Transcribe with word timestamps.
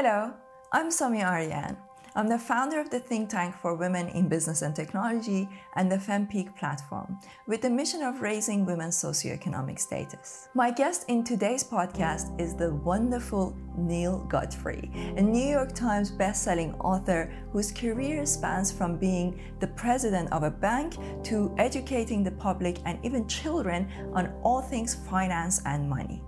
Hello, 0.00 0.32
I'm 0.70 0.90
Somi 0.90 1.24
Arian. 1.24 1.76
I'm 2.14 2.28
the 2.28 2.38
founder 2.38 2.78
of 2.78 2.88
the 2.88 3.00
think 3.00 3.30
tank 3.30 3.56
for 3.56 3.74
women 3.74 4.06
in 4.10 4.28
business 4.28 4.62
and 4.62 4.72
technology 4.72 5.48
and 5.74 5.90
the 5.90 5.96
FemPeak 5.96 6.56
platform, 6.56 7.18
with 7.48 7.62
the 7.62 7.70
mission 7.70 8.02
of 8.02 8.20
raising 8.20 8.64
women's 8.64 8.96
socioeconomic 8.96 9.80
status. 9.80 10.50
My 10.54 10.70
guest 10.70 11.06
in 11.08 11.24
today's 11.24 11.64
podcast 11.64 12.40
is 12.40 12.54
the 12.54 12.74
wonderful 12.74 13.56
Neale 13.76 14.24
Godfrey, 14.28 14.88
a 15.16 15.20
New 15.20 15.48
York 15.50 15.74
Times 15.74 16.12
bestselling 16.12 16.76
author 16.78 17.34
whose 17.50 17.72
career 17.72 18.24
spans 18.24 18.70
from 18.70 18.98
being 18.98 19.40
the 19.58 19.66
president 19.66 20.32
of 20.32 20.44
a 20.44 20.50
bank 20.52 20.94
to 21.24 21.52
educating 21.58 22.22
the 22.22 22.38
public 22.46 22.78
and 22.84 23.04
even 23.04 23.26
children 23.26 23.90
on 24.14 24.32
all 24.44 24.62
things 24.62 24.94
finance 24.94 25.60
and 25.66 25.90
money. 25.90 26.22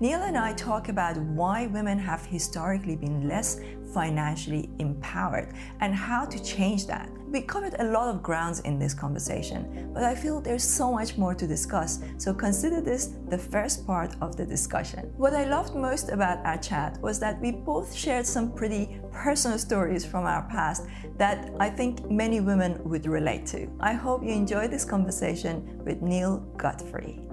Neale 0.00 0.22
and 0.22 0.36
I 0.36 0.52
talk 0.52 0.88
about 0.88 1.16
why 1.16 1.66
women 1.66 1.98
have 1.98 2.24
historically 2.26 2.96
been 2.96 3.28
less 3.28 3.60
financially 3.94 4.68
empowered 4.78 5.54
and 5.80 5.94
how 5.94 6.26
to 6.26 6.42
change 6.42 6.86
that. 6.86 7.08
We 7.28 7.40
covered 7.40 7.74
a 7.78 7.84
lot 7.84 8.14
of 8.14 8.22
grounds 8.22 8.60
in 8.60 8.78
this 8.78 8.94
conversation, 8.94 9.90
but 9.92 10.04
I 10.04 10.14
feel 10.14 10.40
there's 10.40 10.62
so 10.62 10.92
much 10.92 11.16
more 11.16 11.34
to 11.34 11.46
discuss, 11.46 12.00
so 12.18 12.32
consider 12.32 12.80
this 12.80 13.14
the 13.28 13.38
first 13.38 13.86
part 13.86 14.14
of 14.20 14.36
the 14.36 14.46
discussion. 14.46 15.12
What 15.16 15.34
I 15.34 15.44
loved 15.44 15.74
most 15.74 16.10
about 16.10 16.44
our 16.44 16.58
chat 16.58 17.00
was 17.00 17.18
that 17.20 17.40
we 17.40 17.50
both 17.50 17.94
shared 17.94 18.26
some 18.26 18.52
pretty 18.52 19.00
personal 19.12 19.58
stories 19.58 20.04
from 20.04 20.24
our 20.24 20.42
past 20.50 20.86
that 21.16 21.50
I 21.58 21.70
think 21.70 22.08
many 22.10 22.40
women 22.40 22.80
would 22.84 23.06
relate 23.06 23.46
to. 23.46 23.68
I 23.80 23.94
hope 23.94 24.22
you 24.22 24.30
enjoy 24.32 24.68
this 24.68 24.84
conversation 24.84 25.80
with 25.84 26.02
Neale 26.02 26.38
Godfrey. 26.56 27.25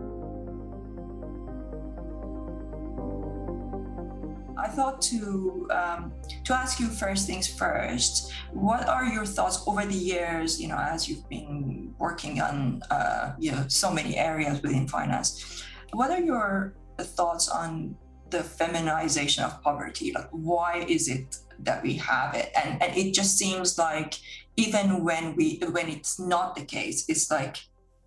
I 4.64 4.70
thought 4.70 5.02
to 5.12 5.68
um, 5.72 6.14
to 6.46 6.54
ask 6.54 6.80
you 6.80 6.88
first 6.88 7.28
things 7.28 7.48
first. 7.48 8.32
What 8.54 8.88
are 8.88 9.04
your 9.04 9.26
thoughts 9.26 9.62
over 9.68 9.86
the 9.86 9.94
years? 9.94 10.62
You 10.62 10.70
know, 10.70 10.78
as 10.80 11.10
you've 11.10 11.28
been 11.28 11.94
working 12.00 12.40
on 12.40 12.82
uh, 12.90 13.36
you 13.38 13.52
know 13.52 13.66
so 13.68 13.92
many 13.92 14.16
areas 14.16 14.62
within 14.62 14.88
finance. 14.88 15.64
What 15.92 16.12
are 16.12 16.22
your 16.22 16.76
thoughts 16.98 17.50
on 17.50 17.96
the 18.30 18.42
feminization 18.42 19.44
of 19.44 19.62
poverty? 19.62 20.14
Like, 20.16 20.30
why 20.32 20.86
is 20.88 21.10
it 21.10 21.38
that 21.60 21.84
we 21.84 21.96
have 21.96 22.34
it? 22.34 22.50
And 22.56 22.82
and 22.82 22.96
it 22.96 23.14
just 23.14 23.38
seems 23.38 23.78
like 23.78 24.16
even 24.56 25.04
when 25.04 25.36
we 25.36 25.60
when 25.76 25.90
it's 25.90 26.20
not 26.20 26.56
the 26.56 26.64
case, 26.64 27.04
it's 27.10 27.30
like 27.30 27.58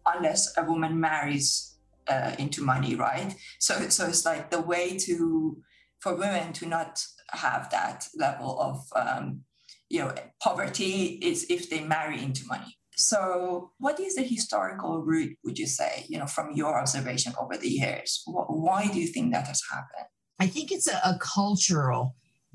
unless 0.07 0.57
a 0.57 0.65
woman 0.65 0.99
marries 0.99 1.77
uh, 2.09 2.33
into 2.39 2.65
money, 2.65 2.95
right? 2.95 3.37
So 3.59 3.75
so 3.91 4.07
it's 4.07 4.25
like 4.25 4.51
the 4.51 4.63
way 4.63 4.97
to 5.05 5.61
for 6.07 6.15
women 6.15 6.53
to 6.53 6.67
not 6.67 7.05
have 7.31 7.69
that 7.71 8.07
level 8.17 8.61
of 8.61 8.77
um, 8.95 9.41
you 9.89 9.99
know 9.99 10.15
poverty 10.41 11.19
is 11.21 11.47
if 11.51 11.69
they 11.69 11.81
marry 11.81 12.23
into 12.23 12.47
money. 12.47 12.77
So 12.95 13.73
what 13.79 13.99
is 13.99 14.15
the 14.15 14.23
historical 14.23 15.03
root 15.03 15.37
would 15.45 15.59
you 15.59 15.67
say 15.67 16.05
you 16.09 16.19
know 16.19 16.27
from 16.27 16.53
your 16.55 16.79
observation 16.79 17.33
over 17.41 17.57
the 17.57 17.69
years? 17.69 18.23
Why 18.27 18.87
do 18.87 19.01
you 19.01 19.09
think 19.09 19.33
that 19.33 19.49
has 19.49 19.61
happened? 19.69 20.07
I 20.39 20.47
think 20.47 20.71
it's 20.71 20.87
a, 20.87 20.99
a 21.05 21.19
cultural 21.19 22.15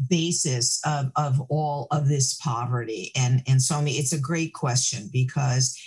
basis 0.09 0.79
of, 0.85 1.11
of 1.17 1.41
all 1.49 1.87
of 1.91 2.07
this 2.07 2.35
poverty. 2.35 3.11
And 3.17 3.43
and 3.47 3.61
so 3.61 3.81
it's 3.85 4.13
a 4.13 4.27
great 4.31 4.53
question 4.53 5.09
because 5.11 5.77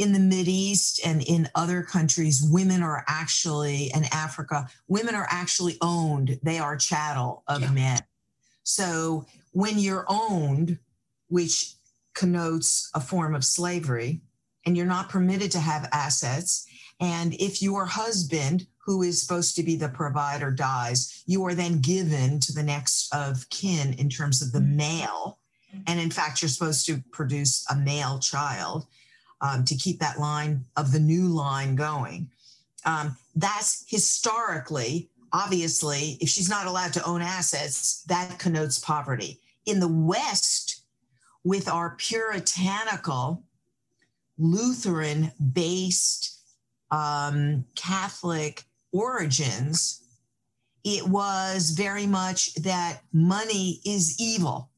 in 0.00 0.12
the 0.14 0.18
Mid 0.18 0.48
East 0.48 0.98
and 1.04 1.22
in 1.22 1.48
other 1.54 1.82
countries, 1.82 2.42
women 2.42 2.82
are 2.82 3.04
actually, 3.06 3.90
in 3.94 4.04
Africa, 4.12 4.66
women 4.88 5.14
are 5.14 5.26
actually 5.28 5.76
owned. 5.82 6.40
They 6.42 6.58
are 6.58 6.76
chattel 6.76 7.44
of 7.46 7.60
yeah. 7.60 7.70
men. 7.70 8.00
So 8.62 9.26
when 9.52 9.78
you're 9.78 10.06
owned, 10.08 10.78
which 11.28 11.74
connotes 12.14 12.90
a 12.94 13.00
form 13.00 13.34
of 13.34 13.44
slavery, 13.44 14.22
and 14.64 14.74
you're 14.74 14.86
not 14.86 15.10
permitted 15.10 15.50
to 15.52 15.60
have 15.60 15.88
assets, 15.92 16.66
and 16.98 17.34
if 17.34 17.60
your 17.60 17.84
husband, 17.84 18.66
who 18.78 19.02
is 19.02 19.20
supposed 19.20 19.54
to 19.56 19.62
be 19.62 19.76
the 19.76 19.88
provider, 19.90 20.50
dies, 20.50 21.22
you 21.26 21.44
are 21.44 21.54
then 21.54 21.80
given 21.80 22.40
to 22.40 22.52
the 22.54 22.62
next 22.62 23.14
of 23.14 23.48
kin 23.50 23.92
in 23.94 24.08
terms 24.08 24.40
of 24.40 24.52
the 24.52 24.60
mm-hmm. 24.60 24.76
male. 24.76 25.38
And 25.86 26.00
in 26.00 26.10
fact, 26.10 26.40
you're 26.40 26.48
supposed 26.48 26.86
to 26.86 27.02
produce 27.12 27.64
a 27.70 27.76
male 27.76 28.18
child 28.18 28.86
um, 29.40 29.64
to 29.64 29.74
keep 29.74 29.98
that 30.00 30.18
line 30.18 30.64
of 30.76 30.92
the 30.92 31.00
new 31.00 31.28
line 31.28 31.76
going. 31.76 32.28
Um, 32.84 33.16
that's 33.36 33.84
historically, 33.88 35.08
obviously, 35.32 36.18
if 36.20 36.28
she's 36.28 36.48
not 36.48 36.66
allowed 36.66 36.92
to 36.94 37.04
own 37.04 37.22
assets, 37.22 38.02
that 38.04 38.38
connotes 38.38 38.78
poverty. 38.78 39.38
In 39.66 39.80
the 39.80 39.88
West, 39.88 40.82
with 41.44 41.68
our 41.68 41.90
puritanical, 41.96 43.42
Lutheran 44.38 45.32
based 45.52 46.38
um, 46.90 47.64
Catholic 47.74 48.64
origins, 48.92 50.02
it 50.84 51.06
was 51.06 51.70
very 51.70 52.06
much 52.06 52.54
that 52.54 53.00
money 53.12 53.80
is 53.84 54.18
evil. 54.18 54.70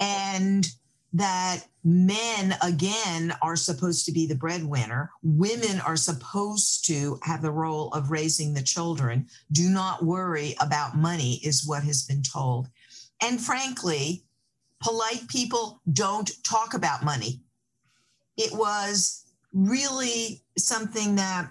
And 0.00 0.68
that 1.12 1.64
men 1.84 2.54
again 2.62 3.34
are 3.40 3.56
supposed 3.56 4.04
to 4.04 4.12
be 4.12 4.26
the 4.26 4.34
breadwinner. 4.34 5.10
Women 5.22 5.80
are 5.80 5.96
supposed 5.96 6.84
to 6.86 7.18
have 7.22 7.40
the 7.40 7.50
role 7.50 7.90
of 7.92 8.10
raising 8.10 8.52
the 8.52 8.62
children. 8.62 9.26
Do 9.52 9.70
not 9.70 10.04
worry 10.04 10.54
about 10.60 10.96
money 10.96 11.40
is 11.44 11.66
what 11.66 11.82
has 11.84 12.02
been 12.02 12.22
told. 12.22 12.68
And 13.22 13.40
frankly 13.40 14.24
polite 14.80 15.26
people 15.28 15.80
don't 15.92 16.30
talk 16.44 16.74
about 16.74 17.04
money. 17.04 17.40
It 18.36 18.52
was 18.52 19.24
really 19.52 20.42
something 20.56 21.16
that 21.16 21.50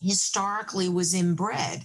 historically 0.00 0.88
was 0.88 1.12
inbred. 1.12 1.84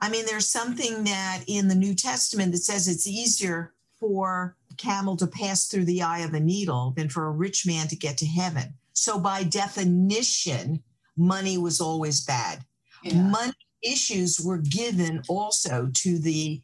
I 0.00 0.08
mean 0.08 0.26
there's 0.26 0.48
something 0.48 1.04
that 1.04 1.42
in 1.46 1.68
the 1.68 1.74
new 1.74 1.94
testament 1.94 2.52
that 2.52 2.58
says 2.58 2.88
it's 2.88 3.06
easier 3.06 3.74
for 4.00 4.56
camel 4.82 5.16
to 5.16 5.26
pass 5.26 5.66
through 5.66 5.84
the 5.84 6.02
eye 6.02 6.20
of 6.20 6.34
a 6.34 6.40
needle 6.40 6.92
than 6.96 7.08
for 7.08 7.26
a 7.26 7.30
rich 7.30 7.66
man 7.66 7.88
to 7.88 7.96
get 7.96 8.18
to 8.18 8.26
heaven. 8.26 8.74
So, 8.92 9.18
by 9.18 9.44
definition, 9.44 10.82
money 11.16 11.58
was 11.58 11.80
always 11.80 12.24
bad. 12.24 12.64
Yeah. 13.02 13.14
Money 13.22 13.54
issues 13.82 14.40
were 14.40 14.58
given 14.58 15.22
also 15.28 15.90
to 15.92 16.18
the 16.18 16.62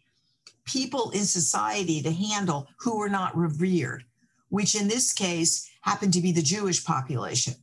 people 0.64 1.10
in 1.10 1.24
society 1.24 2.02
to 2.02 2.12
handle 2.12 2.68
who 2.78 2.98
were 2.98 3.08
not 3.08 3.36
revered, 3.36 4.04
which 4.50 4.74
in 4.74 4.88
this 4.88 5.12
case 5.12 5.68
happened 5.82 6.12
to 6.12 6.20
be 6.20 6.32
the 6.32 6.42
Jewish 6.42 6.84
population 6.84 7.54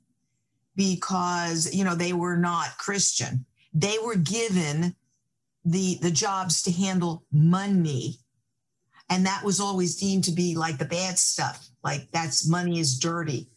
because 0.76 1.74
you 1.74 1.84
know 1.84 1.96
they 1.96 2.14
were 2.14 2.38
not 2.38 2.78
Christian. 2.78 3.46
They 3.74 3.98
were 4.04 4.16
given 4.16 4.96
the 5.64 6.00
the 6.02 6.12
jobs 6.12 6.62
to 6.64 6.72
handle 6.72 7.24
money 7.32 8.20
and 9.10 9.26
that 9.26 9.44
was 9.44 9.60
always 9.60 9.96
deemed 9.96 10.24
to 10.26 10.32
be 10.32 10.56
like 10.56 10.78
the 10.78 10.86
bad 10.86 11.20
stuff, 11.20 11.70
like 11.84 12.10
that's 12.12 12.48
money 12.48 12.80
is 12.80 13.00
dirty. 13.00 13.50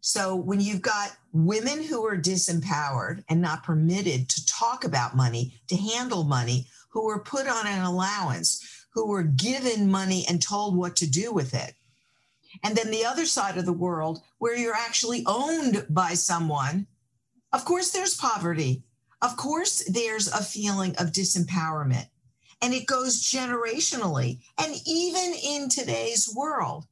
So 0.00 0.36
when 0.36 0.60
you've 0.60 0.82
got 0.82 1.16
women 1.32 1.82
who 1.82 2.06
are 2.06 2.16
disempowered 2.16 3.22
and 3.28 3.40
not 3.40 3.64
permitted 3.64 4.28
to 4.30 4.46
talk 4.46 4.84
about 4.84 5.16
money, 5.16 5.54
to 5.68 5.76
handle 5.76 6.24
money, 6.24 6.66
who 6.90 7.08
are 7.10 7.20
put 7.20 7.46
on 7.46 7.66
an 7.66 7.82
allowance, 7.82 8.86
who 8.94 9.06
were 9.06 9.24
given 9.24 9.90
money 9.90 10.24
and 10.28 10.40
told 10.40 10.76
what 10.76 10.96
to 10.96 11.10
do 11.10 11.32
with 11.32 11.52
it. 11.52 11.74
And 12.64 12.74
then 12.74 12.90
the 12.90 13.04
other 13.04 13.26
side 13.26 13.58
of 13.58 13.66
the 13.66 13.72
world 13.72 14.22
where 14.38 14.56
you're 14.56 14.74
actually 14.74 15.22
owned 15.26 15.86
by 15.90 16.14
someone, 16.14 16.86
of 17.52 17.64
course, 17.64 17.90
there's 17.90 18.16
poverty. 18.16 18.82
Of 19.20 19.36
course, 19.36 19.84
there's 19.84 20.28
a 20.28 20.42
feeling 20.42 20.96
of 20.96 21.12
disempowerment 21.12 22.06
and 22.62 22.74
it 22.74 22.86
goes 22.86 23.22
generationally. 23.22 24.38
And 24.58 24.74
even 24.86 25.34
in 25.44 25.68
today's 25.68 26.32
world, 26.34 26.86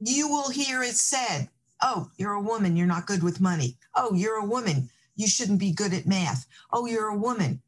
you 0.00 0.28
will 0.28 0.50
hear 0.50 0.82
it 0.82 0.96
said, 0.96 1.48
Oh, 1.80 2.10
you're 2.16 2.32
a 2.32 2.42
woman, 2.42 2.76
you're 2.76 2.86
not 2.86 3.06
good 3.06 3.22
with 3.22 3.40
money. 3.40 3.76
Oh, 3.94 4.12
you're 4.12 4.40
a 4.40 4.44
woman, 4.44 4.88
you 5.14 5.28
shouldn't 5.28 5.60
be 5.60 5.72
good 5.72 5.92
at 5.92 6.06
math. 6.06 6.46
Oh, 6.72 6.86
you're 6.86 7.08
a 7.08 7.16
woman. 7.16 7.60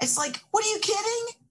It's 0.00 0.18
like, 0.18 0.42
what 0.50 0.64
are 0.64 0.68
you 0.68 0.78
kidding? 0.80 1.42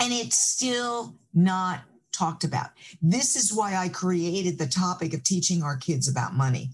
And 0.00 0.12
it's 0.12 0.38
still 0.38 1.14
not 1.34 1.80
talked 2.12 2.44
about. 2.44 2.70
This 3.00 3.36
is 3.36 3.54
why 3.54 3.76
I 3.76 3.88
created 3.88 4.58
the 4.58 4.66
topic 4.66 5.14
of 5.14 5.22
teaching 5.22 5.62
our 5.62 5.76
kids 5.76 6.08
about 6.08 6.34
money 6.34 6.70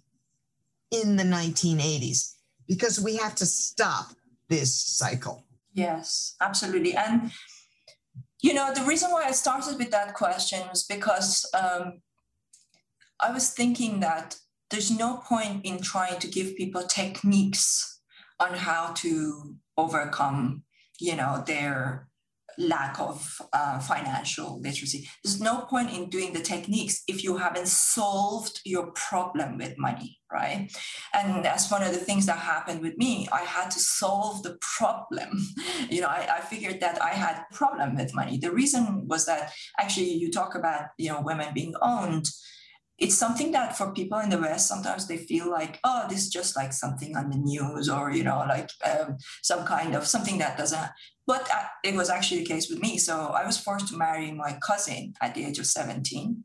in 0.91 1.17
the 1.17 1.25
1980s, 1.25 2.35
because 2.67 3.01
we 3.01 3.17
have 3.17 3.35
to 3.37 3.47
stop 3.47 4.13
this 4.49 4.75
cycle. 4.75 5.45
Yes, 5.75 6.37
absolutely. 6.41 6.95
And, 6.95 7.33
you 8.41 8.55
know, 8.55 8.73
the 8.73 8.85
reason 8.85 9.11
why 9.11 9.25
I 9.25 9.33
started 9.33 9.77
with 9.77 9.91
that 9.91 10.15
question 10.15 10.61
was 10.69 10.85
because 10.85 11.45
um, 11.53 12.01
I 13.21 13.33
was 13.33 13.51
thinking 13.51 14.01
that 14.01 14.37
there's 14.71 14.91
no 14.91 15.19
point 15.19 15.65
in 15.65 15.81
trying 15.81 16.21
to 16.21 16.29
give 16.29 16.57
people 16.57 16.85
techniques 16.85 18.01
on 18.41 18.55
how 18.55 18.93
to 18.99 19.57
overcome, 19.77 20.63
you 21.01 21.17
know, 21.17 21.43
their 21.47 22.09
lack 22.59 23.01
of 23.01 23.41
uh, 23.53 23.79
financial 23.79 24.61
literacy. 24.61 25.09
There's 25.23 25.41
no 25.41 25.63
point 25.63 25.93
in 25.93 26.09
doing 26.09 26.33
the 26.33 26.41
techniques 26.41 27.03
if 27.09 27.25
you 27.25 27.37
haven't 27.37 27.69
solved 27.69 28.61
your 28.65 28.93
problem 28.93 29.59
with 29.59 29.79
money, 29.79 30.19
right? 30.33 30.71
And 31.13 31.45
that's 31.45 31.71
one 31.71 31.83
of 31.83 31.93
the 31.93 31.99
things 31.99 32.27
that 32.27 32.39
happened 32.39 32.81
with 32.81 32.97
me. 32.97 33.29
I 33.33 33.41
had 33.43 33.71
to 33.71 33.81
solve 33.81 34.43
the 34.43 34.59
problem. 34.61 35.47
you 35.91 36.01
know, 36.01 36.09
I, 36.09 36.37
I 36.39 36.41
figured 36.41 36.81
that 36.81 37.03
I 37.03 37.11
had 37.11 37.45
problem 37.53 37.97
with 37.97 38.15
money. 38.15 38.39
The 38.39 38.53
reason 38.53 39.07
was 39.09 39.27
that 39.27 39.53
actually 39.79 40.13
you 40.13 40.31
talk 40.31 40.55
about, 40.55 40.87
you 40.99 41.11
know, 41.11 41.21
women 41.23 41.55
being 41.55 41.75
owned 41.83 42.29
it's 42.99 43.17
something 43.17 43.51
that 43.53 43.77
for 43.77 43.93
people 43.93 44.19
in 44.19 44.31
the 44.31 44.39
west 44.39 44.69
sometimes 44.69 45.09
they 45.09 45.17
feel 45.17 45.51
like 45.51 45.81
oh 45.85 46.05
this 46.09 46.21
is 46.21 46.29
just 46.29 46.57
like 46.57 46.73
something 46.73 47.17
on 47.17 47.29
the 47.31 47.37
news 47.37 47.89
or 47.89 48.13
you 48.13 48.23
know 48.23 48.45
like 48.49 48.71
um, 48.85 49.17
some 49.43 49.65
kind 49.65 49.95
of 49.95 50.07
something 50.07 50.39
that 50.39 50.57
doesn't 50.57 50.91
but 51.27 51.49
uh, 51.53 51.65
it 51.83 51.95
was 51.95 52.11
actually 52.11 52.41
the 52.41 52.47
case 52.47 52.69
with 52.69 52.81
me. 52.81 52.99
So 52.99 53.29
i 53.29 53.47
was 53.47 53.59
forced 53.59 53.89
to 53.89 53.97
marry 53.97 54.31
my 54.31 54.59
cousin 54.67 55.15
at 55.21 55.35
the 55.35 55.45
age 55.45 55.59
of 55.59 55.67
17 55.67 56.45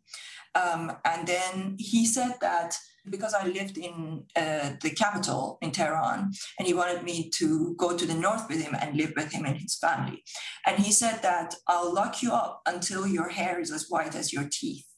um, 0.55 0.93
and 1.05 1.27
then 1.27 1.75
he 1.77 2.05
said 2.05 2.35
that 2.41 2.75
because 3.09 3.33
I 3.33 3.45
lived 3.47 3.77
in 3.77 4.23
uh, 4.35 4.71
the 4.81 4.91
capital 4.91 5.57
in 5.61 5.71
Tehran, 5.71 6.31
and 6.57 6.67
he 6.67 6.73
wanted 6.73 7.03
me 7.03 7.29
to 7.35 7.75
go 7.77 7.95
to 7.95 8.05
the 8.05 8.13
north 8.13 8.47
with 8.49 8.61
him 8.61 8.75
and 8.79 8.97
live 8.97 9.13
with 9.15 9.31
him 9.31 9.45
and 9.45 9.57
his 9.57 9.77
family. 9.77 10.23
And 10.65 10.77
he 10.77 10.91
said 10.91 11.21
that 11.21 11.55
I'll 11.67 11.93
lock 11.93 12.21
you 12.21 12.31
up 12.31 12.61
until 12.65 13.07
your 13.07 13.29
hair 13.29 13.59
is 13.59 13.71
as 13.71 13.87
white 13.89 14.15
as 14.15 14.33
your 14.33 14.47
teeth 14.51 14.88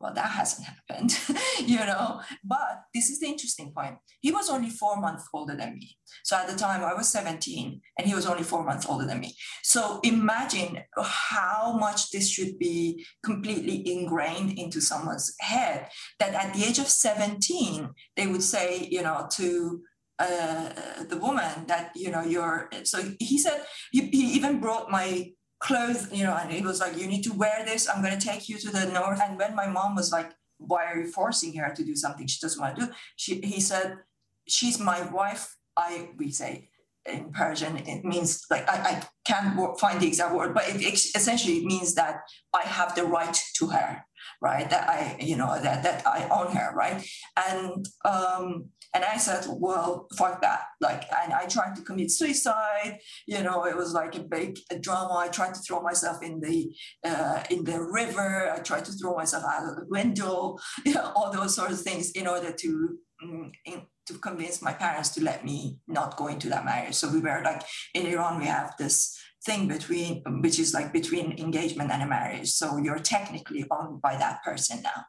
well 0.00 0.14
that 0.14 0.30
hasn't 0.30 0.66
happened 0.66 1.18
you 1.66 1.78
know? 1.78 2.20
But 2.44 2.84
this 2.94 3.10
is 3.10 3.20
the 3.20 3.26
interesting 3.26 3.72
point. 3.72 3.96
He 4.20 4.32
was 4.32 4.50
only 4.50 4.70
four 4.70 4.96
months 4.96 5.28
older 5.32 5.56
than 5.56 5.74
me. 5.74 5.96
So 6.24 6.36
at 6.36 6.48
the 6.48 6.56
time 6.56 6.82
i 6.82 6.94
was 6.94 7.08
17 7.08 7.80
and 7.98 8.06
he 8.06 8.14
was 8.14 8.26
only 8.26 8.42
four 8.42 8.64
months 8.64 8.86
older 8.86 9.06
than 9.06 9.20
me. 9.20 9.34
So 9.62 10.00
imagine 10.02 10.78
how 11.02 11.76
much 11.78 12.10
this 12.10 12.28
should 12.28 12.58
be 12.58 13.04
completely 13.24 13.90
ingrained 13.92 14.58
into 14.58 14.80
someone's 14.80 15.34
head 15.40 15.88
that 16.18 16.34
at 16.34 16.54
the 16.54 16.64
age 16.64 16.78
of 16.78 16.88
17 16.88 17.88
they 18.16 18.26
would 18.26 18.42
say 18.42 18.88
you 18.90 19.02
know 19.02 19.26
to 19.32 19.82
uh, 20.18 20.68
the 21.08 21.16
woman 21.16 21.66
that 21.66 21.92
you 21.94 22.10
know 22.10 22.22
you're 22.22 22.68
so 22.84 22.98
he 23.18 23.38
said 23.38 23.64
he, 23.90 24.02
he 24.08 24.34
even 24.34 24.60
brought 24.60 24.90
my 24.90 25.32
clothes, 25.60 26.08
you 26.10 26.24
know, 26.24 26.34
and 26.34 26.50
it 26.50 26.64
was 26.64 26.80
like, 26.80 26.96
you 26.96 27.06
need 27.06 27.22
to 27.22 27.32
wear 27.32 27.62
this. 27.64 27.88
I'm 27.88 28.02
going 28.02 28.18
to 28.18 28.26
take 28.26 28.48
you 28.48 28.58
to 28.58 28.70
the 28.70 28.86
north. 28.86 29.20
And 29.22 29.38
when 29.38 29.54
my 29.54 29.68
mom 29.68 29.94
was 29.94 30.10
like, 30.10 30.32
why 30.58 30.84
are 30.86 30.98
you 30.98 31.06
forcing 31.06 31.54
her 31.56 31.72
to 31.74 31.84
do 31.84 31.94
something 31.94 32.26
she 32.26 32.40
doesn't 32.40 32.60
want 32.60 32.76
to 32.76 32.86
do? 32.86 32.92
She, 33.16 33.40
he 33.40 33.60
said, 33.60 33.98
she's 34.46 34.78
my 34.78 35.02
wife. 35.10 35.56
I, 35.76 36.10
we 36.18 36.30
say 36.32 36.70
in 37.06 37.30
Persian, 37.32 37.76
it 37.78 38.04
means 38.04 38.44
like, 38.50 38.68
I, 38.68 38.76
I 38.76 39.02
can't 39.24 39.78
find 39.78 40.00
the 40.00 40.06
exact 40.06 40.34
word, 40.34 40.52
but 40.52 40.68
it, 40.68 40.82
it 40.82 40.94
essentially 41.14 41.64
means 41.64 41.94
that 41.94 42.22
I 42.54 42.62
have 42.62 42.94
the 42.94 43.04
right 43.04 43.38
to 43.56 43.66
her, 43.68 44.04
right? 44.40 44.68
That 44.70 44.88
I, 44.88 45.16
you 45.20 45.36
know, 45.36 45.60
that, 45.60 45.82
that 45.82 46.06
I 46.06 46.28
own 46.28 46.54
her, 46.54 46.72
right? 46.74 47.04
And, 47.36 47.86
um, 48.04 48.70
and 48.92 49.04
I 49.04 49.18
said, 49.18 49.44
well, 49.48 50.08
fuck 50.16 50.42
that. 50.42 50.62
Like, 50.80 51.04
and 51.22 51.32
I 51.32 51.46
tried 51.46 51.76
to 51.76 51.82
commit 51.82 52.10
suicide. 52.10 52.98
You 53.26 53.42
know, 53.42 53.64
it 53.64 53.76
was 53.76 53.92
like 53.92 54.16
a 54.16 54.20
big 54.20 54.58
drama. 54.80 55.14
I 55.14 55.28
tried 55.28 55.54
to 55.54 55.60
throw 55.60 55.80
myself 55.80 56.22
in 56.22 56.40
the 56.40 56.74
uh, 57.04 57.44
in 57.50 57.64
the 57.64 57.80
river. 57.80 58.50
I 58.50 58.58
tried 58.58 58.84
to 58.86 58.92
throw 58.92 59.14
myself 59.14 59.44
out 59.44 59.68
of 59.68 59.76
the 59.76 59.86
window. 59.88 60.58
You 60.84 60.94
know, 60.94 61.12
all 61.14 61.30
those 61.30 61.54
sort 61.54 61.70
of 61.70 61.80
things 61.80 62.10
in 62.12 62.26
order 62.26 62.52
to 62.52 62.98
um, 63.22 63.52
in, 63.64 63.82
to 64.06 64.14
convince 64.18 64.60
my 64.62 64.72
parents 64.72 65.10
to 65.10 65.22
let 65.22 65.44
me 65.44 65.78
not 65.86 66.16
go 66.16 66.26
into 66.26 66.48
that 66.48 66.64
marriage. 66.64 66.94
So 66.94 67.08
we 67.12 67.20
were 67.20 67.42
like 67.44 67.62
in 67.94 68.06
Iran, 68.06 68.40
we 68.40 68.46
have 68.46 68.74
this 68.78 69.19
thing 69.44 69.68
between 69.68 70.22
which 70.42 70.58
is 70.58 70.74
like 70.74 70.92
between 70.92 71.38
engagement 71.38 71.90
and 71.90 72.02
a 72.02 72.06
marriage. 72.06 72.50
So 72.50 72.76
you're 72.76 72.98
technically 72.98 73.64
owned 73.70 74.02
by 74.02 74.16
that 74.16 74.42
person 74.42 74.82
now, 74.82 75.04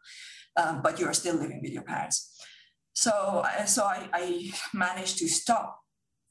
um, 0.61 0.81
but 0.81 0.99
you're 0.99 1.13
still 1.13 1.35
living 1.35 1.61
with 1.61 1.71
your 1.71 1.83
parents 1.83 2.31
so 2.93 3.43
so 3.65 3.83
I, 3.83 4.09
I 4.13 4.51
managed 4.73 5.17
to 5.19 5.27
stop 5.27 5.79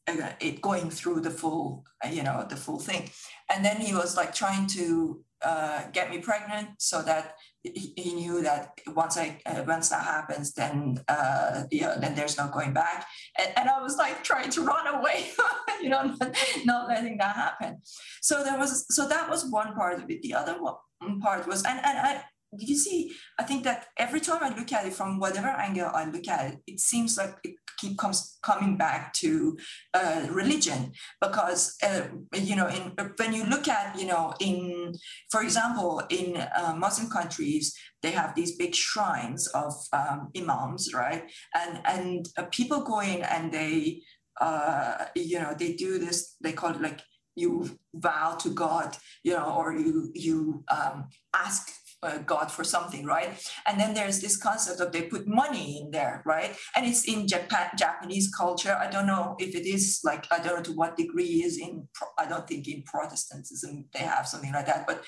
uh, 0.07 0.33
it 0.41 0.61
going 0.61 0.91
through 0.91 1.21
the 1.21 1.31
full 1.31 1.85
you 2.11 2.23
know 2.23 2.47
the 2.49 2.57
full 2.57 2.79
thing 2.79 3.11
and 3.53 3.65
then 3.65 3.79
he 3.79 3.95
was 3.95 4.17
like 4.17 4.35
trying 4.35 4.67
to 4.69 5.25
uh, 5.43 5.85
get 5.93 6.11
me 6.11 6.19
pregnant 6.19 6.69
so 6.79 7.03
that 7.03 7.35
he, 7.63 7.93
he 7.97 8.15
knew 8.15 8.43
that 8.43 8.79
once 8.89 9.17
I 9.19 9.41
uh, 9.47 9.63
once 9.67 9.91
that 9.91 10.05
happens 10.05 10.53
then 10.53 11.01
uh, 11.09 11.65
yeah 11.71 11.97
then 12.01 12.15
there's 12.15 12.39
no 12.39 12.49
going 12.49 12.73
back. 12.73 13.07
And, 13.39 13.53
and 13.57 13.69
I 13.69 13.81
was 13.83 13.97
like 13.97 14.25
trying 14.25 14.51
to 14.51 14.63
run 14.63 14.87
away 14.87 15.31
you 15.83 15.89
know 15.89 16.15
not, 16.21 16.37
not 16.65 16.89
letting 16.89 17.19
that 17.19 17.37
happen. 17.37 17.81
So 18.23 18.43
there 18.43 18.59
was 18.59 18.87
so 18.95 19.09
that 19.09 19.29
was 19.29 19.45
one 19.45 19.75
part 19.75 20.03
of 20.03 20.11
it. 20.11 20.23
The 20.23 20.35
other 20.35 20.57
one 20.61 21.21
part 21.21 21.47
was 21.47 21.65
and 21.65 21.79
and 21.85 21.99
I 21.99 22.23
you 22.59 22.77
see, 22.77 23.13
I 23.39 23.45
think 23.45 23.65
that 23.65 23.87
every 23.97 24.21
time 24.21 24.43
I 24.43 24.57
look 24.57 24.73
at 24.73 24.87
it 24.87 24.93
from 24.93 25.21
whatever 25.21 25.49
angle 25.49 25.91
I 25.93 26.05
look 26.07 26.27
at 26.27 26.53
it, 26.53 26.59
it 26.67 26.81
seems 26.81 27.17
like 27.17 27.35
it 27.45 27.55
keep 27.79 27.97
comes 27.97 28.39
coming 28.43 28.77
back 28.77 29.13
to 29.15 29.57
uh, 29.95 30.27
religion. 30.31 30.93
Because 31.21 31.77
uh, 31.83 32.03
you 32.35 32.57
know 32.57 32.69
in, 32.69 32.93
when 33.17 33.33
you 33.33 33.45
look 33.45 33.69
at 33.69 33.99
you 33.99 34.07
know 34.07 34.35
in 34.41 34.93
for 35.31 35.43
example 35.43 36.03
in 36.11 36.37
uh, 36.37 36.75
Muslim 36.77 37.09
countries 37.09 37.75
they 38.03 38.11
have 38.11 38.35
these 38.35 38.57
big 38.57 38.75
shrines 38.75 39.47
of 39.49 39.73
um, 39.93 40.31
imams 40.37 40.93
right? 40.93 41.31
And 41.55 41.81
and 41.85 42.29
uh, 42.37 42.45
people 42.51 42.81
go 42.83 43.01
in 43.01 43.23
and 43.23 43.53
they 43.53 44.03
uh, 44.41 45.07
you 45.15 45.39
know 45.39 45.55
they 45.57 45.75
do 45.75 45.99
this 45.99 46.37
they 46.41 46.53
call 46.53 46.71
it 46.71 46.81
like 46.81 47.01
you 47.37 47.79
vow 47.95 48.35
to 48.35 48.51
God 48.51 48.97
you 49.23 49.35
know 49.35 49.55
or 49.57 49.73
you 49.73 50.11
you 50.15 50.65
um, 50.69 51.09
ask 51.35 51.71
uh, 52.03 52.19
God 52.19 52.51
for 52.51 52.65
something, 52.65 53.05
right? 53.05 53.31
And 53.67 53.79
then 53.79 53.95
there's 53.95 54.21
this 54.21 54.37
concept 54.37 54.81
of 54.81 54.93
they 54.93 55.03
put 55.03 55.27
money 55.27 55.81
in 55.81 55.91
there, 55.91 56.23
right? 56.25 56.57
And 56.75 56.87
it's 56.87 57.05
in 57.05 57.29
Japan, 57.29 57.71
Japanese 57.77 58.31
culture. 58.35 58.77
I 58.81 58.91
don't 58.91 59.07
know 59.07 59.37
if 59.39 59.55
it 59.55 59.67
is 59.67 60.01
like 60.05 60.27
I 60.31 60.39
don't 60.39 60.57
know 60.57 60.63
to 60.63 60.73
what 60.73 60.97
degree 60.97 61.43
is 61.43 61.59
in. 61.59 61.89
I 62.19 62.27
don't 62.27 62.47
think 62.47 62.69
in 62.69 62.83
Protestantism 62.83 63.87
they 63.93 64.01
have 64.01 64.27
something 64.27 64.53
like 64.53 64.67
that, 64.67 64.87
but 64.87 65.05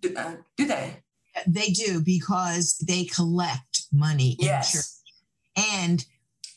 do, 0.00 0.14
uh, 0.16 0.36
do 0.56 0.66
they? 0.66 1.02
They 1.46 1.68
do 1.68 2.00
because 2.00 2.76
they 2.86 3.04
collect 3.04 3.86
money. 3.92 4.36
Yes. 4.38 5.02
And 5.56 6.04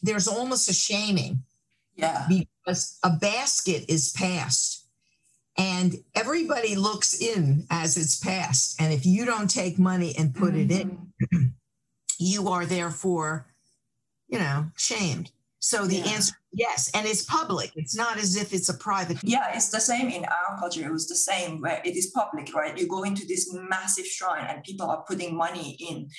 there's 0.02 0.28
almost 0.28 0.70
a 0.70 0.74
shaming. 0.74 1.44
Yeah. 1.96 2.28
Because 2.30 2.98
a 3.04 3.10
basket 3.10 3.86
is 3.90 4.12
passed 4.12 4.88
and 5.60 5.96
everybody 6.16 6.76
looks 6.76 7.22
in 7.22 7.68
as 7.70 7.98
it's 7.98 8.18
passed. 8.18 8.82
And 8.82 8.94
if 8.94 9.06
you 9.06 9.26
don't 9.26 9.50
take 9.50 9.78
money 9.78 10.16
and 10.18 10.34
put 10.34 10.54
mm-hmm. 10.54 10.72
it 10.72 10.82
in, 10.82 10.90
mm-hmm. 11.22 11.46
you 12.18 12.48
are 12.48 12.66
therefore, 12.66 13.46
you 14.30 14.40
know, 14.40 14.72
shamed. 14.78 15.32
So 15.60 15.86
the 15.86 15.98
yeah. 15.98 16.12
answer 16.12 16.39
yes, 16.52 16.90
and 16.94 17.06
it's 17.08 17.24
public. 17.24 17.72
It's 17.76 17.96
not 17.96 18.18
as 18.18 18.36
if 18.36 18.54
it's 18.54 18.70
a 18.70 18.74
private. 18.74 19.18
Yeah, 19.24 19.52
it's 19.54 19.70
the 19.70 19.80
same 19.80 20.10
in 20.10 20.26
our 20.26 20.60
culture. 20.60 20.86
It 20.86 20.92
was 20.92 21.08
the 21.08 21.16
same 21.16 21.62
where 21.62 21.82
it 21.84 21.96
is 21.96 22.12
public, 22.16 22.54
right? 22.54 22.78
You 22.78 22.88
go 22.88 23.04
into 23.04 23.26
this 23.26 23.54
massive 23.54 24.06
shrine 24.06 24.46
and 24.48 24.64
people 24.64 24.90
are 24.90 25.04
putting 25.08 25.36
money 25.36 25.78
in, 25.80 26.10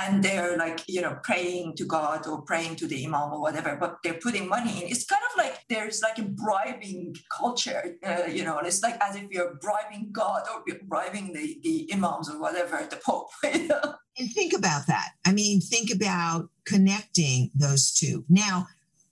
and 0.00 0.22
they're 0.22 0.56
like 0.56 0.82
you 0.88 1.00
know 1.00 1.18
praying 1.22 1.76
to 1.76 1.84
God 1.84 2.26
or 2.26 2.42
praying 2.42 2.76
to 2.76 2.86
the 2.86 3.04
imam 3.04 3.32
or 3.32 3.40
whatever, 3.40 3.76
but 3.78 3.98
they're 4.02 4.14
putting 4.14 4.48
money 4.48 4.82
in. 4.82 4.88
It's 4.90 5.06
kind 5.06 5.22
of 5.30 5.38
like 5.38 5.64
there's 5.68 6.02
like 6.02 6.18
a 6.18 6.28
bribing 6.28 7.14
culture. 7.36 7.96
Uh, 8.06 8.24
you 8.28 8.44
know, 8.44 8.58
it's 8.58 8.82
like 8.82 8.98
as 9.02 9.16
if 9.16 9.30
you're 9.30 9.54
bribing 9.60 10.10
God 10.12 10.42
or 10.52 10.64
bribing 10.84 11.32
the 11.32 11.58
the 11.62 11.90
imams 11.92 12.30
or 12.30 12.40
whatever, 12.40 12.86
the 12.88 12.96
Pope. 12.96 13.28
You 13.60 13.68
know? 13.68 13.94
And 14.18 14.30
think 14.30 14.52
about 14.52 14.86
that. 14.86 15.12
I 15.24 15.32
mean, 15.32 15.60
think 15.60 15.90
about 15.92 16.50
connecting 16.66 17.50
those 17.54 17.92
two. 17.92 18.24
Now, 18.28 18.66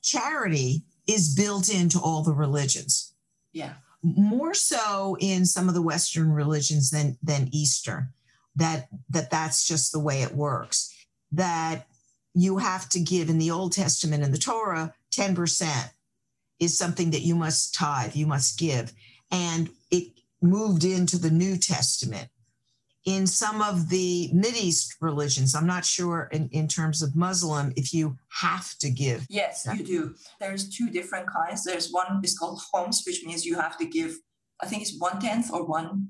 charity 0.09 0.83
is 1.07 1.35
built 1.35 1.69
into 1.69 1.99
all 2.01 2.23
the 2.23 2.33
religions. 2.33 3.15
Yeah. 3.53 3.75
More 4.03 4.55
so 4.55 5.17
in 5.21 5.45
some 5.45 5.69
of 5.69 5.75
the 5.75 5.83
Western 5.83 6.31
religions 6.31 6.91
than 6.91 7.19
than 7.23 7.49
Eastern. 7.53 8.13
That 8.57 8.89
that 9.11 9.31
that's 9.31 9.67
just 9.67 9.93
the 9.93 9.99
way 9.99 10.23
it 10.23 10.35
works. 10.35 10.95
That 11.33 11.87
you 12.35 12.59
have 12.59 12.89
to 12.91 13.01
give 13.01 13.29
in 13.29 13.39
the 13.39 13.51
Old 13.51 13.73
Testament 13.73 14.23
and 14.23 14.33
the 14.33 14.39
Torah, 14.39 14.95
10% 15.13 15.91
is 16.61 16.79
something 16.79 17.11
that 17.11 17.23
you 17.23 17.35
must 17.35 17.75
tithe, 17.75 18.15
you 18.15 18.27
must 18.27 18.59
give. 18.59 18.93
And 19.31 19.71
it 19.91 20.21
moved 20.41 20.85
into 20.85 21.19
the 21.19 21.31
New 21.31 21.57
Testament 21.57 22.29
in 23.09 23.27
some 23.27 23.63
of 23.63 23.89
the 23.89 24.31
East 24.61 24.97
religions. 25.01 25.55
I'm 25.55 25.67
not 25.67 25.85
sure 25.85 26.29
in, 26.31 26.51
in 26.53 26.69
terms 26.69 27.01
of 27.01 27.17
Muslim 27.17 27.73
if 27.75 27.95
you 27.95 28.19
have 28.43 28.77
to 28.83 28.91
give. 28.91 29.27
Yes, 29.31 29.67
you 29.75 29.83
do. 29.83 30.15
There's 30.41 30.69
two 30.69 30.91
different 30.91 31.27
kinds. 31.27 31.65
There's 31.65 31.91
one 31.91 32.21
is 32.23 32.39
called 32.39 32.61
khums, 32.69 33.07
which 33.07 33.25
means 33.25 33.47
you 33.47 33.57
have 33.57 33.79
to 33.79 33.87
give, 33.87 34.13
I 34.63 34.67
think 34.67 34.83
it's 34.83 34.99
one 34.99 35.19
tenth 35.21 35.51
or 35.51 35.65
one 35.65 36.09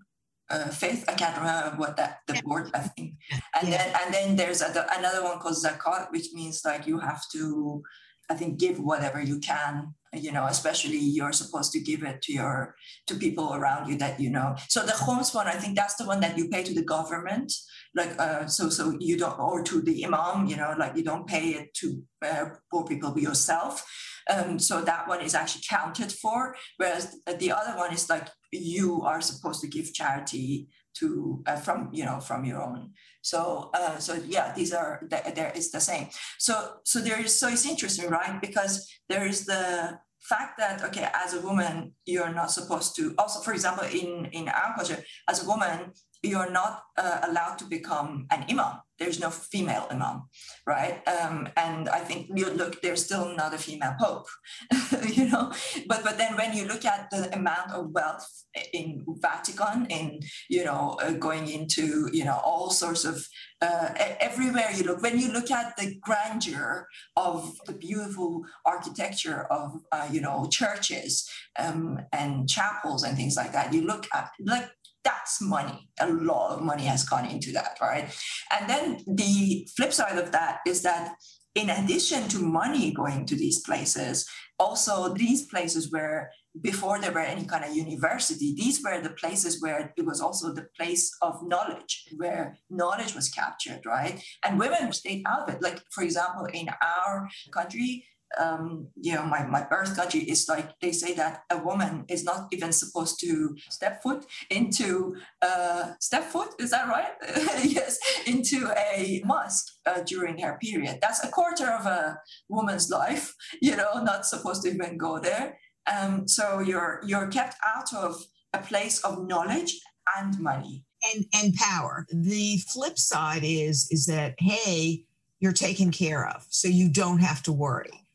uh, 0.51 0.71
fifth. 0.71 1.05
I 1.09 1.15
can't 1.15 1.37
remember 1.37 1.77
what 1.77 1.97
that 1.99 2.19
the 2.27 2.43
word 2.45 2.71
I 2.75 2.81
think. 2.81 3.15
And 3.55 3.69
yeah. 3.69 3.77
then 3.79 3.89
and 4.01 4.15
then 4.15 4.37
there's 4.37 4.61
a, 4.61 4.87
another 4.99 5.23
one 5.23 5.39
called 5.39 5.57
zakat, 5.57 6.11
which 6.11 6.33
means 6.33 6.63
like 6.65 6.87
you 6.89 6.99
have 6.99 7.23
to 7.35 7.83
I 8.31 8.35
think 8.35 8.59
give 8.59 8.79
whatever 8.79 9.21
you 9.21 9.39
can 9.39 9.95
you 10.15 10.33
know 10.33 10.47
especially 10.47 10.97
you're 10.97 11.33
supposed 11.33 11.71
to 11.73 11.81
give 11.81 12.03
it 12.03 12.23
to 12.23 12.33
your 12.33 12.75
to 13.07 13.15
people 13.15 13.55
around 13.55 13.89
you 13.89 13.97
that 13.99 14.19
you 14.19 14.31
know. 14.31 14.57
So 14.69 14.81
the 14.85 14.93
khums 14.93 15.35
one 15.35 15.47
i 15.47 15.53
think 15.53 15.77
that's 15.77 15.97
the 15.97 16.07
one 16.07 16.21
that 16.21 16.39
you 16.39 16.49
pay 16.49 16.63
to 16.63 16.75
the 16.75 16.85
government 16.85 17.53
like 17.95 18.19
uh, 18.19 18.47
so 18.47 18.69
so 18.69 18.97
you 19.01 19.17
don't 19.17 19.39
or 19.39 19.63
to 19.63 19.81
the 19.83 20.05
imam 20.05 20.47
you 20.47 20.57
know 20.57 20.75
like 20.79 20.97
you 20.97 21.05
don't 21.05 21.27
pay 21.27 21.51
it 21.51 21.75
to 21.75 22.03
uh, 22.25 22.47
poor 22.71 22.85
people 22.85 23.19
yourself. 23.19 23.85
Um, 24.31 24.59
so 24.59 24.83
that 24.83 25.09
one 25.09 25.23
is 25.23 25.35
actually 25.35 25.63
counted 25.67 26.13
for 26.13 26.55
whereas 26.77 27.17
the 27.39 27.51
other 27.51 27.75
one 27.79 27.95
is 27.95 28.11
like 28.11 28.29
you 28.53 29.01
are 29.03 29.23
supposed 29.23 29.63
to 29.63 29.69
give 29.69 29.95
charity 29.95 30.69
to 30.99 31.43
uh, 31.47 31.57
from 31.57 31.89
you 31.93 32.05
know 32.05 32.21
from 32.21 32.45
your 32.45 32.63
own 32.63 32.91
so 33.23 33.71
uh, 33.75 33.99
so 33.99 34.15
yeah 34.27 34.53
these 34.55 34.73
are 34.73 35.03
there 35.11 35.53
is 35.55 35.71
the 35.71 35.81
same. 35.81 36.09
So 36.39 36.81
so 36.85 37.01
there 37.01 37.21
is 37.21 37.39
so 37.39 37.49
it's 37.49 37.67
interesting 37.67 38.09
right? 38.11 38.41
Because 38.41 38.89
there 39.09 39.27
is 39.27 39.45
the 39.47 39.99
fact 40.21 40.59
that 40.59 40.83
okay 40.85 41.09
as 41.15 41.35
a 41.35 41.41
woman 41.41 41.93
you're 42.05 42.33
not 42.35 42.51
supposed 42.51 42.97
to 42.97 43.15
also 43.19 43.41
for 43.41 43.53
example 43.53 43.85
in 43.87 44.27
in 44.33 44.49
our 44.49 44.75
culture 44.77 45.03
as 45.29 45.43
a 45.43 45.47
woman 45.47 45.93
you're 46.23 46.51
not 46.51 46.83
uh, 46.97 47.21
allowed 47.23 47.59
to 47.59 47.65
become 47.65 48.27
an 48.31 48.45
imam. 48.51 48.81
There's 48.99 49.21
no 49.21 49.31
female 49.31 49.87
imam, 49.93 50.25
right? 50.67 51.07
Um, 51.07 51.49
and 51.57 51.89
I 51.89 52.01
think 52.01 52.31
you 52.35 52.51
look, 52.51 52.83
there's 52.83 53.05
still 53.05 53.33
not 53.37 53.55
a 53.55 53.59
female 53.59 53.95
pope, 54.01 54.27
you 55.09 55.29
know. 55.29 55.53
But 55.87 56.03
but 56.03 56.19
then 56.19 56.37
when 56.37 56.53
you 56.53 56.67
look 56.67 56.85
at 56.85 57.09
the 57.11 57.33
amount 57.33 57.71
of 57.71 57.93
wealth 57.93 58.27
in 58.73 59.05
Vatican, 59.21 59.87
in 59.87 60.19
you 60.49 60.65
know, 60.65 60.99
uh, 61.01 61.13
going 61.13 61.49
into 61.49 62.11
you 62.13 62.25
know 62.25 62.41
all 62.45 62.71
sorts 62.71 63.05
of 63.05 63.25
uh, 63.61 63.91
everywhere 64.19 64.71
you 64.75 64.83
look, 64.83 65.01
when 65.01 65.17
you 65.17 65.31
look 65.31 65.53
at 65.53 65.77
the 65.77 65.95
grandeur 66.01 66.89
of 67.17 67.57
the 67.67 67.75
beautiful 67.75 68.45
architecture 68.67 69.47
of 69.53 69.81
uh, 69.93 70.09
you 70.11 70.21
know 70.21 70.49
churches 70.51 71.31
um, 71.57 72.01
and 72.13 72.49
chapels 72.49 73.05
and 73.05 73.17
things 73.17 73.37
like 73.37 73.53
that, 73.53 73.73
you 73.73 73.83
look 73.83 74.09
at 74.13 74.31
like 74.41 74.69
that's 75.09 75.41
money. 75.41 75.89
A 76.01 76.09
lot 76.31 76.55
of 76.55 76.63
money 76.63 76.85
has 76.85 77.05
gone 77.05 77.27
into 77.27 77.51
that, 77.53 77.79
right? 77.81 78.07
And 78.55 78.69
then 78.69 79.03
the 79.07 79.67
flip 79.77 79.93
side 79.93 80.19
of 80.19 80.33
that 80.33 80.61
is 80.67 80.83
that 80.83 81.15
in 81.55 81.71
addition 81.71 82.29
to 82.29 82.39
money 82.39 82.93
going 82.93 83.25
to 83.27 83.35
these 83.35 83.61
places, 83.61 84.29
also 84.59 85.15
these 85.15 85.47
places 85.47 85.91
where 85.91 86.31
before 86.61 87.01
there 87.01 87.13
were 87.13 87.21
any 87.35 87.45
kind 87.45 87.65
of 87.65 87.75
university, 87.75 88.55
these 88.55 88.83
were 88.85 89.01
the 89.01 89.17
places 89.23 89.63
where 89.63 89.93
it 89.97 90.05
was 90.05 90.21
also 90.21 90.53
the 90.53 90.67
place 90.79 91.11
of 91.23 91.35
knowledge, 91.43 91.93
where 92.17 92.59
knowledge 92.69 93.15
was 93.15 93.29
captured, 93.29 93.81
right? 93.87 94.23
And 94.45 94.59
women 94.59 94.93
stayed 94.93 95.25
out 95.27 95.49
of 95.49 95.55
it. 95.55 95.63
Like, 95.63 95.81
for 95.91 96.03
example, 96.05 96.47
in 96.53 96.69
our 96.83 97.29
country, 97.53 98.05
um, 98.37 98.89
you 99.01 99.15
know, 99.15 99.25
my, 99.25 99.47
my 99.47 99.65
birth 99.65 99.97
country 99.97 100.21
is 100.21 100.49
like 100.49 100.79
they 100.81 100.93
say 100.93 101.15
that 101.15 101.45
a 101.51 101.59
woman 101.59 102.05
is 102.09 102.25
not 102.25 102.49
even 102.53 102.73
supposed 102.73 103.19
to 103.21 103.57
step 103.71 104.03
foot 104.03 104.27
into 104.51 105.17
uh, 105.41 105.93
step 106.01 106.25
foot. 106.25 106.51
Is 106.59 106.71
that 106.71 106.89
right? 106.89 107.13
yes, 107.65 107.99
into 108.27 108.71
a 108.77 109.23
mosque 109.25 109.73
uh, 109.87 110.03
during 110.07 110.39
her 110.39 110.59
period. 110.61 110.99
That's 111.01 111.25
a 111.25 111.29
quarter 111.29 111.71
of 111.71 111.87
a 111.87 112.19
woman's 112.49 112.91
life. 112.91 113.35
You 113.61 113.77
know, 113.77 114.03
not 114.03 114.25
supposed 114.25 114.63
to 114.63 114.69
even 114.69 114.99
go 114.99 115.19
there. 115.19 115.59
Um, 115.93 116.29
so 116.29 116.61
you're 116.61 117.01
you're 117.05 117.27
kept 117.29 117.57
out 117.67 117.93
of 117.93 118.25
a 118.53 118.59
place 118.59 119.01
of 119.05 119.27
knowledge 119.27 119.81
and 120.17 120.39
money 120.39 120.85
and 121.13 121.25
and 121.35 121.55
power. 121.55 122.07
The 122.13 122.59
flip 122.69 122.99
side 122.99 123.43
is 123.43 123.89
is 123.91 124.07
that 124.07 124.35
hey, 124.39 125.05
you're 125.41 125.53
taken 125.53 125.91
care 125.91 126.29
of, 126.29 126.47
so 126.51 126.69
you 126.69 126.89
don't 126.89 127.19
have 127.19 127.43
to 127.45 127.53
worry 127.53 128.08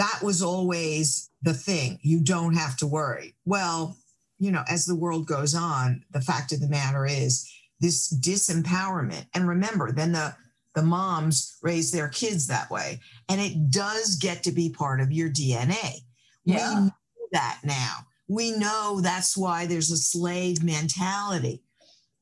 that 0.00 0.20
was 0.22 0.42
always 0.42 1.30
the 1.42 1.52
thing. 1.52 1.98
You 2.00 2.20
don't 2.24 2.54
have 2.54 2.74
to 2.78 2.86
worry. 2.86 3.34
Well, 3.44 3.98
you 4.38 4.50
know, 4.50 4.64
as 4.66 4.86
the 4.86 4.96
world 4.96 5.26
goes 5.26 5.54
on, 5.54 6.02
the 6.10 6.22
fact 6.22 6.52
of 6.52 6.60
the 6.60 6.68
matter 6.68 7.04
is 7.04 7.46
this 7.80 8.10
disempowerment. 8.14 9.26
And 9.34 9.46
remember, 9.46 9.92
then 9.92 10.12
the 10.12 10.34
the 10.74 10.82
moms 10.82 11.58
raise 11.62 11.90
their 11.90 12.08
kids 12.08 12.46
that 12.46 12.70
way. 12.70 13.00
And 13.28 13.40
it 13.40 13.70
does 13.70 14.16
get 14.16 14.42
to 14.44 14.52
be 14.52 14.70
part 14.70 15.00
of 15.00 15.12
your 15.12 15.28
DNA. 15.28 15.96
Yeah. 16.44 16.56
We 16.56 16.80
know 16.86 16.90
that 17.32 17.58
now. 17.64 17.96
We 18.28 18.52
know 18.52 19.00
that's 19.02 19.36
why 19.36 19.66
there's 19.66 19.90
a 19.90 19.96
slave 19.96 20.62
mentality 20.62 21.62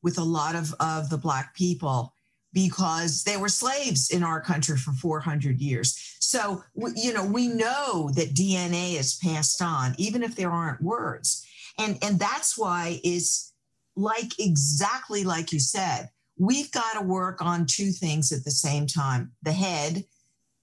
with 0.03 0.19
a 0.19 0.25
lot 0.25 0.57
of, 0.57 0.75
of 0.81 1.11
the 1.11 1.19
Black 1.19 1.55
people 1.55 2.15
because 2.53 3.25
they 3.25 3.37
were 3.37 3.49
slaves 3.49 4.11
in 4.11 4.23
our 4.23 4.41
country 4.41 4.77
for 4.77 4.93
400 4.93 5.61
years. 5.61 6.17
So, 6.21 6.63
you 6.95 7.13
know, 7.13 7.25
we 7.25 7.49
know 7.49 8.11
that 8.15 8.35
DNA 8.35 8.99
is 8.99 9.17
passed 9.17 9.63
on, 9.63 9.95
even 9.99 10.23
if 10.23 10.35
there 10.35 10.51
aren't 10.51 10.83
words. 10.83 11.47
And, 11.79 11.99
and 12.03 12.19
that's 12.19 12.59
why 12.59 13.01
it's 13.05 13.53
like 13.97 14.39
exactly 14.39 15.25
like 15.25 15.53
you 15.53 15.61
said, 15.61 16.09
we've 16.39 16.71
got 16.73 16.93
to 16.95 17.03
work 17.03 17.43
on 17.43 17.67
two 17.67 17.91
things 17.91 18.33
at 18.33 18.45
the 18.45 18.51
same 18.51 18.87
time 18.87 19.33
the 19.43 19.53
head, 19.53 20.05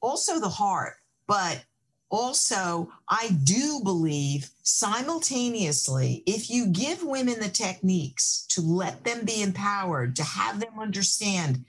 also 0.02 0.40
the 0.40 0.50
heart, 0.50 0.94
but 1.28 1.64
also, 2.12 2.90
I 3.10 3.32
do 3.44 3.82
believe 3.84 4.50
simultaneously, 4.64 6.24
if 6.26 6.50
you 6.50 6.68
give 6.68 7.04
women 7.04 7.40
the 7.40 7.50
techniques 7.50 8.46
to 8.50 8.62
let 8.62 9.04
them 9.04 9.26
be 9.26 9.42
empowered, 9.42 10.16
to 10.18 10.24
have 10.24 10.60
them 10.60 10.80
understand 10.80 11.66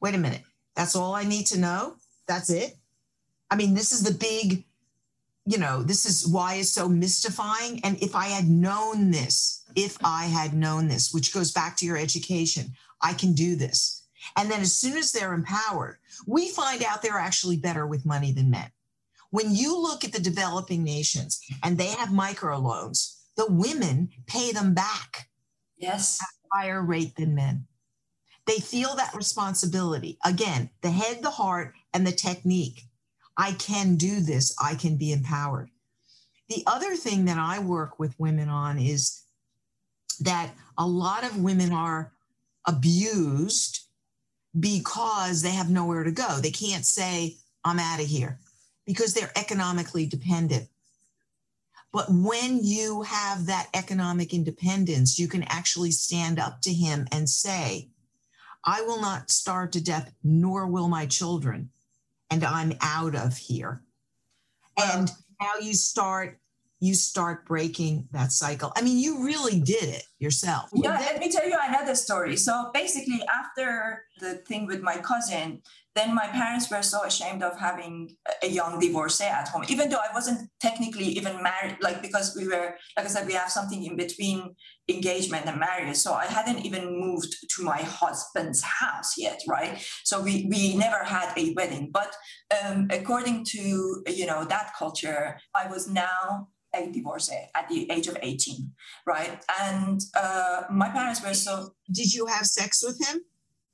wait 0.00 0.14
a 0.14 0.18
minute, 0.18 0.42
that's 0.74 0.96
all 0.96 1.14
I 1.14 1.24
need 1.24 1.46
to 1.46 1.58
know? 1.58 1.96
That's 2.26 2.50
it? 2.50 2.76
I 3.50 3.56
mean, 3.56 3.74
this 3.74 3.92
is 3.92 4.02
the 4.02 4.14
big, 4.14 4.64
you 5.46 5.58
know, 5.58 5.82
this 5.82 6.06
is 6.06 6.26
why 6.26 6.54
it's 6.54 6.70
so 6.70 6.88
mystifying. 6.88 7.80
And 7.84 8.00
if 8.02 8.14
I 8.14 8.26
had 8.26 8.48
known 8.48 9.10
this, 9.10 9.64
if 9.74 9.96
I 10.04 10.26
had 10.26 10.54
known 10.54 10.88
this, 10.88 11.12
which 11.12 11.34
goes 11.34 11.52
back 11.52 11.76
to 11.78 11.86
your 11.86 11.96
education, 11.96 12.72
I 13.02 13.14
can 13.14 13.32
do 13.32 13.56
this. 13.56 14.06
And 14.36 14.50
then 14.50 14.60
as 14.60 14.74
soon 14.74 14.96
as 14.96 15.12
they're 15.12 15.34
empowered, 15.34 15.98
we 16.26 16.48
find 16.48 16.84
out 16.84 17.02
they're 17.02 17.18
actually 17.18 17.56
better 17.56 17.86
with 17.86 18.06
money 18.06 18.32
than 18.32 18.50
men. 18.50 18.70
When 19.30 19.54
you 19.54 19.80
look 19.80 20.04
at 20.04 20.12
the 20.12 20.20
developing 20.20 20.84
nations 20.84 21.40
and 21.62 21.78
they 21.78 21.86
have 21.86 22.08
microloans, 22.10 23.16
the 23.36 23.46
women 23.46 24.10
pay 24.26 24.52
them 24.52 24.74
back. 24.74 25.28
Yes. 25.78 26.20
At 26.20 26.26
a 26.26 26.62
higher 26.62 26.82
rate 26.82 27.16
than 27.16 27.34
men. 27.34 27.66
They 28.50 28.58
feel 28.58 28.96
that 28.96 29.14
responsibility. 29.14 30.18
Again, 30.24 30.70
the 30.80 30.90
head, 30.90 31.22
the 31.22 31.30
heart, 31.30 31.72
and 31.94 32.04
the 32.04 32.10
technique. 32.10 32.82
I 33.36 33.52
can 33.52 33.94
do 33.94 34.18
this. 34.18 34.56
I 34.60 34.74
can 34.74 34.96
be 34.96 35.12
empowered. 35.12 35.70
The 36.48 36.64
other 36.66 36.96
thing 36.96 37.26
that 37.26 37.38
I 37.38 37.60
work 37.60 38.00
with 38.00 38.18
women 38.18 38.48
on 38.48 38.76
is 38.76 39.22
that 40.18 40.50
a 40.76 40.84
lot 40.84 41.22
of 41.22 41.40
women 41.40 41.72
are 41.72 42.10
abused 42.66 43.82
because 44.58 45.42
they 45.42 45.52
have 45.52 45.70
nowhere 45.70 46.02
to 46.02 46.10
go. 46.10 46.40
They 46.40 46.50
can't 46.50 46.84
say, 46.84 47.36
I'm 47.64 47.78
out 47.78 48.00
of 48.00 48.06
here 48.06 48.40
because 48.84 49.14
they're 49.14 49.30
economically 49.36 50.06
dependent. 50.06 50.66
But 51.92 52.06
when 52.10 52.64
you 52.64 53.02
have 53.02 53.46
that 53.46 53.68
economic 53.74 54.34
independence, 54.34 55.20
you 55.20 55.28
can 55.28 55.44
actually 55.44 55.92
stand 55.92 56.40
up 56.40 56.62
to 56.62 56.72
him 56.72 57.06
and 57.12 57.30
say, 57.30 57.90
I 58.64 58.82
will 58.82 59.00
not 59.00 59.30
starve 59.30 59.70
to 59.72 59.82
death, 59.82 60.12
nor 60.22 60.66
will 60.66 60.88
my 60.88 61.06
children. 61.06 61.70
And 62.30 62.44
I'm 62.44 62.74
out 62.80 63.14
of 63.14 63.36
here. 63.36 63.82
And 64.76 65.10
now 65.40 65.54
you 65.60 65.74
start 65.74 66.40
you 66.80 66.94
start 66.94 67.46
breaking 67.46 68.08
that 68.12 68.32
cycle. 68.32 68.72
I 68.74 68.80
mean, 68.80 68.98
you 68.98 69.22
really 69.22 69.60
did 69.60 69.84
it 69.84 70.04
yourself. 70.18 70.70
Yeah, 70.72 70.98
let 70.98 71.20
me 71.20 71.30
tell 71.30 71.46
you 71.46 71.56
another 71.62 71.94
story. 71.94 72.36
So 72.38 72.70
basically, 72.72 73.22
after 73.32 74.04
the 74.18 74.36
thing 74.36 74.66
with 74.66 74.80
my 74.80 74.96
cousin, 74.96 75.60
then 75.96 76.14
my 76.14 76.26
parents 76.28 76.70
were 76.70 76.82
so 76.82 77.02
ashamed 77.02 77.42
of 77.42 77.58
having 77.58 78.14
a 78.42 78.46
young 78.46 78.78
divorcee 78.78 79.24
at 79.24 79.48
home, 79.48 79.64
even 79.68 79.88
though 79.88 79.98
I 79.98 80.14
wasn't 80.14 80.48
technically 80.60 81.06
even 81.06 81.42
married, 81.42 81.78
like 81.80 82.00
because 82.00 82.36
we 82.36 82.46
were, 82.46 82.76
like 82.96 83.06
I 83.06 83.08
said, 83.08 83.26
we 83.26 83.32
have 83.32 83.50
something 83.50 83.84
in 83.84 83.96
between 83.96 84.54
engagement 84.88 85.46
and 85.46 85.58
marriage. 85.58 85.96
So 85.96 86.12
I 86.12 86.26
hadn't 86.26 86.64
even 86.64 87.00
moved 87.00 87.34
to 87.56 87.64
my 87.64 87.78
husband's 87.78 88.62
house 88.62 89.18
yet, 89.18 89.40
right? 89.48 89.84
So 90.04 90.22
we, 90.22 90.46
we 90.48 90.76
never 90.76 91.02
had 91.02 91.32
a 91.36 91.54
wedding. 91.54 91.90
But 91.92 92.14
um, 92.62 92.86
according 92.90 93.44
to, 93.46 94.02
you 94.06 94.26
know, 94.26 94.44
that 94.44 94.72
culture, 94.78 95.40
I 95.56 95.66
was 95.66 95.88
now 95.88 96.48
a 96.72 96.88
divorcee 96.88 97.48
at 97.56 97.68
the 97.68 97.90
age 97.90 98.06
of 98.06 98.16
18, 98.22 98.70
right? 99.06 99.42
And 99.60 100.00
uh, 100.16 100.62
my 100.70 100.88
parents 100.88 101.20
were 101.20 101.34
so. 101.34 101.74
Did 101.90 102.14
you 102.14 102.26
have 102.26 102.46
sex 102.46 102.84
with 102.86 103.04
him? 103.04 103.22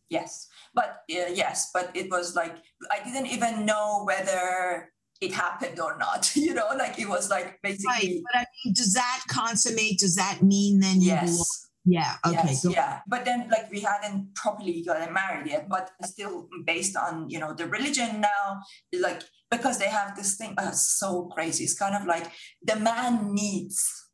Yes 0.09 0.49
but 0.76 1.02
uh, 1.11 1.33
yes 1.33 1.71
but 1.75 1.90
it 1.95 2.09
was 2.11 2.37
like 2.37 2.56
i 2.92 3.02
didn't 3.02 3.26
even 3.26 3.66
know 3.66 4.04
whether 4.04 4.92
it 5.21 5.33
happened 5.33 5.80
or 5.80 5.97
not 5.99 6.30
you 6.47 6.54
know 6.54 6.68
like 6.78 6.99
it 6.99 7.09
was 7.09 7.28
like 7.30 7.59
basically 7.62 7.88
right. 7.88 8.21
but 8.26 8.40
i 8.40 8.47
mean 8.64 8.75
does 8.75 8.92
that 8.92 9.23
consummate 9.28 9.99
does 9.99 10.14
that 10.14 10.42
mean 10.42 10.78
then 10.78 11.00
you 11.00 11.09
yes 11.09 11.66
Yeah. 11.88 12.18
Okay. 12.26 12.50
Yes, 12.50 12.66
yeah. 12.66 13.00
But 13.06 13.25
then, 13.25 13.49
like, 13.49 13.71
we 13.71 13.78
hadn't 13.80 14.35
properly 14.35 14.83
gotten 14.83 15.14
married 15.14 15.47
yet, 15.47 15.68
but 15.68 15.92
still 16.02 16.49
based 16.64 16.97
on, 16.97 17.30
you 17.30 17.38
know, 17.38 17.54
the 17.54 17.68
religion 17.68 18.21
now, 18.21 18.61
like, 18.92 19.23
because 19.52 19.78
they 19.78 19.87
have 19.87 20.16
this 20.16 20.35
thing, 20.35 20.54
uh, 20.59 20.73
so 20.73 21.30
crazy. 21.35 21.62
It's 21.62 21.78
kind 21.78 21.95
of 21.95 22.04
like 22.04 22.26
the 22.61 22.75
man 22.75 23.33
needs 23.33 24.06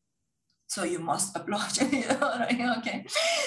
so 0.73 0.85
you 0.85 0.99
must 0.99 1.37
oblige. 1.38 1.83
okay. 2.79 3.05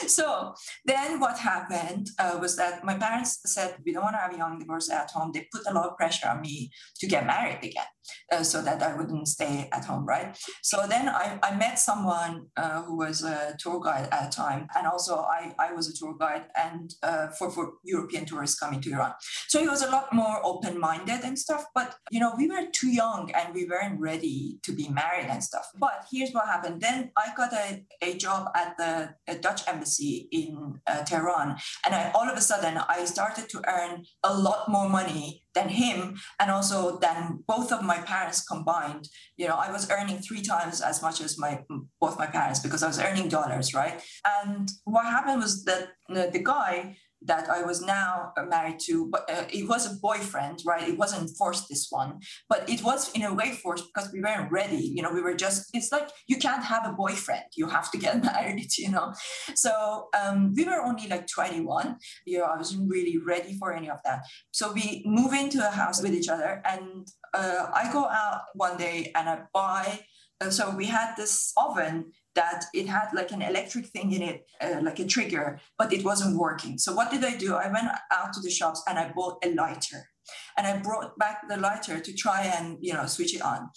So 0.07 0.53
then 0.85 1.19
what 1.19 1.39
happened 1.39 2.11
uh, 2.19 2.37
was 2.39 2.55
that 2.57 2.83
my 2.83 2.95
parents 2.95 3.39
said, 3.45 3.77
we 3.83 3.93
don't 3.93 4.03
want 4.03 4.15
to 4.15 4.19
have 4.19 4.33
a 4.33 4.37
young 4.37 4.59
divorce 4.59 4.91
at 4.91 5.09
home. 5.09 5.31
They 5.33 5.47
put 5.51 5.63
a 5.67 5.73
lot 5.73 5.89
of 5.89 5.97
pressure 5.97 6.29
on 6.29 6.41
me 6.41 6.69
to 6.99 7.07
get 7.07 7.25
married 7.25 7.63
again 7.63 7.94
uh, 8.31 8.43
so 8.43 8.61
that 8.61 8.81
I 8.81 8.95
wouldn't 8.95 9.27
stay 9.27 9.69
at 9.71 9.85
home, 9.85 10.05
right? 10.05 10.37
So 10.61 10.85
then 10.87 11.07
I, 11.09 11.39
I 11.43 11.55
met 11.55 11.79
someone 11.79 12.47
uh, 12.57 12.83
who 12.83 12.97
was 12.97 13.23
a 13.23 13.55
tour 13.59 13.79
guide 13.79 14.07
at 14.11 14.31
the 14.31 14.35
time. 14.35 14.67
And 14.75 14.87
also 14.87 15.17
I, 15.17 15.53
I 15.59 15.73
was 15.73 15.89
a 15.89 15.93
tour 15.93 16.15
guide 16.17 16.45
and 16.55 16.93
uh, 17.03 17.27
for, 17.27 17.51
for 17.51 17.73
European 17.83 18.25
tourists 18.25 18.59
coming 18.59 18.81
to 18.81 18.91
Iran. 18.91 19.13
So 19.47 19.59
he 19.59 19.67
was 19.67 19.81
a 19.81 19.89
lot 19.89 20.13
more 20.13 20.39
open-minded 20.43 21.21
and 21.23 21.37
stuff. 21.37 21.65
But, 21.73 21.95
you 22.11 22.19
know, 22.19 22.33
we 22.37 22.47
were 22.47 22.67
too 22.73 22.89
young 22.89 23.31
and 23.31 23.53
we 23.53 23.65
weren't 23.65 23.99
ready 23.99 24.59
to 24.63 24.71
be 24.71 24.89
married 24.89 25.27
and 25.29 25.43
stuff. 25.43 25.67
But 25.79 26.05
here's 26.11 26.31
what 26.31 26.47
happened. 26.47 26.81
Then 26.81 27.11
I 27.17 27.29
got 27.35 27.53
a, 27.53 27.83
a 28.01 28.17
job 28.17 28.49
at 28.55 28.77
the 28.77 29.15
Dutch 29.41 29.67
embassy 29.67 30.27
in 30.31 30.79
uh, 30.87 31.03
Tehran. 31.03 31.57
And 31.85 31.95
I, 31.95 32.11
all 32.11 32.29
of 32.29 32.37
a 32.37 32.41
sudden, 32.41 32.77
I 32.77 33.05
started 33.05 33.49
to 33.49 33.61
earn 33.67 34.05
a 34.23 34.33
lot 34.33 34.69
more 34.69 34.89
money 34.89 35.44
than 35.55 35.69
him 35.69 36.17
and 36.39 36.51
also 36.51 36.99
than 36.99 37.43
both 37.47 37.71
of 37.71 37.81
my 37.83 37.97
parents 37.97 38.45
combined. 38.45 39.07
You 39.37 39.47
know, 39.47 39.55
I 39.55 39.71
was 39.71 39.89
earning 39.89 40.19
three 40.19 40.41
times 40.41 40.81
as 40.81 41.01
much 41.01 41.21
as 41.21 41.39
my 41.39 41.63
both 41.99 42.19
my 42.19 42.27
parents 42.27 42.59
because 42.59 42.83
I 42.83 42.87
was 42.87 42.99
earning 42.99 43.29
dollars, 43.29 43.73
right? 43.73 44.01
And 44.43 44.69
what 44.83 45.05
happened 45.05 45.41
was 45.41 45.63
that 45.65 45.89
the 46.09 46.41
guy 46.43 46.97
that 47.25 47.49
I 47.49 47.63
was 47.63 47.81
now 47.81 48.31
married 48.47 48.79
to, 48.85 49.09
but 49.11 49.29
uh, 49.29 49.45
it 49.49 49.67
was 49.67 49.85
a 49.85 49.95
boyfriend, 49.95 50.59
right? 50.65 50.87
It 50.87 50.97
wasn't 50.97 51.31
forced 51.37 51.67
this 51.69 51.87
one, 51.89 52.19
but 52.49 52.69
it 52.69 52.83
was 52.83 53.11
in 53.13 53.23
a 53.23 53.33
way 53.33 53.51
forced 53.51 53.85
because 53.93 54.11
we 54.11 54.21
weren't 54.21 54.51
ready. 54.51 54.91
You 54.95 55.01
know, 55.01 55.11
we 55.11 55.21
were 55.21 55.33
just. 55.33 55.69
It's 55.73 55.91
like 55.91 56.09
you 56.27 56.37
can't 56.37 56.63
have 56.63 56.85
a 56.85 56.93
boyfriend; 56.93 57.45
you 57.55 57.67
have 57.67 57.91
to 57.91 57.97
get 57.97 58.23
married. 58.33 58.77
You 58.77 58.91
know, 58.91 59.13
so 59.55 60.07
um, 60.19 60.53
we 60.55 60.65
were 60.65 60.81
only 60.81 61.07
like 61.07 61.27
21. 61.27 61.97
You 62.25 62.39
know, 62.39 62.45
I 62.45 62.57
wasn't 62.57 62.89
really 62.89 63.17
ready 63.17 63.57
for 63.57 63.73
any 63.73 63.89
of 63.89 63.99
that. 64.05 64.21
So 64.51 64.71
we 64.71 65.03
move 65.05 65.33
into 65.33 65.65
a 65.65 65.71
house 65.71 66.01
with 66.01 66.13
each 66.13 66.29
other, 66.29 66.61
and 66.65 67.07
uh, 67.33 67.67
I 67.73 67.91
go 67.91 68.05
out 68.05 68.41
one 68.53 68.77
day 68.77 69.11
and 69.15 69.29
I 69.29 69.41
buy. 69.53 70.01
Uh, 70.41 70.49
so 70.49 70.75
we 70.75 70.85
had 70.85 71.15
this 71.15 71.53
oven 71.55 72.11
that 72.35 72.65
it 72.73 72.87
had 72.87 73.07
like 73.13 73.31
an 73.31 73.41
electric 73.41 73.87
thing 73.87 74.11
in 74.11 74.21
it, 74.21 74.47
uh, 74.61 74.79
like 74.81 74.99
a 74.99 75.05
trigger, 75.05 75.59
but 75.77 75.93
it 75.93 76.03
wasn't 76.03 76.37
working. 76.37 76.77
So 76.77 76.93
what 76.93 77.11
did 77.11 77.23
I 77.23 77.35
do? 77.35 77.55
I 77.55 77.71
went 77.71 77.87
out 78.11 78.33
to 78.33 78.41
the 78.41 78.49
shops 78.49 78.83
and 78.87 78.99
I 78.99 79.11
bought 79.11 79.43
a 79.43 79.53
lighter, 79.53 80.09
and 80.57 80.67
I 80.67 80.77
brought 80.77 81.17
back 81.17 81.47
the 81.47 81.57
lighter 81.57 81.99
to 81.99 82.13
try 82.13 82.41
and 82.57 82.77
you 82.81 82.93
know 82.93 83.05
switch 83.05 83.35
it 83.35 83.41
on. 83.41 83.69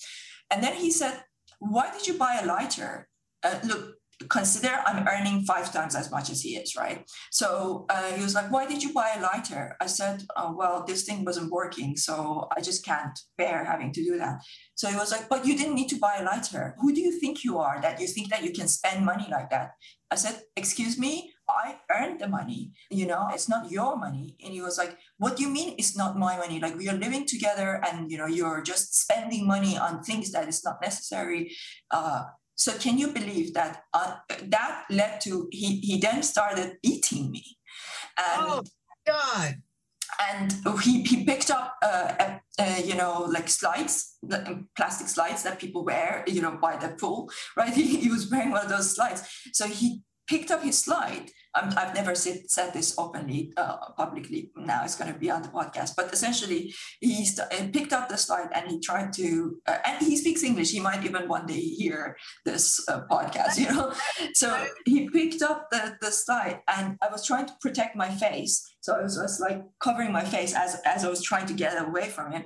And 0.51 0.63
then 0.63 0.75
he 0.75 0.91
said, 0.91 1.23
"Why 1.59 1.91
did 1.93 2.07
you 2.07 2.15
buy 2.15 2.41
a 2.43 2.47
lighter? 2.47 3.09
Uh, 3.43 3.59
look, 3.65 3.98
consider 4.29 4.83
I'm 4.87 5.07
earning 5.07 5.45
five 5.45 5.73
times 5.73 5.95
as 5.95 6.11
much 6.11 6.31
as 6.31 6.43
he 6.43 6.57
is, 6.57 6.75
right? 6.77 7.09
So 7.31 7.87
uh, 7.89 8.13
he 8.13 8.23
was 8.23 8.35
like, 8.35 8.51
Why 8.51 8.67
did 8.67 8.83
you 8.83 8.93
buy 8.93 9.13
a 9.17 9.23
lighter? 9.23 9.77
I 9.81 9.87
said, 9.87 10.25
oh, 10.37 10.55
Well, 10.57 10.85
this 10.87 11.05
thing 11.05 11.25
wasn't 11.25 11.53
working. 11.53 11.97
So 11.97 12.49
I 12.57 12.61
just 12.61 12.85
can't 12.85 13.19
bear 13.37 13.65
having 13.65 13.93
to 13.93 14.03
do 14.03 14.19
that. 14.19 14.41
So 14.75 14.89
he 14.89 14.97
was 14.97 15.13
like, 15.13 15.29
But 15.29 15.47
you 15.47 15.57
didn't 15.57 15.75
need 15.75 15.89
to 15.91 15.99
buy 15.99 16.17
a 16.19 16.25
lighter. 16.25 16.75
Who 16.81 16.93
do 16.93 17.01
you 17.01 17.19
think 17.21 17.45
you 17.45 17.59
are 17.59 17.81
that 17.81 18.01
you 18.01 18.07
think 18.07 18.31
that 18.31 18.43
you 18.43 18.53
can 18.53 18.69
spend 18.69 19.05
money 19.05 19.29
like 19.31 19.51
that? 19.51 19.73
I 20.11 20.17
said, 20.17 20.41
Excuse 20.57 20.99
me, 20.99 21.33
I 21.49 21.77
earned 21.91 22.21
the 22.21 22.29
money. 22.29 22.73
You 22.91 23.07
know, 23.07 23.29
it's 23.33 23.49
not 23.49 23.71
your 23.71 23.97
money. 23.97 24.37
And 24.45 24.53
he 24.53 24.61
was 24.61 24.79
like, 24.79 24.97
What 25.19 25.37
do 25.37 25.45
you 25.45 25.49
mean 25.49 25.77
it's 25.79 25.97
not 25.97 26.19
my 26.19 26.37
money? 26.39 26.59
Like 26.59 26.77
we 26.77 26.89
are 26.89 26.97
living 26.97 27.25
together 27.25 27.81
and 27.89 28.11
you 28.11 28.19
know, 28.19 28.27
you're 28.27 28.63
just 28.63 29.01
spending 29.01 29.47
money 29.47 29.79
on 29.79 30.03
things 30.03 30.33
that 30.33 30.49
is 30.49 30.65
not 30.65 30.83
necessary. 30.83 31.55
Uh, 31.91 32.25
so 32.59 32.77
can 32.77 32.99
you 32.99 33.09
believe 33.13 33.55
that 33.55 33.85
uh, 33.95 34.17
that 34.49 34.85
led 34.91 35.21
to 35.21 35.49
he 35.53 35.79
he 35.79 36.01
then 36.01 36.25
started 36.25 36.77
beating 36.83 37.31
me. 37.31 37.45
And, 38.19 38.43
oh 38.43 38.63
God! 39.07 39.55
And 40.29 40.53
he 40.83 41.05
he 41.05 41.25
picked 41.25 41.53
up 41.53 41.77
uh, 41.81 42.39
you 42.85 42.97
know 42.97 43.29
like 43.33 43.49
slides, 43.49 44.19
plastic 44.77 45.07
slides 45.07 45.45
that 45.45 45.61
people 45.61 45.85
wear 45.85 46.25
you 46.27 46.43
know 46.43 46.59
by 46.61 46.77
the 46.77 46.89
pool, 46.89 47.31
right? 47.57 47.73
He, 47.79 47.97
he 47.97 48.11
was 48.11 48.29
wearing 48.29 48.51
one 48.51 48.65
of 48.65 48.69
those 48.69 48.93
slides. 48.97 49.23
So 49.53 49.69
he 49.69 50.03
picked 50.29 50.51
up 50.51 50.63
his 50.63 50.79
slide 50.79 51.31
i 51.55 51.81
have 51.81 51.95
never 51.95 52.15
said, 52.15 52.51
said 52.51 52.73
this 52.73 52.95
openly, 52.99 53.53
uh, 53.57 53.77
publicly. 53.97 54.51
Now 54.57 54.85
it's 54.85 54.97
going 54.97 55.13
to 55.13 55.19
be 55.19 55.31
on 55.31 55.43
the 55.43 55.49
podcast. 55.49 55.93
But 55.97 56.13
essentially, 56.13 56.75
he 57.01 57.25
st- 57.25 57.73
picked 57.73 57.93
up 57.93 58.09
the 58.09 58.17
slide 58.17 58.51
and 58.55 58.71
he 58.71 58.81
tried 58.81 59.13
to, 59.15 59.59
uh, 59.67 59.79
and 59.87 60.05
he 60.05 60.17
speaks 60.17 60.43
English. 60.43 60.71
He 60.71 60.81
might 60.81 61.05
even 61.05 61.29
one 61.29 61.47
day 61.47 61.61
hear 61.61 62.17
this 62.45 62.87
uh, 62.89 63.03
podcast, 63.11 63.59
you 63.59 63.69
know. 63.69 63.93
So 64.35 64.67
he 64.85 65.09
picked 65.09 65.43
up 65.43 65.69
the, 65.71 65.97
the 66.01 66.11
slide, 66.11 66.61
and 66.69 66.97
I 67.03 67.09
was 67.11 67.27
trying 67.27 67.47
to 67.47 67.55
protect 67.61 67.97
my 67.97 68.11
face. 68.11 68.65
So 68.81 68.95
I 68.95 69.03
was 69.03 69.17
just 69.17 69.41
like 69.41 69.63
covering 69.81 70.13
my 70.13 70.25
face 70.25 70.55
as, 70.55 70.81
as 70.85 71.05
I 71.05 71.09
was 71.09 71.23
trying 71.23 71.47
to 71.47 71.55
get 71.55 71.81
away 71.81 72.09
from 72.09 72.33
him. 72.33 72.45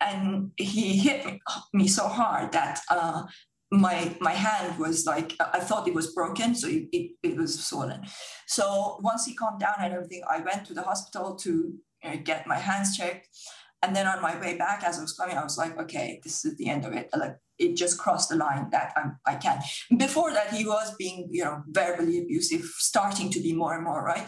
And 0.00 0.50
he 0.56 0.98
hit 0.98 1.24
me, 1.24 1.40
me 1.72 1.88
so 1.88 2.08
hard 2.08 2.52
that 2.52 2.80
uh, 2.90 3.24
my 3.70 4.16
my 4.20 4.32
hand 4.32 4.78
was 4.78 5.06
like 5.06 5.34
I 5.40 5.60
thought 5.60 5.88
it 5.88 5.94
was 5.94 6.14
broken, 6.14 6.54
so 6.54 6.68
it, 6.68 7.12
it, 7.22 7.36
was 7.36 7.58
swollen. 7.66 8.02
So 8.46 8.98
once 9.02 9.26
he 9.26 9.34
calmed 9.34 9.60
down 9.60 9.74
and 9.80 9.92
everything, 9.92 10.22
I 10.28 10.40
went 10.40 10.64
to 10.66 10.74
the 10.74 10.82
hospital 10.82 11.34
to 11.36 11.74
know, 12.04 12.16
get 12.16 12.46
my 12.46 12.58
hands 12.58 12.96
checked. 12.96 13.28
And 13.82 13.94
then 13.94 14.06
on 14.06 14.22
my 14.22 14.38
way 14.40 14.56
back, 14.56 14.82
as 14.82 14.98
I 14.98 15.02
was 15.02 15.12
coming, 15.12 15.36
I 15.36 15.42
was 15.42 15.58
like, 15.58 15.78
okay, 15.78 16.20
this 16.24 16.44
is 16.44 16.56
the 16.56 16.68
end 16.68 16.86
of 16.86 16.94
it. 16.94 17.10
Like 17.14 17.36
it 17.58 17.76
just 17.76 17.98
crossed 17.98 18.30
the 18.30 18.36
line 18.36 18.68
that 18.70 18.92
I'm, 18.96 19.18
I 19.26 19.34
can. 19.36 19.60
Before 19.96 20.32
that, 20.32 20.52
he 20.52 20.64
was 20.64 20.94
being, 20.96 21.28
you 21.30 21.44
know, 21.44 21.62
verbally 21.68 22.18
abusive, 22.18 22.62
starting 22.62 23.30
to 23.30 23.40
be 23.40 23.52
more 23.52 23.74
and 23.74 23.84
more, 23.84 24.02
right? 24.02 24.26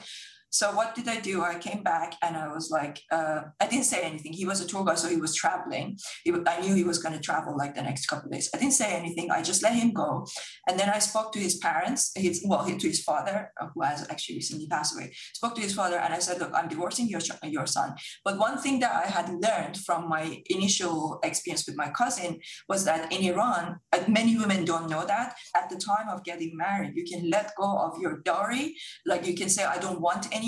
So 0.56 0.72
what 0.72 0.94
did 0.94 1.06
I 1.06 1.20
do? 1.20 1.42
I 1.42 1.56
came 1.56 1.82
back 1.82 2.14
and 2.22 2.34
I 2.34 2.48
was 2.48 2.70
like, 2.70 3.02
uh, 3.12 3.40
I 3.60 3.66
didn't 3.66 3.84
say 3.84 4.00
anything. 4.00 4.32
He 4.32 4.46
was 4.46 4.62
a 4.62 4.66
tour 4.66 4.86
guide, 4.86 4.98
so 4.98 5.06
he 5.06 5.18
was 5.18 5.34
traveling. 5.34 5.98
He, 6.24 6.32
I 6.46 6.60
knew 6.62 6.74
he 6.74 6.82
was 6.82 6.98
going 6.98 7.14
to 7.14 7.20
travel 7.20 7.54
like 7.58 7.74
the 7.74 7.82
next 7.82 8.06
couple 8.06 8.30
days. 8.30 8.48
I 8.54 8.56
didn't 8.56 8.72
say 8.72 8.94
anything. 8.94 9.30
I 9.30 9.42
just 9.42 9.62
let 9.62 9.74
him 9.74 9.92
go. 9.92 10.26
And 10.66 10.80
then 10.80 10.88
I 10.88 10.98
spoke 10.98 11.34
to 11.34 11.38
his 11.38 11.56
parents, 11.58 12.10
his, 12.16 12.42
well, 12.48 12.64
to 12.64 12.88
his 12.88 13.02
father, 13.02 13.52
uh, 13.60 13.66
who 13.74 13.82
has 13.82 14.08
actually 14.08 14.36
recently 14.36 14.66
passed 14.66 14.94
away. 14.94 15.12
Spoke 15.34 15.56
to 15.56 15.60
his 15.60 15.74
father 15.74 15.98
and 15.98 16.14
I 16.14 16.20
said, 16.20 16.38
look, 16.40 16.52
I'm 16.54 16.68
divorcing 16.68 17.06
your, 17.08 17.20
your 17.42 17.66
son. 17.66 17.94
But 18.24 18.38
one 18.38 18.56
thing 18.56 18.80
that 18.80 18.94
I 19.04 19.08
had 19.10 19.28
learned 19.28 19.76
from 19.84 20.08
my 20.08 20.42
initial 20.46 21.20
experience 21.22 21.66
with 21.66 21.76
my 21.76 21.90
cousin 21.90 22.38
was 22.66 22.86
that 22.86 23.12
in 23.12 23.22
Iran, 23.30 23.76
uh, 23.92 24.04
many 24.08 24.38
women 24.38 24.64
don't 24.64 24.88
know 24.88 25.04
that 25.04 25.36
at 25.54 25.68
the 25.68 25.76
time 25.76 26.08
of 26.08 26.24
getting 26.24 26.56
married, 26.56 26.92
you 26.96 27.04
can 27.04 27.28
let 27.28 27.52
go 27.58 27.76
of 27.78 28.00
your 28.00 28.22
dowry. 28.24 28.74
Like 29.04 29.26
you 29.26 29.34
can 29.34 29.50
say, 29.50 29.62
I 29.62 29.76
don't 29.76 30.00
want 30.00 30.26
any 30.32 30.45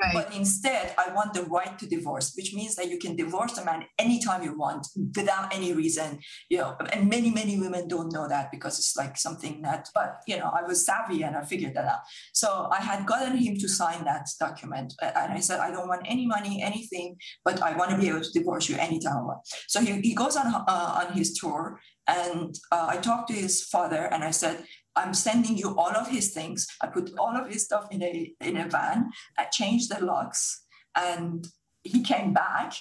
right. 0.00 0.14
but 0.14 0.34
instead 0.34 0.94
I 0.98 1.12
want 1.12 1.34
the 1.34 1.44
right 1.44 1.78
to 1.78 1.86
divorce, 1.86 2.32
which 2.36 2.54
means 2.54 2.76
that 2.76 2.88
you 2.88 2.98
can 2.98 3.16
divorce 3.16 3.58
a 3.58 3.64
man 3.64 3.84
anytime 3.98 4.42
you 4.42 4.56
want 4.56 4.86
without 5.16 5.54
any 5.54 5.72
reason. 5.72 6.18
You 6.48 6.58
know, 6.58 6.76
and 6.92 7.08
many, 7.08 7.30
many 7.30 7.58
women 7.58 7.88
don't 7.88 8.12
know 8.12 8.28
that 8.28 8.50
because 8.50 8.78
it's 8.78 8.96
like 8.96 9.16
something 9.16 9.62
that, 9.62 9.88
but 9.94 10.20
you 10.26 10.38
know, 10.38 10.50
I 10.54 10.62
was 10.62 10.84
savvy 10.84 11.22
and 11.22 11.36
I 11.36 11.42
figured 11.42 11.74
that 11.74 11.86
out. 11.86 12.00
So 12.32 12.68
I 12.72 12.80
had 12.80 13.06
gotten 13.06 13.36
him 13.36 13.56
to 13.58 13.68
sign 13.68 14.04
that 14.04 14.28
document. 14.38 14.94
And 15.02 15.32
I 15.32 15.40
said, 15.40 15.60
I 15.60 15.70
don't 15.70 15.88
want 15.88 16.02
any 16.06 16.26
money, 16.26 16.62
anything, 16.62 17.16
but 17.44 17.62
I 17.62 17.76
want 17.76 17.90
to 17.90 17.98
be 17.98 18.08
able 18.08 18.20
to 18.20 18.30
divorce 18.32 18.68
you 18.68 18.76
anytime 18.76 19.16
I 19.18 19.22
want. 19.22 19.40
So 19.66 19.80
he, 19.80 20.00
he 20.00 20.14
goes 20.14 20.36
on, 20.36 20.46
uh, 20.46 21.04
on 21.06 21.12
his 21.12 21.34
tour 21.34 21.80
and 22.08 22.58
uh, 22.72 22.86
I 22.88 22.96
talked 22.96 23.28
to 23.28 23.34
his 23.34 23.64
father 23.64 24.08
and 24.12 24.24
I 24.24 24.30
said, 24.30 24.64
I'm 24.98 25.14
sending 25.14 25.56
you 25.56 25.78
all 25.78 25.94
of 25.94 26.08
his 26.08 26.32
things. 26.32 26.66
I 26.82 26.88
put 26.88 27.12
all 27.16 27.36
of 27.36 27.48
his 27.48 27.64
stuff 27.64 27.86
in 27.92 28.02
a 28.02 28.34
in 28.40 28.56
a 28.56 28.68
van. 28.68 29.10
I 29.38 29.44
changed 29.44 29.94
the 29.94 30.04
locks, 30.04 30.64
and 30.96 31.46
he 31.84 32.02
came 32.02 32.32
back, 32.34 32.74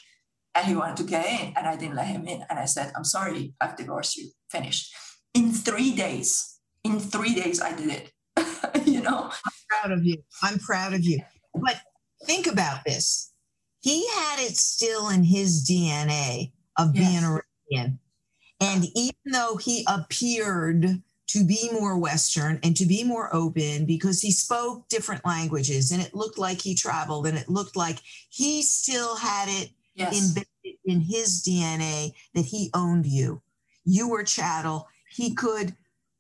and 0.56 0.66
he 0.66 0.76
wanted 0.76 0.98
to 0.98 1.04
get 1.04 1.26
in, 1.28 1.54
and 1.56 1.68
I 1.68 1.76
didn't 1.76 1.96
let 1.96 2.08
him 2.08 2.28
in. 2.28 2.44
And 2.50 2.58
I 2.58 2.66
said, 2.66 2.92
"I'm 2.96 3.04
sorry, 3.04 3.54
I've 3.62 3.78
divorced 3.78 4.18
you. 4.18 4.32
Finished." 4.50 4.94
In 5.36 5.52
three 5.52 5.96
days. 5.96 6.60
In 6.84 7.00
three 7.00 7.36
days, 7.36 7.62
I 7.62 7.76
did 7.76 7.90
it. 7.90 8.12
you 8.88 9.02
know. 9.02 9.30
I'm 9.30 9.58
proud 9.70 9.92
of 9.92 10.04
you. 10.04 10.18
I'm 10.42 10.58
proud 10.58 10.94
of 10.94 11.04
you. 11.04 11.20
But 11.54 11.82
think 12.26 12.48
about 12.48 12.84
this. 12.86 13.32
He 13.82 14.08
had 14.08 14.40
it 14.40 14.58
still 14.58 15.10
in 15.10 15.24
his 15.24 15.70
DNA 15.70 16.52
of 16.78 16.96
yes. 16.96 17.06
being 17.06 17.24
a 17.24 17.42
Iranian. 17.72 18.00
And 18.60 18.86
even 18.96 19.32
though 19.32 19.58
he 19.58 19.86
appeared 19.88 21.04
to 21.28 21.44
be 21.44 21.70
more 21.74 21.98
Western 21.98 22.60
and 22.64 22.76
to 22.78 22.86
be 22.86 23.04
more 23.04 23.34
open 23.36 23.86
because 23.86 24.22
he 24.22 24.32
spoke 24.32 24.88
different 24.88 25.26
languages 25.26 25.92
and 25.92 26.02
it 26.02 26.16
looked 26.16 26.38
like 26.38 26.62
he 26.62 26.74
traveled 26.74 27.28
and 27.28 27.38
it 27.38 27.50
looked 27.50 27.76
like 27.76 28.00
he 28.30 28.62
still 28.62 29.16
had 29.18 29.50
it 29.50 29.72
yes. 29.96 30.30
embedded 30.30 30.80
in 30.86 31.02
his 31.02 31.44
DNA 31.44 32.14
that 32.34 32.46
he 32.46 32.70
owned 32.74 33.06
you. 33.06 33.42
You 33.84 34.10
were 34.10 34.24
chattel. 34.24 34.88
He 35.10 35.34
could 35.34 35.76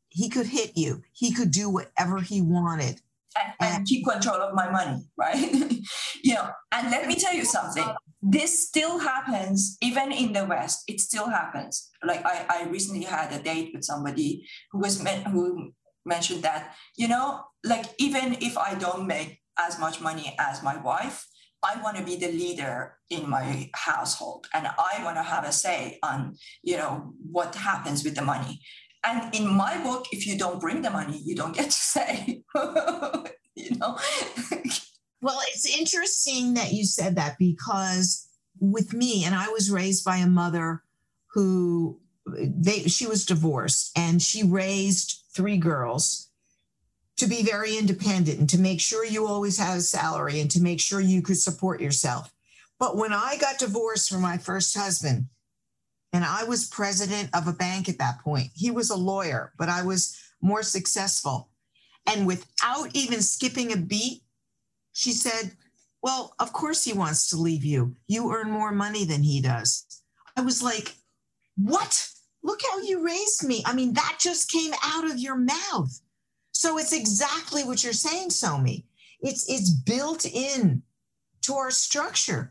he 0.09 0.29
could 0.29 0.47
hit 0.47 0.75
you. 0.75 1.03
He 1.13 1.31
could 1.31 1.51
do 1.51 1.69
whatever 1.69 2.19
he 2.19 2.41
wanted. 2.41 3.01
And, 3.37 3.53
and 3.59 3.85
keep 3.85 4.07
control 4.07 4.37
of 4.37 4.55
my 4.55 4.69
money, 4.71 5.05
right? 5.15 5.37
you 6.23 6.33
know, 6.33 6.49
and 6.71 6.89
let 6.89 7.07
me 7.07 7.15
tell 7.15 7.35
you 7.35 7.45
something. 7.45 7.85
This 8.21 8.67
still 8.67 8.99
happens 8.99 9.77
even 9.81 10.11
in 10.11 10.33
the 10.33 10.45
West. 10.45 10.83
It 10.87 10.99
still 10.99 11.29
happens. 11.29 11.89
Like 12.03 12.25
I, 12.25 12.45
I 12.49 12.63
recently 12.69 13.03
had 13.03 13.31
a 13.31 13.41
date 13.41 13.71
with 13.73 13.83
somebody 13.83 14.47
who 14.71 14.79
was 14.79 15.01
meant 15.01 15.27
who 15.27 15.73
mentioned 16.05 16.43
that, 16.43 16.75
you 16.95 17.07
know, 17.07 17.43
like 17.63 17.85
even 17.99 18.37
if 18.41 18.57
I 18.57 18.75
don't 18.75 19.05
make 19.05 19.41
as 19.59 19.79
much 19.79 20.01
money 20.01 20.35
as 20.39 20.63
my 20.63 20.77
wife, 20.77 21.27
I 21.63 21.81
want 21.81 21.97
to 21.97 22.03
be 22.03 22.15
the 22.15 22.31
leader 22.31 22.97
in 23.09 23.29
my 23.29 23.69
household 23.75 24.47
and 24.53 24.67
I 24.67 25.03
want 25.03 25.17
to 25.17 25.23
have 25.23 25.43
a 25.43 25.51
say 25.51 25.99
on, 26.03 26.37
you 26.63 26.77
know, 26.77 27.13
what 27.31 27.55
happens 27.55 28.03
with 28.03 28.15
the 28.15 28.21
money. 28.21 28.61
And 29.05 29.33
in 29.33 29.47
my 29.47 29.81
book, 29.83 30.05
if 30.11 30.27
you 30.27 30.37
don't 30.37 30.59
bring 30.59 30.81
the 30.81 30.89
money, 30.89 31.21
you 31.23 31.35
don't 31.35 31.55
get 31.55 31.65
to 31.65 31.71
say, 31.71 32.43
you 33.55 33.75
know. 33.77 33.97
well, 35.21 35.39
it's 35.47 35.65
interesting 35.65 36.53
that 36.55 36.73
you 36.73 36.85
said 36.85 37.15
that 37.15 37.37
because 37.37 38.27
with 38.59 38.93
me, 38.93 39.23
and 39.25 39.35
I 39.35 39.49
was 39.49 39.71
raised 39.71 40.05
by 40.05 40.17
a 40.17 40.27
mother 40.27 40.83
who 41.33 41.99
they 42.25 42.83
she 42.83 43.07
was 43.07 43.25
divorced 43.25 43.97
and 43.97 44.21
she 44.21 44.43
raised 44.43 45.23
three 45.33 45.57
girls 45.57 46.29
to 47.15 47.25
be 47.25 47.41
very 47.41 47.77
independent 47.77 48.39
and 48.39 48.49
to 48.49 48.59
make 48.59 48.79
sure 48.79 49.05
you 49.05 49.25
always 49.25 49.57
had 49.57 49.77
a 49.77 49.81
salary 49.81 50.39
and 50.39 50.51
to 50.51 50.61
make 50.61 50.79
sure 50.79 50.99
you 50.99 51.21
could 51.21 51.37
support 51.37 51.81
yourself. 51.81 52.31
But 52.79 52.95
when 52.95 53.11
I 53.11 53.37
got 53.39 53.57
divorced 53.57 54.09
from 54.09 54.21
my 54.21 54.37
first 54.37 54.77
husband, 54.77 55.27
and 56.13 56.23
I 56.23 56.43
was 56.43 56.67
president 56.67 57.29
of 57.33 57.47
a 57.47 57.53
bank 57.53 57.89
at 57.89 57.97
that 57.97 58.19
point, 58.21 58.49
he 58.55 58.71
was 58.71 58.89
a 58.89 58.95
lawyer, 58.95 59.51
but 59.57 59.67
I 59.67 59.81
was 59.81 60.17
more 60.41 60.63
successful. 60.63 61.49
And 62.05 62.27
without 62.27 62.89
even 62.93 63.21
skipping 63.21 63.73
a 63.73 63.77
beat, 63.77 64.21
she 64.97 65.11
said, 65.11 65.51
Well, 66.01 66.33
of 66.39 66.51
course 66.53 66.83
he 66.83 66.91
wants 66.91 67.29
to 67.29 67.37
leave 67.37 67.63
you. 67.63 67.95
You 68.07 68.33
earn 68.33 68.49
more 68.49 68.71
money 68.71 69.05
than 69.05 69.21
he 69.21 69.39
does. 69.39 69.85
I 70.35 70.41
was 70.41 70.63
like, 70.63 70.95
What? 71.55 72.09
Look 72.43 72.61
how 72.71 72.79
you 72.79 73.05
raised 73.05 73.47
me. 73.47 73.61
I 73.65 73.75
mean, 73.75 73.93
that 73.93 74.17
just 74.19 74.51
came 74.51 74.73
out 74.83 75.05
of 75.05 75.19
your 75.19 75.35
mouth. 75.35 75.99
So 76.51 76.79
it's 76.79 76.93
exactly 76.93 77.63
what 77.63 77.83
you're 77.83 77.93
saying, 77.93 78.29
Somi. 78.29 78.85
It's 79.21 79.47
it's 79.47 79.69
built 79.69 80.25
in 80.25 80.81
to 81.43 81.53
our 81.53 81.69
structure. 81.69 82.49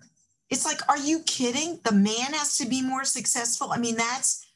It's 0.49 0.65
like, 0.65 0.89
are 0.89 0.99
you 0.99 1.21
kidding? 1.25 1.81
The 1.83 1.93
man 1.93 2.33
has 2.33 2.59
to 2.59 2.69
be 2.69 2.81
more 2.81 3.05
successful. 3.05 3.73
I 3.73 3.79
mean, 3.79 3.97
that's, 3.97 4.47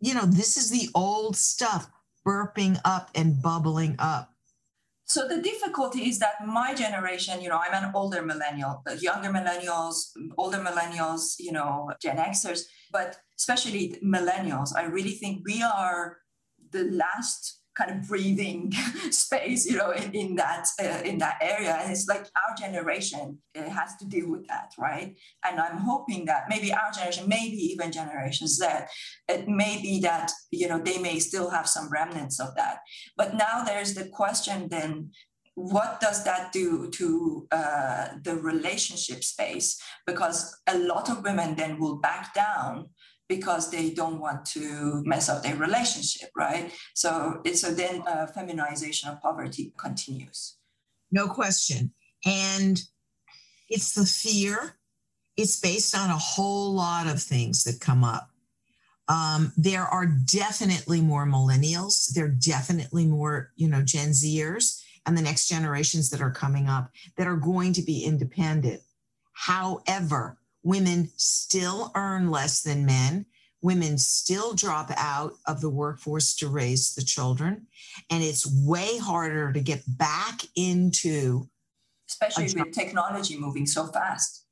you 0.00 0.14
know, 0.14 0.24
this 0.24 0.56
is 0.56 0.70
the 0.70 0.88
old 0.94 1.36
stuff 1.36 1.90
burping 2.26 2.80
up 2.86 3.10
and 3.14 3.42
bubbling 3.42 3.96
up. 3.98 4.32
So 5.06 5.28
the 5.28 5.40
difficulty 5.40 6.08
is 6.08 6.18
that 6.18 6.44
my 6.44 6.74
generation, 6.74 7.40
you 7.40 7.48
know, 7.48 7.58
I'm 7.58 7.84
an 7.84 7.92
older 7.94 8.22
millennial, 8.22 8.82
uh, 8.90 8.94
younger 8.94 9.30
millennials, 9.30 10.10
older 10.36 10.58
millennials, 10.58 11.36
you 11.38 11.52
know, 11.52 11.92
Gen 12.02 12.16
Xers, 12.16 12.62
but 12.90 13.16
especially 13.38 13.96
millennials, 14.04 14.70
I 14.76 14.84
really 14.84 15.12
think 15.12 15.42
we 15.46 15.62
are 15.62 16.18
the 16.72 16.90
last 16.90 17.60
kind 17.76 17.90
of 17.90 18.08
breathing 18.08 18.72
space 19.10 19.66
you 19.66 19.76
know 19.76 19.90
in, 19.90 20.10
in 20.12 20.34
that 20.36 20.66
uh, 20.82 21.02
in 21.04 21.18
that 21.18 21.38
area. 21.40 21.78
And 21.80 21.92
it's 21.92 22.08
like 22.08 22.26
our 22.36 22.54
generation 22.58 23.38
has 23.54 23.96
to 23.96 24.06
deal 24.06 24.30
with 24.30 24.46
that 24.48 24.72
right? 24.78 25.16
And 25.44 25.60
i'm 25.60 25.78
hoping 25.78 26.24
that 26.26 26.44
maybe 26.48 26.72
our 26.72 26.90
generation 26.92 27.28
maybe 27.28 27.56
even 27.56 27.92
generations 27.92 28.58
that 28.58 28.88
it 29.28 29.48
may 29.48 29.80
be 29.80 30.00
that 30.00 30.30
you 30.50 30.68
know 30.68 30.78
they 30.78 30.98
may 30.98 31.18
still 31.18 31.50
have 31.50 31.68
some 31.68 31.88
remnants 31.90 32.40
of 32.40 32.54
that. 32.56 32.78
But 33.16 33.34
now 33.34 33.64
there's 33.64 33.94
the 33.94 34.06
question 34.06 34.68
then 34.68 35.10
what 35.56 36.00
does 36.00 36.22
that 36.24 36.52
do 36.52 36.90
to 36.90 37.48
uh, 37.50 38.08
the 38.22 38.36
relationship 38.36 39.24
space? 39.24 39.80
Because 40.06 40.54
a 40.66 40.78
lot 40.78 41.08
of 41.08 41.24
women 41.24 41.56
then 41.56 41.80
will 41.80 41.96
back 41.96 42.34
down 42.34 42.90
because 43.28 43.70
they 43.70 43.90
don't 43.90 44.20
want 44.20 44.44
to 44.46 45.02
mess 45.04 45.28
up 45.28 45.42
their 45.42 45.56
relationship, 45.56 46.30
right? 46.36 46.72
So 46.94 47.42
so 47.54 47.72
then 47.72 48.02
uh, 48.06 48.26
feminization 48.26 49.10
of 49.10 49.20
poverty 49.20 49.72
continues. 49.76 50.56
No 51.10 51.28
question. 51.28 51.92
And 52.24 52.80
it's 53.68 53.94
the 53.94 54.06
fear. 54.06 54.76
It's 55.36 55.60
based 55.60 55.96
on 55.96 56.10
a 56.10 56.18
whole 56.18 56.72
lot 56.72 57.06
of 57.06 57.22
things 57.22 57.64
that 57.64 57.80
come 57.80 58.04
up. 58.04 58.30
Um, 59.08 59.52
there 59.56 59.84
are 59.84 60.06
definitely 60.06 61.00
more 61.00 61.26
millennials. 61.26 62.12
There 62.12 62.24
are 62.24 62.28
definitely 62.28 63.06
more, 63.06 63.52
you 63.54 63.68
know, 63.68 63.82
Gen 63.82 64.10
Zers 64.10 64.82
and 65.04 65.16
the 65.16 65.22
next 65.22 65.48
generations 65.48 66.10
that 66.10 66.20
are 66.20 66.32
coming 66.32 66.68
up 66.68 66.90
that 67.16 67.28
are 67.28 67.36
going 67.36 67.72
to 67.74 67.82
be 67.82 68.04
independent. 68.04 68.80
However, 69.32 70.38
Women 70.66 71.12
still 71.14 71.92
earn 71.94 72.28
less 72.28 72.60
than 72.60 72.84
men. 72.84 73.26
Women 73.62 73.98
still 73.98 74.52
drop 74.52 74.90
out 74.96 75.34
of 75.46 75.60
the 75.60 75.70
workforce 75.70 76.34
to 76.36 76.48
raise 76.48 76.92
the 76.92 77.04
children. 77.04 77.68
And 78.10 78.20
it's 78.20 78.52
way 78.66 78.98
harder 78.98 79.52
to 79.52 79.60
get 79.60 79.84
back 79.86 80.42
into. 80.56 81.48
Especially 82.08 82.52
with 82.60 82.74
technology 82.74 83.38
moving 83.38 83.64
so 83.64 83.86
fast. 83.86 84.42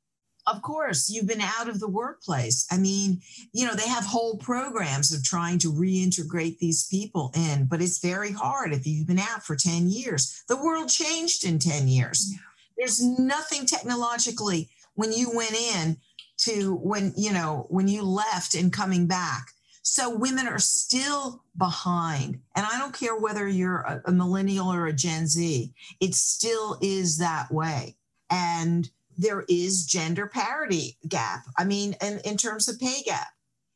Of 0.47 0.63
course, 0.63 1.11
you've 1.11 1.27
been 1.27 1.41
out 1.41 1.69
of 1.69 1.81
the 1.81 1.89
workplace. 1.89 2.65
I 2.71 2.79
mean, 2.79 3.21
you 3.53 3.67
know, 3.67 3.75
they 3.75 3.89
have 3.89 4.05
whole 4.05 4.37
programs 4.37 5.13
of 5.13 5.25
trying 5.25 5.59
to 5.61 5.73
reintegrate 5.73 6.59
these 6.59 6.87
people 6.87 7.33
in, 7.35 7.67
but 7.67 7.83
it's 7.83 7.99
very 7.99 8.31
hard 8.31 8.73
if 8.73 8.87
you've 8.87 9.09
been 9.09 9.19
out 9.19 9.43
for 9.43 9.57
10 9.57 9.89
years. 9.89 10.45
The 10.49 10.63
world 10.63 10.89
changed 10.89 11.45
in 11.45 11.59
10 11.59 11.89
years. 11.89 12.33
There's 12.77 13.03
nothing 13.03 13.67
technologically 13.67 14.71
when 14.95 15.13
you 15.13 15.31
went 15.35 15.55
in 15.55 15.97
to 16.37 16.75
when 16.77 17.13
you 17.17 17.33
know 17.33 17.67
when 17.69 17.89
you 17.89 18.03
left 18.03 18.55
and 18.55 18.73
coming 18.73 19.07
back. 19.07 19.49
So 19.83 20.17
women 20.17 20.49
are 20.49 20.59
still 20.59 21.43
behind 21.57 22.41
and 22.57 22.67
i 22.67 22.79
don't 22.79 22.99
care 22.99 23.17
whether 23.17 23.47
you're 23.47 23.81
a, 23.81 24.03
a 24.07 24.13
millennial 24.13 24.73
or 24.73 24.87
a 24.87 24.93
gen 24.93 25.27
z 25.27 25.73
it 26.01 26.15
still 26.15 26.79
is 26.81 27.19
that 27.19 27.51
way. 27.53 27.97
And 28.31 28.91
there 29.17 29.45
is 29.49 29.87
gender 29.87 30.27
parity 30.27 30.99
gap 31.09 31.45
i 31.57 31.65
mean 31.65 31.95
in, 32.03 32.19
in 32.25 32.37
terms 32.37 32.69
of 32.69 32.81
pay 32.81 33.03
gap. 33.05 33.29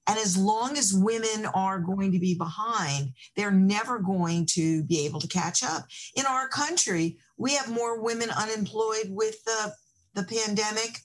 And 0.08 0.18
as 0.18 0.38
long 0.38 0.78
as 0.78 0.94
women 0.94 1.44
are 1.54 1.78
going 1.78 2.12
to 2.12 2.18
be 2.18 2.34
behind, 2.34 3.12
they're 3.36 3.50
never 3.50 3.98
going 3.98 4.46
to 4.52 4.82
be 4.84 5.04
able 5.04 5.20
to 5.20 5.28
catch 5.28 5.62
up. 5.62 5.84
In 6.16 6.24
our 6.24 6.48
country, 6.48 7.18
we 7.36 7.52
have 7.52 7.70
more 7.70 8.00
women 8.00 8.30
unemployed 8.30 9.08
with 9.10 9.44
the, 9.44 9.74
the 10.14 10.22
pandemic 10.22 11.00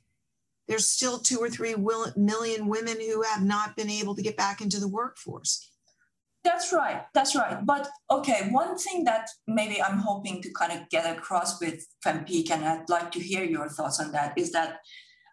there's 0.68 0.88
still 0.88 1.20
two 1.20 1.40
or 1.40 1.50
three 1.50 1.76
million 2.16 2.68
women 2.68 2.98
who 3.00 3.22
have 3.24 3.44
not 3.44 3.76
been 3.76 3.90
able 3.90 4.16
to 4.16 4.22
get 4.22 4.38
back 4.38 4.62
into 4.62 4.80
the 4.80 4.88
workforce. 4.88 5.70
That's 6.44 6.74
right. 6.74 7.04
That's 7.14 7.36
right. 7.36 7.66
But 7.66 7.88
okay, 8.12 8.50
one 8.52 8.78
thing 8.78 9.06
that 9.06 9.30
maybe 9.48 9.82
I'm 9.82 10.00
hoping 10.00 10.42
to 10.42 10.52
kind 10.52 10.74
of 10.74 10.90
get 10.90 11.18
across 11.18 11.62
with 11.62 11.86
FemPeak, 12.06 12.52
and 12.52 12.66
I'd 12.66 12.90
like 12.90 13.12
to 13.14 13.20
hear 13.20 13.46
your 13.46 13.70
thoughts 13.70 14.00
on 14.02 14.12
that, 14.12 14.38
is 14.38 14.52
that 14.52 14.80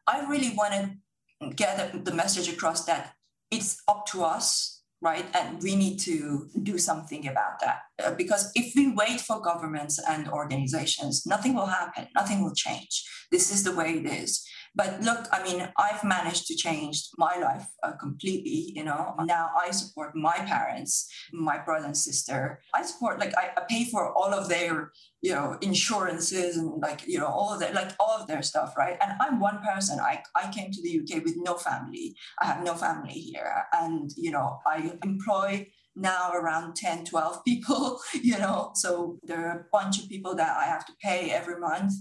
I 0.07 0.25
really 0.29 0.55
want 0.55 0.75
to 0.75 1.51
get 1.55 2.05
the 2.05 2.15
message 2.15 2.49
across 2.49 2.85
that 2.85 3.15
it's 3.51 3.83
up 3.89 4.07
to 4.07 4.23
us, 4.23 4.83
right? 5.03 5.25
And 5.35 5.61
we 5.63 5.75
need 5.75 5.99
to 6.01 6.49
do 6.63 6.79
something 6.79 7.27
about 7.27 7.61
that. 7.61 7.81
Uh, 8.03 8.15
because 8.15 8.53
if 8.55 8.73
we 8.77 8.93
wait 8.93 9.21
for 9.21 9.41
governments 9.41 9.99
and 10.09 10.29
organizations, 10.29 11.27
nothing 11.27 11.55
will 11.55 11.67
happen, 11.67 12.07
nothing 12.15 12.43
will 12.43 12.55
change. 12.55 13.05
This 13.31 13.53
is 13.53 13.65
the 13.65 13.75
way 13.75 13.95
it 13.95 14.07
is. 14.07 14.47
But 14.75 15.01
look, 15.01 15.27
I 15.33 15.43
mean, 15.43 15.69
I've 15.79 16.05
managed 16.05 16.47
to 16.47 16.55
change 16.55 17.09
my 17.19 17.37
life 17.37 17.67
uh, 17.83 17.93
completely. 17.93 18.73
You 18.75 18.85
know, 18.85 19.15
now 19.25 19.51
I 19.61 19.73
support 19.73 20.15
my 20.15 20.37
parents, 20.37 21.09
my 21.33 21.59
brother 21.59 21.87
and 21.87 21.97
sister. 21.97 22.61
I 22.75 22.83
support, 22.83 23.19
like, 23.19 23.37
I, 23.37 23.51
I 23.57 23.63
pay 23.69 23.85
for 23.85 24.13
all 24.17 24.33
of 24.33 24.49
their, 24.49 24.93
you 25.23 25.33
know, 25.33 25.59
insurances 25.61 26.57
and 26.57 26.81
like, 26.81 27.07
you 27.07 27.19
know, 27.19 27.27
all 27.27 27.53
of 27.53 27.61
that, 27.61 27.75
like 27.75 27.91
all 27.99 28.17
of 28.17 28.29
their 28.29 28.43
stuff, 28.43 28.75
right? 28.79 28.97
And 29.03 29.13
I'm 29.21 29.41
one 29.41 29.61
person. 29.61 29.99
I, 29.99 30.23
I 30.37 30.53
came 30.53 30.71
to 30.71 30.83
the 30.83 31.01
UK 31.01 31.25
with 31.25 31.35
no 31.37 31.55
family. 31.55 32.15
I 32.41 32.47
have 32.47 32.65
no 32.65 32.75
family 32.75 33.13
here. 33.13 33.65
And, 33.73 34.11
you 34.17 34.31
know, 34.31 34.61
I 34.67 34.93
employ 35.03 35.67
now 36.01 36.33
around 36.33 36.75
10 36.75 37.05
12 37.05 37.45
people 37.51 38.01
you 38.15 38.39
know 38.39 38.71
so 38.75 39.19
there 39.23 39.47
are 39.47 39.61
a 39.61 39.65
bunch 39.73 40.03
of 40.03 40.09
people 40.09 40.35
that 40.35 40.57
i 40.57 40.65
have 40.65 40.85
to 40.87 40.93
pay 41.03 41.31
every 41.31 41.59
month 41.59 41.93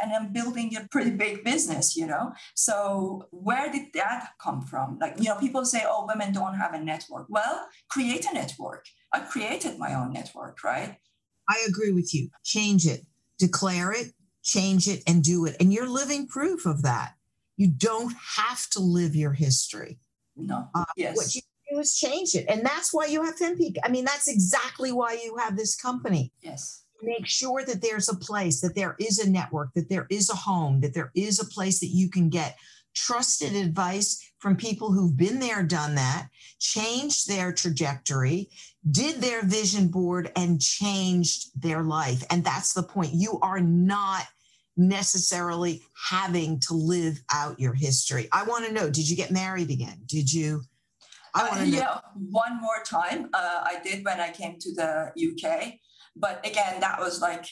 and 0.00 0.12
i'm 0.12 0.32
building 0.32 0.74
a 0.76 0.86
pretty 0.90 1.10
big 1.10 1.44
business 1.44 1.96
you 1.96 2.06
know? 2.06 2.32
So 2.54 3.28
where 3.30 3.70
did 3.70 3.92
that 3.94 4.30
come 4.40 4.62
from? 4.62 4.98
Like 5.00 5.14
you 5.18 5.24
know 5.24 5.36
people 5.36 5.64
say 5.64 5.82
oh 5.86 6.06
women 6.06 6.32
don't 6.32 6.54
have 6.54 6.74
a 6.74 6.78
network. 6.78 7.26
Well 7.28 7.66
create 7.88 8.24
a 8.30 8.34
network. 8.34 8.86
I 9.12 9.20
created 9.20 9.78
my 9.78 9.94
own 9.94 10.12
network 10.12 10.62
right? 10.64 10.96
I 11.48 11.66
agree 11.68 11.92
with 11.92 12.14
you. 12.14 12.28
Change 12.44 12.86
it. 12.86 13.06
Declare 13.38 13.92
it 13.92 14.12
change 14.48 14.88
it 14.88 15.02
and 15.06 15.22
do 15.22 15.44
it. 15.44 15.56
And 15.60 15.72
you're 15.72 15.88
living 15.88 16.26
proof 16.26 16.64
of 16.64 16.82
that. 16.82 17.12
You 17.56 17.68
don't 17.68 18.14
have 18.36 18.68
to 18.70 18.80
live 18.80 19.14
your 19.14 19.32
history. 19.32 19.98
No. 20.36 20.68
Uh, 20.74 20.84
yes. 20.96 21.16
what 21.16 21.34
you 21.34 21.42
is 21.78 21.96
change 21.96 22.34
it. 22.34 22.46
And 22.48 22.64
that's 22.64 22.92
why 22.92 23.06
you 23.06 23.22
have 23.22 23.36
FemPeak. 23.36 23.76
I 23.84 23.88
mean, 23.88 24.04
that's 24.04 24.28
exactly 24.28 24.92
why 24.92 25.18
you 25.22 25.36
have 25.38 25.56
this 25.56 25.76
company. 25.76 26.32
Yes. 26.42 26.84
Make 27.02 27.26
sure 27.26 27.64
that 27.64 27.80
there's 27.80 28.08
a 28.08 28.16
place, 28.16 28.60
that 28.60 28.74
there 28.74 28.96
is 28.98 29.18
a 29.18 29.30
network, 29.30 29.72
that 29.74 29.88
there 29.88 30.06
is 30.10 30.30
a 30.30 30.34
home, 30.34 30.80
that 30.80 30.94
there 30.94 31.12
is 31.14 31.40
a 31.40 31.46
place 31.46 31.80
that 31.80 31.88
you 31.88 32.10
can 32.10 32.28
get 32.28 32.56
trusted 32.94 33.54
advice 33.54 34.32
from 34.38 34.56
people 34.56 34.92
who've 34.92 35.16
been 35.16 35.38
there, 35.38 35.62
done 35.62 35.94
that, 35.94 36.28
changed 36.58 37.28
their 37.28 37.52
trajectory, 37.52 38.48
did 38.90 39.20
their 39.20 39.44
vision 39.44 39.88
board, 39.88 40.32
and 40.36 40.60
changed 40.60 41.50
their 41.60 41.82
life. 41.82 42.24
And 42.30 42.44
that's 42.44 42.72
the 42.72 42.82
point. 42.82 43.14
You 43.14 43.38
are 43.42 43.60
not 43.60 44.24
necessarily 44.76 45.82
having 46.08 46.60
to 46.60 46.74
live 46.74 47.20
out 47.32 47.58
your 47.58 47.74
history. 47.74 48.28
I 48.32 48.44
want 48.44 48.64
to 48.66 48.72
know 48.72 48.88
did 48.88 49.08
you 49.08 49.16
get 49.16 49.30
married 49.30 49.70
again? 49.70 50.00
Did 50.06 50.32
you? 50.32 50.62
I 51.34 51.48
want 51.48 51.54
to 51.54 51.66
uh. 51.66 51.78
Yeah, 51.78 51.98
one 52.14 52.60
more 52.60 52.82
time. 52.84 53.30
Uh, 53.32 53.64
I 53.64 53.80
did 53.82 54.04
when 54.04 54.20
I 54.20 54.30
came 54.30 54.58
to 54.58 54.74
the 54.74 55.12
UK. 55.16 55.74
But 56.16 56.44
again, 56.46 56.80
that 56.80 56.98
was 56.98 57.20
like 57.20 57.46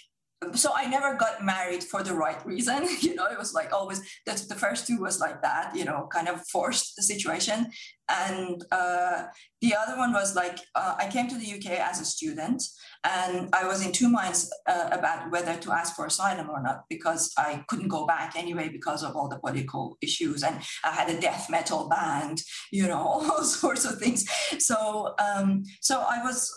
so 0.55 0.73
I 0.75 0.87
never 0.87 1.15
got 1.15 1.43
married 1.43 1.83
for 1.83 2.03
the 2.03 2.15
right 2.15 2.45
reason. 2.45 2.87
You 3.01 3.15
know, 3.15 3.27
it 3.27 3.39
was 3.39 3.55
like 3.55 3.73
always 3.73 4.03
that's 4.27 4.47
the 4.47 4.55
first 4.55 4.87
two 4.87 5.01
was 5.01 5.21
like 5.21 5.43
that, 5.43 5.75
you 5.75 5.85
know, 5.85 6.09
kind 6.13 6.29
of 6.29 6.47
forced 6.49 6.97
the 6.97 7.03
situation. 7.03 7.69
And 8.09 8.65
uh, 8.71 9.25
the 9.61 9.75
other 9.75 9.97
one 9.97 10.13
was 10.13 10.37
like 10.37 10.59
uh, 10.75 10.95
I 10.99 11.09
came 11.09 11.29
to 11.29 11.37
the 11.37 11.55
UK 11.55 11.79
as 11.81 12.01
a 12.01 12.05
student 12.05 12.63
and 13.05 13.49
I 13.53 13.67
was 13.67 13.85
in 13.85 13.93
two 13.93 14.09
minds 14.09 14.53
uh, 14.67 14.89
about 14.93 15.31
whether 15.31 15.57
to 15.57 15.73
ask 15.73 15.95
for 15.95 16.07
asylum 16.07 16.51
or 16.51 16.63
not 16.63 16.85
because 16.89 17.33
I 17.39 17.65
couldn't 17.69 17.89
go 17.89 18.07
back 18.07 18.35
anyway 18.37 18.69
because 18.69 19.03
of 19.03 19.15
all 19.15 19.29
the 19.29 19.39
political 19.39 19.97
issues. 20.01 20.43
And 20.43 20.61
I 20.85 20.91
had 20.91 21.09
a 21.09 21.21
death 21.21 21.49
metal 21.49 21.89
band, 21.89 22.43
you 22.73 22.87
know, 22.87 22.99
all 22.99 23.45
sorts 23.45 23.85
of 23.85 23.99
things. 23.99 24.25
So, 24.59 25.15
um, 25.19 25.65
so 25.81 26.05
I 26.09 26.23
was 26.23 26.51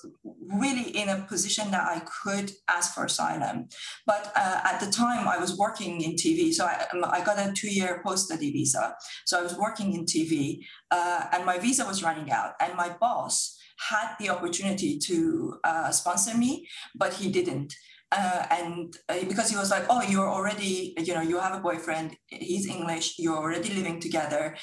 really 0.51 0.89
in 0.97 1.09
a 1.09 1.25
position 1.27 1.71
that 1.71 1.83
I 1.83 2.01
could 2.01 2.51
ask 2.67 2.95
for 2.95 3.05
asylum. 3.05 3.67
But 4.05 4.31
uh, 4.35 4.61
at 4.65 4.79
the 4.79 4.91
time, 4.91 5.27
I 5.27 5.37
was 5.37 5.57
working 5.57 6.01
in 6.01 6.13
TV. 6.13 6.51
So 6.51 6.65
I, 6.65 6.85
um, 6.93 7.05
I 7.05 7.23
got 7.23 7.37
a 7.37 7.53
two 7.53 7.69
year 7.69 8.01
post 8.05 8.25
study 8.25 8.51
visa. 8.51 8.95
So 9.25 9.39
I 9.39 9.43
was 9.43 9.55
working 9.57 9.93
in 9.93 10.05
TV 10.05 10.65
uh, 10.91 11.25
and 11.39 11.45
my 11.45 11.57
visa 11.57 11.85
was 11.85 12.03
running 12.03 12.29
out. 12.31 12.51
And 12.59 12.75
my 12.75 12.89
boss, 12.99 13.55
had 13.79 14.15
the 14.19 14.29
opportunity 14.29 14.97
to 14.97 15.55
uh, 15.63 15.91
sponsor 15.91 16.37
me, 16.37 16.67
but 16.95 17.13
he 17.13 17.31
didn't. 17.31 17.73
Uh, 18.11 18.45
and 18.49 18.97
uh, 19.07 19.23
because 19.27 19.49
he 19.49 19.55
was 19.55 19.69
like, 19.69 19.85
oh, 19.89 20.01
you're 20.01 20.27
already, 20.27 20.95
you 20.97 21.13
know, 21.13 21.21
you 21.21 21.39
have 21.39 21.55
a 21.55 21.61
boyfriend, 21.61 22.17
he's 22.27 22.67
English, 22.67 23.15
you're 23.19 23.37
already 23.37 23.69
living 23.69 23.99
together. 23.99 24.57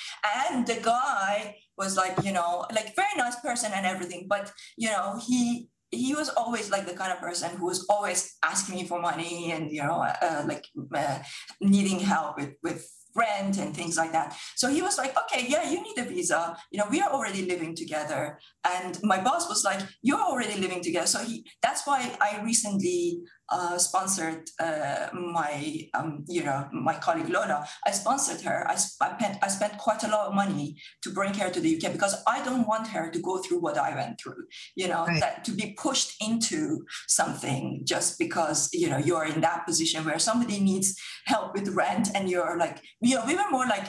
And 0.51 0.67
the 0.67 0.81
guy 0.83 1.57
was 1.79 1.97
like, 1.97 2.17
you 2.25 2.33
know, 2.33 2.67
like 2.75 2.97
very 2.97 3.17
nice 3.17 3.39
person 3.41 3.71
and 3.73 3.87
everything, 3.87 4.27
but, 4.29 4.53
you 4.77 4.91
know, 4.91 5.21
he, 5.25 5.69
he 5.93 6.15
was 6.15 6.29
always 6.31 6.71
like 6.71 6.87
the 6.87 6.95
kind 6.95 7.13
of 7.13 7.21
person 7.21 7.57
who 7.57 7.67
was 7.67 7.87
always 7.89 8.37
asking 8.45 8.75
me 8.75 8.85
for 8.85 9.01
money 9.01 9.53
and 9.53 9.71
you 9.71 9.81
know 9.81 10.03
uh, 10.03 10.43
like 10.45 10.65
uh, 10.95 11.19
needing 11.61 12.01
help 12.01 12.37
with 12.37 12.55
with 12.63 12.91
rent 13.17 13.59
and 13.59 13.75
things 13.75 13.97
like 13.97 14.13
that. 14.13 14.37
So 14.55 14.69
he 14.69 14.83
was 14.83 14.99
like, 14.99 15.17
okay, 15.25 15.47
yeah, 15.49 15.69
you 15.69 15.83
need 15.83 15.99
a 15.99 16.05
visa. 16.05 16.57
You 16.71 16.79
know, 16.79 16.87
we 16.91 17.01
are 17.01 17.11
already 17.11 17.47
living 17.47 17.75
together. 17.75 18.39
And 18.65 18.99
my 19.03 19.21
boss 19.21 19.49
was 19.49 19.65
like, 19.65 19.81
you're 20.03 20.21
already 20.21 20.61
living 20.61 20.83
together. 20.83 21.07
So 21.07 21.21
he 21.21 21.45
that's 21.63 21.87
why 21.87 22.17
I 22.21 22.41
recently 22.43 23.21
uh, 23.51 23.79
sponsored 23.79 24.49
uh, 24.61 25.09
my, 25.13 25.89
um, 25.95 26.25
you 26.29 26.45
know, 26.45 26.69
my 26.73 26.95
colleague 26.95 27.29
Lola. 27.29 27.67
I 27.87 27.91
sponsored 27.91 28.41
her. 28.43 28.67
I, 28.69 28.73
I, 28.73 28.77
spent, 28.77 29.39
I 29.43 29.49
spent 29.49 29.79
quite 29.79 30.03
a 30.03 30.09
lot 30.09 30.29
of 30.29 30.35
money 30.35 30.77
to 31.03 31.11
bring 31.11 31.35
her 31.35 31.51
to 31.51 31.61
the 31.61 31.77
UK 31.77 31.93
because 31.93 32.17
I 32.27 32.45
don't 32.45 32.67
want 32.67 32.89
her 32.89 33.11
to 33.11 33.19
go 33.21 33.39
through 33.39 33.61
what 33.61 33.79
I 33.79 33.95
went 33.95 34.21
through. 34.21 34.45
You 34.75 34.89
know, 34.89 35.07
right. 35.07 35.21
that 35.21 35.45
to 35.45 35.53
be 35.53 35.77
pushed 35.79 36.15
into 36.21 36.85
something 37.09 37.83
just 37.85 38.19
because 38.19 38.69
you 38.73 38.89
know 38.89 38.99
you're 38.99 39.25
in 39.25 39.41
that 39.41 39.67
position 39.67 40.05
where 40.05 40.19
somebody 40.19 40.61
needs 40.61 40.99
help 41.27 41.55
with 41.55 41.69
rent 41.69 42.09
and 42.15 42.29
you're 42.31 42.57
like, 42.59 42.81
you 43.01 43.15
know, 43.15 43.25
we 43.27 43.35
were 43.35 43.51
more 43.51 43.67
like, 43.67 43.87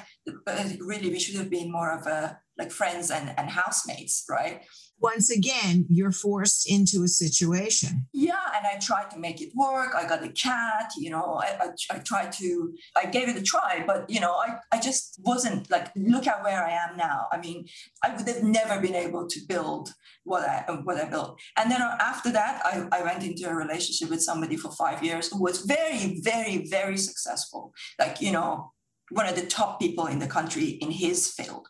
uh, 0.47 0.63
really, 0.79 1.09
we 1.09 1.19
should 1.19 1.35
have 1.35 1.49
been 1.49 1.71
more 1.71 1.91
of 1.91 2.05
a 2.07 2.39
like 2.57 2.71
friends 2.71 3.11
and, 3.11 3.33
and 3.37 3.49
housemates, 3.49 4.25
right? 4.29 4.63
Once 4.99 5.29
again, 5.29 5.85
you're 5.89 6.11
forced 6.11 6.69
into 6.69 7.03
a 7.03 7.07
situation. 7.07 8.07
Yeah, 8.13 8.45
and 8.55 8.65
I 8.65 8.79
tried 8.79 9.11
to 9.11 9.19
make 9.19 9.41
it 9.41 9.51
work. 9.55 9.93
I 9.95 10.07
got 10.07 10.23
a 10.23 10.29
cat, 10.29 10.91
you 10.97 11.09
know, 11.09 11.39
I, 11.41 11.57
I, 11.61 11.95
I, 11.95 11.99
tried 11.99 12.31
to, 12.33 12.73
I 12.95 13.05
gave 13.05 13.29
it 13.29 13.37
a 13.37 13.43
try, 13.43 13.83
but, 13.85 14.09
you 14.09 14.19
know, 14.19 14.33
I, 14.33 14.57
I 14.71 14.79
just 14.79 15.19
wasn't 15.23 15.69
like, 15.69 15.91
look 15.95 16.25
at 16.25 16.43
where 16.43 16.65
I 16.65 16.71
am 16.71 16.97
now. 16.97 17.27
I 17.31 17.37
mean, 17.37 17.67
I 18.03 18.15
would 18.15 18.27
have 18.27 18.43
never 18.43 18.81
been 18.81 18.95
able 18.95 19.27
to 19.27 19.39
build 19.47 19.93
what 20.23 20.43
I, 20.43 20.65
what 20.83 20.97
I 20.97 21.09
built. 21.09 21.39
And 21.57 21.71
then 21.71 21.81
after 21.81 22.31
that, 22.31 22.61
I, 22.65 22.87
I 22.91 23.03
went 23.03 23.23
into 23.23 23.47
a 23.47 23.53
relationship 23.53 24.09
with 24.09 24.21
somebody 24.21 24.57
for 24.57 24.71
five 24.71 25.03
years 25.03 25.31
who 25.31 25.41
was 25.41 25.61
very, 25.61 26.19
very, 26.21 26.67
very 26.69 26.97
successful. 26.97 27.71
Like, 27.99 28.19
you 28.19 28.31
know, 28.31 28.71
one 29.11 29.27
of 29.27 29.35
the 29.35 29.45
top 29.45 29.79
people 29.79 30.07
in 30.07 30.19
the 30.19 30.27
country 30.27 30.65
in 30.81 30.91
his 30.91 31.31
field 31.31 31.67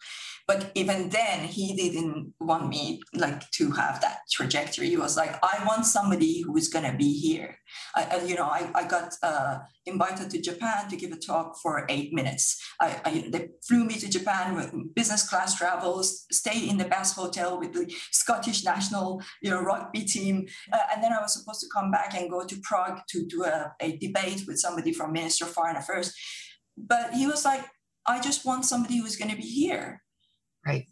but 0.47 0.71
even 0.75 1.09
then 1.09 1.39
he 1.41 1.75
didn't 1.75 2.33
want 2.39 2.69
me 2.69 3.01
like 3.13 3.51
to 3.51 3.69
have 3.71 3.99
that 3.99 4.19
trajectory. 4.31 4.89
He 4.89 4.97
was 4.97 5.17
like 5.17 5.37
i 5.43 5.63
want 5.65 5.85
somebody 5.85 6.41
who 6.41 6.55
is 6.57 6.69
going 6.69 6.89
to 6.89 6.97
be 6.97 7.11
here. 7.13 7.57
I, 7.95 8.21
you 8.25 8.35
know 8.35 8.45
i, 8.45 8.69
I 8.73 8.87
got 8.87 9.13
uh, 9.21 9.59
invited 9.85 10.29
to 10.31 10.41
japan 10.41 10.89
to 10.89 10.95
give 10.95 11.11
a 11.11 11.17
talk 11.17 11.57
for 11.61 11.85
eight 11.89 12.13
minutes. 12.13 12.45
I, 12.79 13.01
I, 13.05 13.11
they 13.29 13.49
flew 13.67 13.83
me 13.83 13.95
to 13.95 14.09
japan 14.09 14.55
with 14.55 14.95
business 14.95 15.27
class 15.29 15.55
travels 15.55 16.25
stayed 16.31 16.69
in 16.69 16.77
the 16.77 16.85
best 16.85 17.15
hotel 17.15 17.59
with 17.59 17.73
the 17.73 17.93
scottish 18.11 18.63
national 18.63 19.21
you 19.41 19.49
know 19.49 19.61
rugby 19.61 20.03
team. 20.03 20.47
Uh, 20.71 20.85
and 20.93 21.03
then 21.03 21.11
i 21.11 21.21
was 21.21 21.33
supposed 21.33 21.61
to 21.61 21.67
come 21.73 21.91
back 21.91 22.15
and 22.15 22.31
go 22.31 22.45
to 22.45 22.55
prague 22.63 22.99
to 23.09 23.25
do 23.25 23.43
a, 23.43 23.73
a 23.81 23.97
debate 23.97 24.43
with 24.47 24.57
somebody 24.59 24.93
from 24.93 25.11
minister 25.11 25.45
of 25.45 25.51
foreign 25.51 25.75
affairs. 25.75 26.13
But 26.77 27.13
he 27.13 27.27
was 27.27 27.43
like 27.43 27.65
i 28.05 28.21
just 28.21 28.45
want 28.45 28.63
somebody 28.63 28.97
who's 28.99 29.17
going 29.17 29.31
to 29.31 29.35
be 29.35 29.49
here 29.61 30.01
Right. 30.67 30.85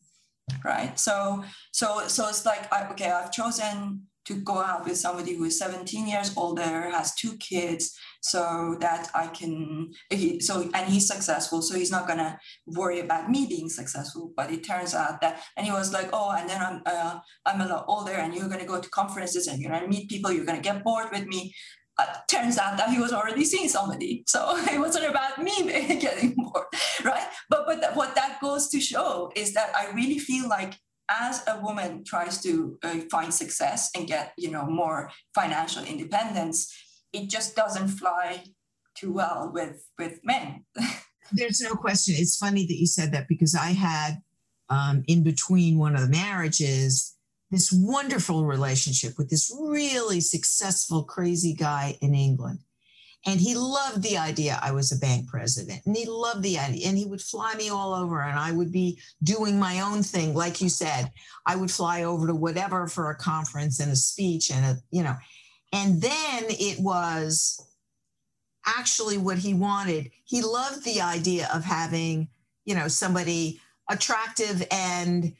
Right. 0.63 0.99
So 0.99 1.43
so 1.71 2.07
so 2.07 2.29
it's 2.29 2.45
like 2.45 2.71
I, 2.71 2.87
okay, 2.91 3.09
I've 3.11 3.31
chosen 3.31 4.07
to 4.25 4.35
go 4.41 4.57
out 4.57 4.85
with 4.85 4.97
somebody 4.97 5.35
who 5.35 5.43
is 5.43 5.59
17 5.59 6.07
years 6.07 6.33
older, 6.35 6.89
has 6.89 7.13
two 7.13 7.37
kids, 7.37 7.95
so 8.21 8.75
that 8.79 9.09
I 9.13 9.27
can. 9.27 9.91
He, 10.09 10.39
so 10.39 10.69
and 10.73 10.89
he's 10.89 11.07
successful, 11.07 11.61
so 11.61 11.75
he's 11.75 11.91
not 11.91 12.07
gonna 12.07 12.39
worry 12.65 12.99
about 12.99 13.29
me 13.29 13.47
being 13.47 13.69
successful. 13.69 14.33
But 14.35 14.51
it 14.51 14.63
turns 14.63 14.93
out 14.93 15.21
that, 15.21 15.43
and 15.57 15.65
he 15.65 15.71
was 15.71 15.93
like, 15.93 16.09
oh, 16.13 16.31
and 16.31 16.49
then 16.49 16.61
I'm 16.61 16.81
uh, 16.85 17.19
I'm 17.45 17.61
a 17.61 17.67
lot 17.67 17.85
older, 17.87 18.13
and 18.13 18.33
you're 18.33 18.49
gonna 18.49 18.65
go 18.65 18.79
to 18.79 18.89
conferences, 18.89 19.47
and 19.47 19.59
you're 19.59 19.71
gonna 19.71 19.87
meet 19.87 20.09
people, 20.09 20.31
you're 20.31 20.45
gonna 20.45 20.61
get 20.61 20.83
bored 20.83 21.09
with 21.11 21.25
me 21.25 21.53
uh, 21.97 22.05
turns 22.29 22.57
out 22.57 22.77
that 22.77 22.89
he 22.89 22.99
was 22.99 23.13
already 23.13 23.45
seeing 23.45 23.69
somebody. 23.69 24.23
So 24.27 24.57
it 24.71 24.79
wasn't 24.79 25.09
about 25.09 25.41
me 25.41 25.53
getting 25.99 26.33
more, 26.35 26.67
right? 27.03 27.27
But 27.49 27.65
but 27.65 27.95
what 27.95 28.15
that 28.15 28.39
goes 28.41 28.69
to 28.69 28.79
show 28.79 29.31
is 29.35 29.53
that 29.53 29.73
I 29.75 29.91
really 29.91 30.19
feel 30.19 30.47
like 30.49 30.75
as 31.09 31.43
a 31.47 31.59
woman 31.61 32.03
tries 32.03 32.41
to 32.41 32.77
uh, 32.83 32.99
find 33.11 33.33
success 33.33 33.91
and 33.95 34.07
get 34.07 34.33
you 34.37 34.51
know 34.51 34.65
more 34.65 35.11
financial 35.33 35.83
independence, 35.83 36.73
it 37.13 37.29
just 37.29 37.55
doesn't 37.55 37.89
fly 37.89 38.43
too 38.95 39.13
well 39.13 39.51
with 39.53 39.85
with 39.97 40.19
men. 40.23 40.65
There's 41.31 41.61
no 41.61 41.73
question. 41.75 42.15
It's 42.17 42.37
funny 42.37 42.67
that 42.67 42.75
you 42.75 42.85
said 42.85 43.11
that 43.13 43.27
because 43.27 43.55
I 43.55 43.71
had 43.71 44.21
um, 44.69 45.03
in 45.07 45.23
between 45.23 45.77
one 45.77 45.95
of 45.95 46.01
the 46.01 46.09
marriages 46.09 47.14
this 47.51 47.71
wonderful 47.71 48.45
relationship 48.45 49.17
with 49.17 49.29
this 49.29 49.55
really 49.59 50.19
successful, 50.19 51.03
crazy 51.03 51.53
guy 51.53 51.97
in 52.01 52.13
England. 52.13 52.59
And 53.27 53.39
he 53.39 53.55
loved 53.55 54.03
the 54.03 54.17
idea 54.17 54.59
I 54.61 54.71
was 54.71 54.91
a 54.91 54.99
bank 54.99 55.27
president. 55.27 55.81
And 55.85 55.97
he 55.97 56.05
loved 56.05 56.43
the 56.43 56.59
idea. 56.59 56.87
And 56.87 56.97
he 56.97 57.05
would 57.05 57.21
fly 57.21 57.55
me 57.55 57.69
all 57.69 57.93
over, 57.93 58.21
and 58.21 58.37
I 58.37 58.51
would 58.51 58.71
be 58.71 58.99
doing 59.23 59.59
my 59.59 59.81
own 59.81 60.03
thing. 60.03 60.35
Like 60.35 60.61
you 60.61 60.69
said, 60.69 61.11
I 61.45 61.55
would 61.55 61.71
fly 61.71 62.03
over 62.03 62.27
to 62.27 62.35
whatever 62.35 62.87
for 62.87 63.09
a 63.09 63.15
conference 63.15 63.79
and 63.79 63.91
a 63.91 63.95
speech 63.95 64.51
and 64.51 64.65
a, 64.65 64.77
you 64.91 65.01
know. 65.01 65.15
And 65.73 66.01
then 66.01 66.43
it 66.49 66.79
was 66.79 67.59
actually 68.67 69.17
what 69.17 69.39
he 69.39 69.53
wanted. 69.53 70.11
He 70.25 70.41
loved 70.43 70.85
the 70.85 71.01
idea 71.01 71.49
of 71.53 71.63
having, 71.63 72.29
you 72.63 72.75
know, 72.75 72.87
somebody 72.87 73.59
attractive 73.89 74.65
and 74.71 75.33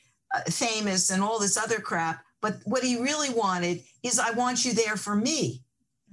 famous 0.43 1.09
and 1.09 1.23
all 1.23 1.39
this 1.39 1.57
other 1.57 1.79
crap. 1.79 2.23
But 2.41 2.57
what 2.65 2.83
he 2.83 3.01
really 3.01 3.29
wanted 3.29 3.83
is, 4.03 4.19
I 4.19 4.31
want 4.31 4.65
you 4.65 4.73
there 4.73 4.97
for 4.97 5.15
me. 5.15 5.63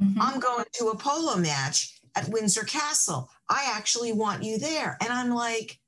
Mm-hmm. 0.02 0.20
I'm 0.20 0.40
going 0.40 0.64
to 0.74 0.88
a 0.88 0.96
polo 0.96 1.36
match 1.36 2.00
at 2.16 2.28
Windsor 2.28 2.64
Castle. 2.64 3.28
I 3.48 3.70
actually 3.74 4.12
want 4.12 4.42
you 4.42 4.58
there. 4.58 4.96
And 5.00 5.12
I'm 5.12 5.30
like, 5.30 5.78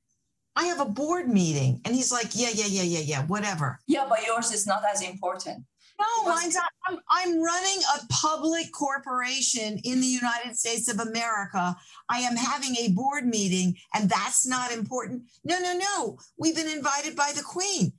I 0.57 0.67
have 0.67 0.81
a 0.81 0.85
board 0.85 1.29
meeting. 1.29 1.81
And 1.85 1.95
he's 1.95 2.13
like, 2.13 2.29
yeah, 2.33 2.51
yeah, 2.53 2.67
yeah, 2.67 2.83
yeah, 2.83 3.01
yeah, 3.01 3.27
whatever. 3.27 3.81
Yeah, 3.87 4.07
but 4.09 4.25
yours 4.27 4.53
is 4.53 4.67
not 4.67 4.83
as 4.93 5.03
important. 5.03 5.65
No, 5.99 6.33
mine's 6.33 6.55
not. 6.55 6.71
I'm, 6.87 6.99
I'm 7.09 7.43
running 7.43 7.79
a 7.97 8.07
public 8.13 8.73
corporation 8.73 9.79
in 9.85 10.01
the 10.01 10.07
United 10.07 10.57
States 10.57 10.89
of 10.93 10.99
America. 10.99 11.77
I 12.09 12.19
am 12.19 12.37
having 12.37 12.77
a 12.77 12.91
board 12.91 13.27
meeting, 13.27 13.77
and 13.95 14.09
that's 14.09 14.47
not 14.47 14.73
important. 14.73 15.23
No, 15.45 15.59
no, 15.61 15.79
no. 15.79 16.19
We've 16.37 16.57
been 16.57 16.69
invited 16.69 17.15
by 17.15 17.33
the 17.35 17.43
Queen. 17.43 17.93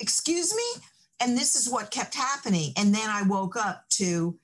Excuse 0.00 0.54
me? 0.54 0.82
And 1.20 1.36
this 1.36 1.56
is 1.56 1.68
what 1.68 1.90
kept 1.90 2.14
happening. 2.14 2.72
And 2.76 2.94
then 2.94 3.08
I 3.08 3.22
woke 3.22 3.56
up 3.56 3.84
to, 3.90 4.38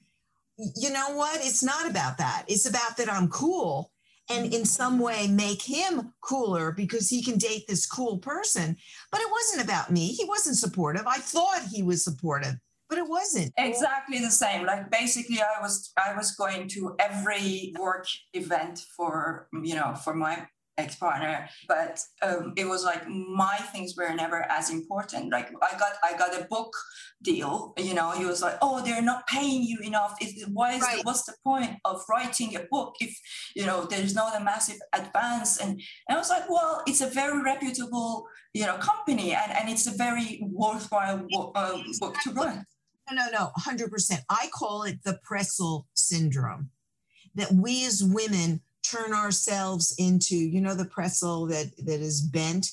you 0.59 0.91
know 0.91 1.15
what? 1.15 1.41
It's 1.41 1.63
not 1.63 1.89
about 1.89 2.19
that. 2.19 2.45
It's 2.49 2.69
about 2.69 2.97
that 2.97 3.13
I'm 3.13 3.29
cool 3.29 3.93
and 4.31 4.53
in 4.55 4.65
some 4.65 4.99
way 4.99 5.27
make 5.29 5.63
him 5.63 6.13
cooler 6.21 6.73
because 6.73 7.09
he 7.09 7.23
can 7.23 7.39
date 7.39 7.67
this 7.69 7.87
cool 7.87 8.19
person. 8.19 8.77
But 9.13 9.21
it 9.21 9.31
wasn't 9.31 9.65
about 9.65 9.91
me. 9.91 10.09
He 10.09 10.25
wasn't 10.25 10.57
supportive. 10.57 11.07
I 11.07 11.19
thought 11.19 11.63
he 11.71 11.83
was 11.83 12.05
supportive, 12.05 12.55
but 12.89 12.99
it 12.99 13.09
wasn't. 13.09 13.53
Exactly 13.59 14.19
the 14.19 14.31
same. 14.31 14.65
Like 14.67 14.91
basically 14.91 15.41
I 15.41 15.61
was 15.61 15.93
I 15.97 16.17
was 16.17 16.33
going 16.33 16.69
to 16.69 16.97
every 16.99 17.75
work 17.79 18.07
event 18.33 18.85
for, 18.97 19.49
you 19.63 19.75
know, 19.75 19.95
for 19.95 20.15
my 20.15 20.47
ex-partner 20.79 21.49
but 21.69 22.01
um, 22.23 22.53
it 22.57 22.67
was 22.67 22.85
like 22.85 23.09
my 23.09 23.57
things 23.73 23.95
were 23.97 24.13
never 24.15 24.45
as 24.51 24.71
important. 24.71 25.31
Like 25.31 25.49
i 25.63 25.79
got 25.79 25.93
i 26.03 26.17
got 26.17 26.41
a 26.41 26.45
book 26.45 26.75
deal 27.23 27.73
you 27.79 27.95
know 27.95 28.11
he 28.11 28.27
was 28.27 28.43
like 28.43 28.57
oh 28.61 28.83
they're 28.85 29.03
not 29.03 29.27
paying 29.27 29.63
you 29.63 29.79
enough. 29.83 30.17
Is 30.21 30.45
why 30.53 30.75
is 30.75 30.83
right. 30.83 30.99
the, 30.99 31.03
what's 31.03 31.25
the 31.25 31.35
point 31.45 31.77
of 31.85 32.03
writing 32.09 32.57
a 32.57 32.61
book 32.71 32.95
if 33.01 33.17
you 33.55 33.67
know 33.67 33.85
there's 33.85 34.15
not 34.15 34.41
a 34.41 34.45
massive 34.45 34.79
advance? 34.93 35.59
And, 35.59 35.81
and 36.09 36.17
i 36.17 36.19
was 36.19 36.31
like 36.31 36.49
well 36.49 36.83
it's 36.87 37.01
a 37.01 37.07
very 37.07 37.43
reputable 37.43 38.27
you 38.53 38.67
know 38.67 38.77
company 38.77 39.33
and, 39.33 39.53
and 39.53 39.69
it's 39.69 39.87
a 39.87 39.97
very 39.97 40.41
worthwhile 40.43 41.27
uh, 41.55 41.79
book 42.01 42.17
to 42.25 42.33
write 42.33 42.61
no 43.11 43.17
no 43.17 43.27
no 43.33 43.51
100% 43.59 44.19
i 44.31 44.49
call 44.53 44.83
it 44.85 44.99
the 45.05 45.19
pretzel 45.23 45.87
syndrome 45.95 46.71
that 47.35 47.53
we 47.53 47.85
as 47.85 48.03
women 48.03 48.61
turn 48.85 49.13
ourselves 49.13 49.95
into, 49.99 50.37
you 50.37 50.61
know, 50.61 50.75
the 50.75 50.85
pretzel 50.85 51.47
that 51.47 51.71
that 51.85 52.01
is 52.01 52.21
bent. 52.21 52.71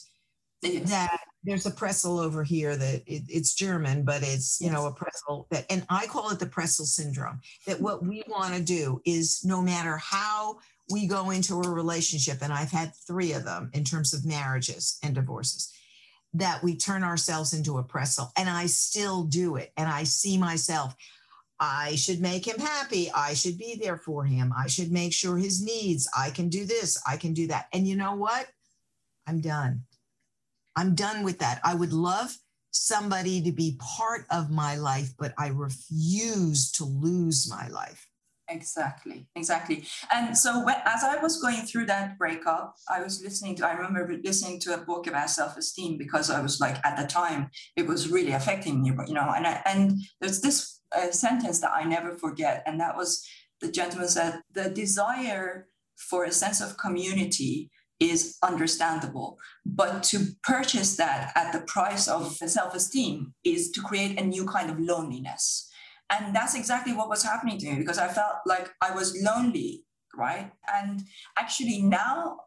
That 0.61 1.19
there's 1.43 1.65
a 1.65 1.71
pretzel 1.71 2.19
over 2.19 2.43
here 2.43 2.75
that 2.75 3.01
it, 3.07 3.23
it's 3.27 3.55
German, 3.55 4.03
but 4.03 4.21
it's 4.21 4.61
you 4.61 4.67
yes. 4.67 4.75
know 4.75 4.85
a 4.85 4.93
pretzel 4.93 5.47
that, 5.49 5.65
and 5.71 5.83
I 5.89 6.05
call 6.05 6.29
it 6.29 6.39
the 6.39 6.45
pretzel 6.45 6.85
syndrome. 6.85 7.39
That 7.65 7.81
what 7.81 8.05
we 8.05 8.23
want 8.27 8.53
to 8.53 8.61
do 8.61 9.01
is 9.05 9.43
no 9.43 9.61
matter 9.61 9.97
how 9.97 10.59
we 10.91 11.07
go 11.07 11.31
into 11.31 11.55
a 11.55 11.69
relationship, 11.69 12.39
and 12.41 12.53
I've 12.53 12.71
had 12.71 12.93
three 13.07 13.31
of 13.33 13.43
them 13.43 13.71
in 13.73 13.83
terms 13.83 14.13
of 14.13 14.25
marriages 14.25 14.99
and 15.01 15.15
divorces, 15.15 15.73
that 16.35 16.61
we 16.61 16.75
turn 16.75 17.03
ourselves 17.03 17.53
into 17.53 17.79
a 17.79 17.83
pretzel, 17.83 18.31
and 18.37 18.47
I 18.47 18.67
still 18.67 19.23
do 19.23 19.55
it, 19.55 19.71
and 19.77 19.89
I 19.89 20.03
see 20.03 20.37
myself. 20.37 20.95
I 21.61 21.93
should 21.95 22.19
make 22.19 22.47
him 22.47 22.57
happy. 22.57 23.11
I 23.11 23.35
should 23.35 23.59
be 23.59 23.75
there 23.75 23.97
for 23.97 24.25
him. 24.25 24.51
I 24.57 24.65
should 24.65 24.91
make 24.91 25.13
sure 25.13 25.37
his 25.37 25.61
needs. 25.63 26.09
I 26.17 26.31
can 26.31 26.49
do 26.49 26.65
this. 26.65 26.99
I 27.07 27.17
can 27.17 27.33
do 27.33 27.47
that. 27.47 27.67
And 27.71 27.87
you 27.87 27.95
know 27.95 28.15
what? 28.15 28.47
I'm 29.27 29.41
done. 29.41 29.83
I'm 30.75 30.95
done 30.95 31.23
with 31.23 31.37
that. 31.39 31.61
I 31.63 31.75
would 31.75 31.93
love 31.93 32.35
somebody 32.71 33.43
to 33.43 33.51
be 33.51 33.77
part 33.79 34.25
of 34.31 34.49
my 34.49 34.75
life, 34.75 35.13
but 35.19 35.33
I 35.37 35.49
refuse 35.49 36.71
to 36.73 36.85
lose 36.85 37.47
my 37.47 37.67
life. 37.67 38.07
Exactly, 38.51 39.27
exactly. 39.35 39.85
And 40.11 40.37
so 40.37 40.63
when, 40.65 40.75
as 40.85 41.03
I 41.03 41.17
was 41.21 41.41
going 41.41 41.61
through 41.65 41.85
that 41.87 42.17
breakup, 42.17 42.75
I 42.89 43.01
was 43.01 43.21
listening 43.23 43.55
to, 43.57 43.67
I 43.67 43.73
remember 43.73 44.19
listening 44.23 44.59
to 44.61 44.73
a 44.73 44.85
book 44.85 45.07
about 45.07 45.29
self-esteem 45.29 45.97
because 45.97 46.29
I 46.29 46.41
was 46.41 46.59
like, 46.59 46.77
at 46.85 46.97
the 46.97 47.07
time, 47.07 47.49
it 47.75 47.87
was 47.87 48.09
really 48.09 48.33
affecting 48.33 48.81
me, 48.81 48.91
you 49.07 49.13
know, 49.13 49.31
and, 49.35 49.47
I, 49.47 49.61
and 49.65 49.99
there's 50.19 50.41
this 50.41 50.81
a 50.93 51.13
sentence 51.13 51.61
that 51.61 51.71
I 51.71 51.85
never 51.85 52.17
forget, 52.17 52.63
and 52.65 52.79
that 52.81 52.97
was 52.97 53.25
the 53.61 53.71
gentleman 53.71 54.09
said, 54.09 54.41
"The 54.51 54.69
desire 54.69 55.67
for 55.95 56.25
a 56.25 56.31
sense 56.33 56.59
of 56.59 56.77
community 56.77 57.71
is 57.99 58.37
understandable, 58.43 59.37
but 59.65 60.03
to 60.03 60.17
purchase 60.43 60.97
that 60.97 61.31
at 61.35 61.53
the 61.53 61.61
price 61.61 62.09
of 62.09 62.35
self-esteem 62.35 63.33
is 63.45 63.71
to 63.71 63.81
create 63.81 64.19
a 64.19 64.25
new 64.25 64.45
kind 64.45 64.69
of 64.69 64.79
loneliness." 64.79 65.70
And 66.11 66.35
that's 66.35 66.55
exactly 66.55 66.93
what 66.93 67.09
was 67.09 67.23
happening 67.23 67.57
to 67.59 67.69
me 67.69 67.75
because 67.77 67.97
I 67.97 68.09
felt 68.09 68.35
like 68.45 68.69
I 68.81 68.93
was 68.93 69.17
lonely, 69.21 69.85
right? 70.15 70.51
And 70.73 71.01
actually 71.37 71.81
now 71.81 72.39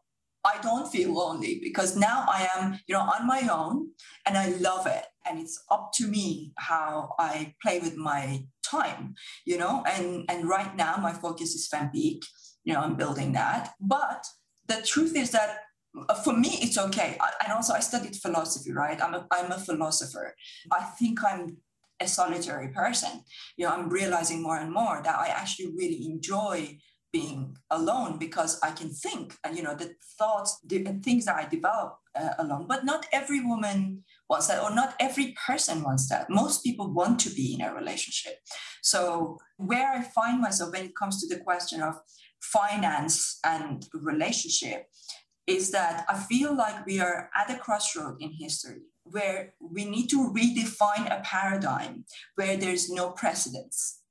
I 0.45 0.61
don't 0.61 0.91
feel 0.91 1.13
lonely 1.13 1.59
because 1.61 1.97
now 1.97 2.25
I 2.29 2.47
am, 2.55 2.79
you 2.87 2.93
know, 2.93 3.01
on 3.01 3.25
my 3.25 3.47
own 3.51 3.89
and 4.27 4.37
I 4.37 4.49
love 4.49 4.85
it. 4.85 5.05
And 5.27 5.39
it's 5.39 5.63
up 5.71 5.89
to 5.95 6.07
me 6.07 6.53
how 6.57 7.15
I 7.17 7.55
play 7.63 7.79
with 7.79 7.97
my 7.97 8.45
time, 8.63 9.15
you 9.45 9.57
know, 9.57 9.83
and, 9.87 10.25
and 10.29 10.47
right 10.47 10.75
now 10.75 10.97
my 10.97 11.13
focus 11.13 11.55
is 11.55 11.67
FemPeak, 11.73 12.21
you 12.63 12.73
know, 12.73 12.81
I'm 12.81 12.95
building 12.95 13.31
that. 13.33 13.73
But 13.79 14.25
the 14.67 14.83
truth 14.85 15.15
is 15.15 15.31
that 15.31 15.61
uh, 16.09 16.13
for 16.13 16.37
me, 16.37 16.49
it's 16.61 16.77
okay. 16.77 17.17
And 17.43 17.53
also 17.53 17.73
I 17.73 17.79
studied 17.79 18.15
philosophy, 18.15 18.71
right? 18.71 19.01
I'm 19.01 19.13
a, 19.13 19.25
I'm 19.31 19.51
a 19.51 19.57
philosopher. 19.57 20.35
I 20.71 20.83
think 20.99 21.23
I'm 21.23 21.57
a 21.99 22.07
solitary 22.07 22.69
person. 22.69 23.23
You 23.57 23.65
know, 23.65 23.73
I'm 23.73 23.89
realizing 23.89 24.41
more 24.41 24.57
and 24.57 24.71
more 24.71 25.01
that 25.03 25.15
I 25.15 25.27
actually 25.27 25.73
really 25.75 26.05
enjoy 26.05 26.77
being 27.15 27.55
alone 27.71 28.17
because 28.19 28.59
I 28.61 28.71
can 28.71 28.89
think 28.89 29.37
and 29.45 29.55
you 29.55 29.63
know 29.63 29.73
the 29.73 29.95
thoughts 30.19 30.59
the 30.65 30.83
things 31.01 31.23
that 31.25 31.37
I 31.37 31.47
develop 31.47 31.97
uh, 32.13 32.33
alone. 32.39 32.65
But 32.67 32.83
not 32.83 33.05
every 33.13 33.39
woman 33.39 34.03
wants 34.29 34.47
that 34.47 34.61
or 34.61 34.75
not 34.75 34.95
every 34.99 35.33
person 35.47 35.81
wants 35.81 36.09
that. 36.09 36.29
Most 36.29 36.61
people 36.61 36.93
want 36.93 37.19
to 37.21 37.29
be 37.29 37.53
in 37.53 37.61
a 37.61 37.73
relationship. 37.73 38.35
So 38.83 39.37
where 39.55 39.89
I 39.93 40.01
find 40.01 40.41
myself 40.41 40.73
when 40.73 40.85
it 40.85 40.95
comes 40.95 41.21
to 41.21 41.33
the 41.33 41.41
question 41.41 41.81
of 41.81 41.95
finance 42.41 43.39
and 43.45 43.87
relationship 43.93 44.87
is 45.47 45.71
that 45.71 46.05
I 46.09 46.15
feel 46.17 46.55
like 46.55 46.85
we 46.85 46.99
are 46.99 47.29
at 47.33 47.49
a 47.49 47.57
crossroad 47.57 48.15
in 48.19 48.33
history 48.33 48.81
where 49.05 49.53
we 49.59 49.85
need 49.85 50.07
to 50.07 50.31
redefine 50.31 51.05
a 51.07 51.21
paradigm 51.23 52.05
where 52.35 52.57
there's 52.57 52.89
no 52.89 53.11
precedence. 53.11 54.01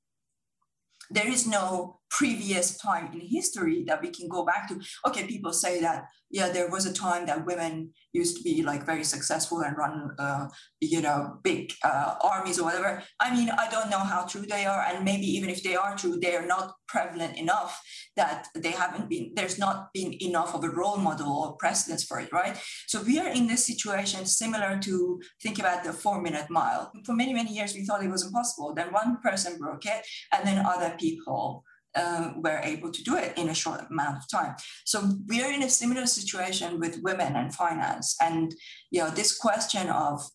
There 1.11 1.29
is 1.29 1.47
no 1.47 2.01
previous 2.19 2.77
time 2.79 3.11
in 3.13 3.21
history 3.21 3.85
that 3.89 4.01
we 4.01 4.11
can 4.11 4.29
go 4.29 4.45
back 4.45 4.69
to. 4.69 4.81
Okay, 5.07 5.27
people 5.27 5.53
say 5.53 5.81
that, 5.81 6.05
yeah, 6.31 6.49
there 6.49 6.71
was 6.71 6.87
a 6.87 6.93
time 6.93 7.27
that 7.27 7.45
women 7.45 7.91
used 8.13 8.37
to 8.37 8.43
be 8.43 8.63
like 8.63 8.87
very 8.87 9.03
successful 9.03 9.61
and 9.63 9.77
run, 9.77 10.11
uh, 10.19 10.47
you 10.81 11.01
know, 11.01 11.39
big 11.43 11.73
uh, 11.83 12.15
armies 12.23 12.61
or 12.61 12.65
whatever. 12.65 13.03
I 13.21 13.35
mean, 13.35 13.51
I 13.51 13.69
don't 13.69 13.91
know 13.91 13.99
how 13.99 14.27
true 14.27 14.47
they 14.47 14.65
are. 14.65 14.83
And 14.89 15.05
maybe 15.05 15.27
even 15.27 15.51
if 15.51 15.63
they 15.65 15.75
are 15.75 15.97
true, 15.97 16.19
they 16.21 16.37
are 16.37 16.47
not 16.47 16.75
prevalent 16.87 17.37
enough 17.37 17.81
that 18.17 18.47
they 18.55 18.71
haven't 18.71 19.09
been, 19.09 19.33
there's 19.35 19.59
not 19.59 19.93
been 19.93 20.15
enough 20.23 20.55
of 20.55 20.63
a 20.63 20.71
role 20.71 20.99
model 20.99 21.33
or 21.33 21.57
precedence 21.57 22.05
for 22.05 22.21
it, 22.21 22.33
right? 22.33 22.57
So 22.87 23.03
we 23.03 23.19
are 23.19 23.29
in 23.29 23.49
this 23.49 23.67
situation 23.67 24.27
similar 24.27 24.79
to 24.79 25.21
think 25.43 25.59
about 25.59 25.83
the 25.83 25.93
four 25.93 26.23
minute 26.23 26.49
mile. 26.49 26.93
For 27.05 27.15
many, 27.15 27.35
many 27.35 27.53
years, 27.53 27.75
we 27.75 27.85
thought 27.85 28.05
it 28.05 28.11
was 28.11 28.25
impossible. 28.25 28.73
Then 28.73 28.93
one 28.93 29.19
person 29.21 29.59
broke 29.59 29.87
it, 29.87 30.07
and 30.33 30.47
then 30.47 30.65
other 30.65 30.95
people 30.99 31.65
uh, 31.95 32.33
were 32.37 32.61
able 32.63 32.91
to 32.91 33.03
do 33.03 33.17
it 33.17 33.37
in 33.37 33.49
a 33.49 33.55
short 33.55 33.83
amount 33.91 34.19
of 34.19 34.29
time. 34.29 34.55
So 34.85 35.03
we're 35.27 35.53
in 35.53 35.63
a 35.63 35.71
similar 35.71 36.07
situation 36.07 36.81
with 36.81 37.03
women 37.03 37.37
and 37.37 37.55
finance, 37.55 38.17
and 38.21 38.55
you 38.91 39.01
know 39.01 39.11
this 39.11 39.37
question 39.37 39.89
of 39.89 40.29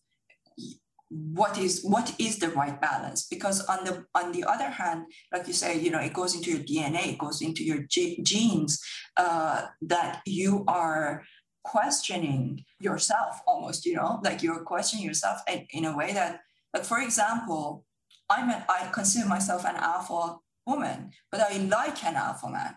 what 1.10 1.58
is 1.58 1.82
what 1.82 2.14
is 2.20 2.38
the 2.38 2.50
right 2.50 2.80
balance 2.80 3.26
because 3.28 3.60
on 3.66 3.84
the 3.84 4.04
on 4.14 4.30
the 4.30 4.44
other 4.44 4.70
hand 4.70 5.04
like 5.32 5.46
you 5.48 5.52
say 5.52 5.76
you 5.76 5.90
know 5.90 5.98
it 5.98 6.12
goes 6.12 6.36
into 6.36 6.50
your 6.52 6.60
dna 6.60 7.08
it 7.08 7.18
goes 7.18 7.42
into 7.42 7.64
your 7.64 7.82
genes 7.88 8.80
uh, 9.16 9.66
that 9.82 10.22
you 10.24 10.64
are 10.68 11.24
questioning 11.64 12.64
yourself 12.78 13.40
almost 13.48 13.84
you 13.84 13.94
know 13.94 14.20
like 14.22 14.40
you're 14.40 14.62
questioning 14.62 15.04
yourself 15.04 15.40
in, 15.52 15.66
in 15.72 15.84
a 15.84 15.96
way 15.96 16.12
that 16.12 16.40
like 16.72 16.84
for 16.84 17.00
example 17.00 17.84
i'm 18.30 18.48
I 18.68 18.88
consider 18.92 19.26
myself 19.26 19.64
an 19.64 19.76
alpha 19.76 20.36
woman, 20.70 21.10
but 21.30 21.40
I 21.40 21.58
like 21.58 22.04
an 22.04 22.16
alpha 22.16 22.48
man. 22.48 22.74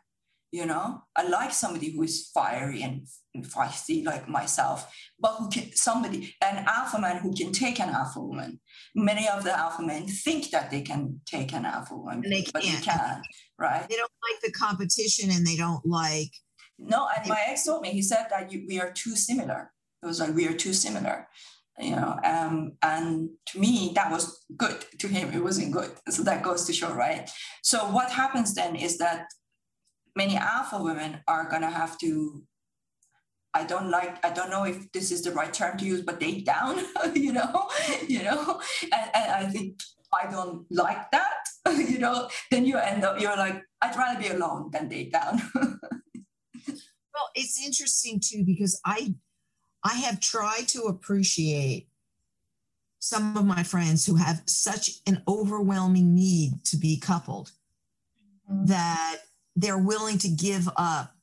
You 0.51 0.67
know, 0.67 1.01
I 1.15 1.23
like 1.27 1.51
somebody 1.51 1.89
who 1.89 2.03
is 2.03 2.29
fiery 2.32 2.84
and, 2.84 3.08
and 3.34 3.43
feisty 3.43 4.06
like 4.06 4.29
myself, 4.29 4.88
but 5.19 5.34
who 5.38 5.49
can 5.49 5.75
somebody 5.75 6.36
an 6.41 6.65
alpha 6.67 6.99
man 6.99 7.17
who 7.17 7.34
can 7.34 7.51
take 7.51 7.79
an 7.79 7.89
alpha 7.89 8.19
woman. 8.19 8.60
Many 8.93 9.27
of 9.27 9.43
the 9.43 9.58
alpha 9.58 9.82
men 9.82 10.06
think 10.06 10.51
that 10.51 10.69
they 10.69 10.82
can 10.82 11.21
take 11.25 11.53
an 11.53 11.65
alpha 11.65 11.97
woman, 11.97 12.21
they 12.21 12.45
but 12.53 12.62
they 12.62 12.69
can't. 12.69 13.25
Right? 13.58 13.89
They 13.89 13.95
don't 13.95 14.12
like 14.29 14.41
the 14.43 14.51
competition, 14.51 15.32
and 15.32 15.45
they 15.45 15.56
don't 15.56 15.84
like. 15.86 16.32
No, 16.77 17.08
and 17.15 17.27
my 17.27 17.41
ex 17.47 17.65
told 17.65 17.82
me 17.82 17.89
he 17.89 18.03
said 18.03 18.27
that 18.29 18.51
you, 18.51 18.65
we 18.67 18.79
are 18.79 18.91
too 18.91 19.15
similar. 19.15 19.71
It 20.03 20.06
was 20.06 20.19
like 20.19 20.36
we 20.36 20.47
are 20.47 20.53
too 20.53 20.73
similar 20.73 21.27
you 21.79 21.95
know 21.95 22.19
um, 22.23 22.73
and 22.83 23.29
to 23.47 23.59
me 23.59 23.91
that 23.95 24.12
was 24.12 24.45
good. 24.57 24.86
To 24.99 25.07
him 25.07 25.31
it 25.33 25.43
wasn't 25.43 25.73
good. 25.73 25.91
So 26.10 26.23
that 26.23 26.43
goes 26.43 26.65
to 26.65 26.73
show 26.73 26.93
right? 26.93 27.29
So 27.62 27.79
what 27.89 28.12
happens 28.12 28.54
then 28.54 28.75
is 28.75 28.98
that 28.98 29.27
many 30.15 30.37
alpha 30.37 30.81
women 30.81 31.21
are 31.27 31.50
going 31.50 31.62
to 31.62 31.69
have 31.69 31.98
to 32.00 32.43
i 33.54 33.63
don't 33.63 33.89
like 33.89 34.23
i 34.25 34.29
don't 34.29 34.50
know 34.50 34.63
if 34.63 34.91
this 34.91 35.12
is 35.12 35.21
the 35.23 35.31
right 35.31 35.54
term 35.54 35.77
to 35.77 35.85
use 35.85 36.02
but 36.02 36.19
date 36.19 36.45
down 36.45 36.79
you 37.15 37.33
know 37.33 37.67
you 38.08 38.23
know? 38.23 38.62
And, 38.83 39.12
and 39.13 39.31
i 39.31 39.45
think 39.45 39.79
i 40.13 40.29
don't 40.29 40.65
like 40.71 41.10
that 41.12 41.39
you 41.77 41.98
know? 41.98 42.29
Then 42.52 42.65
you 42.65 42.77
end 42.77 43.04
up 43.04 43.19
you're 43.19 43.37
like 43.37 43.63
i'd 43.81 43.95
rather 43.95 44.19
be 44.19 44.27
alone 44.27 44.69
than 44.71 44.89
date 44.89 45.12
down. 45.12 45.41
Well 47.15 47.29
it's 47.35 47.63
interesting 47.63 48.19
too 48.19 48.43
because 48.43 48.79
i 48.85 49.13
I 49.84 49.96
have 49.96 50.19
tried 50.19 50.67
to 50.69 50.84
appreciate 50.84 51.88
some 53.00 53.36
of 53.36 53.46
my 53.46 53.63
friends 53.63 54.06
who 54.06 54.15
have 54.15 54.42
such 54.46 54.92
an 55.06 55.21
overwhelming 55.27 56.15
need 56.15 56.63
to 56.63 56.77
be 56.77 56.98
coupled 56.98 57.52
mm-hmm. 58.50 58.65
that 58.65 59.17
they're 59.56 59.77
willing 59.77 60.17
to 60.19 60.29
give 60.29 60.69
up 60.77 61.13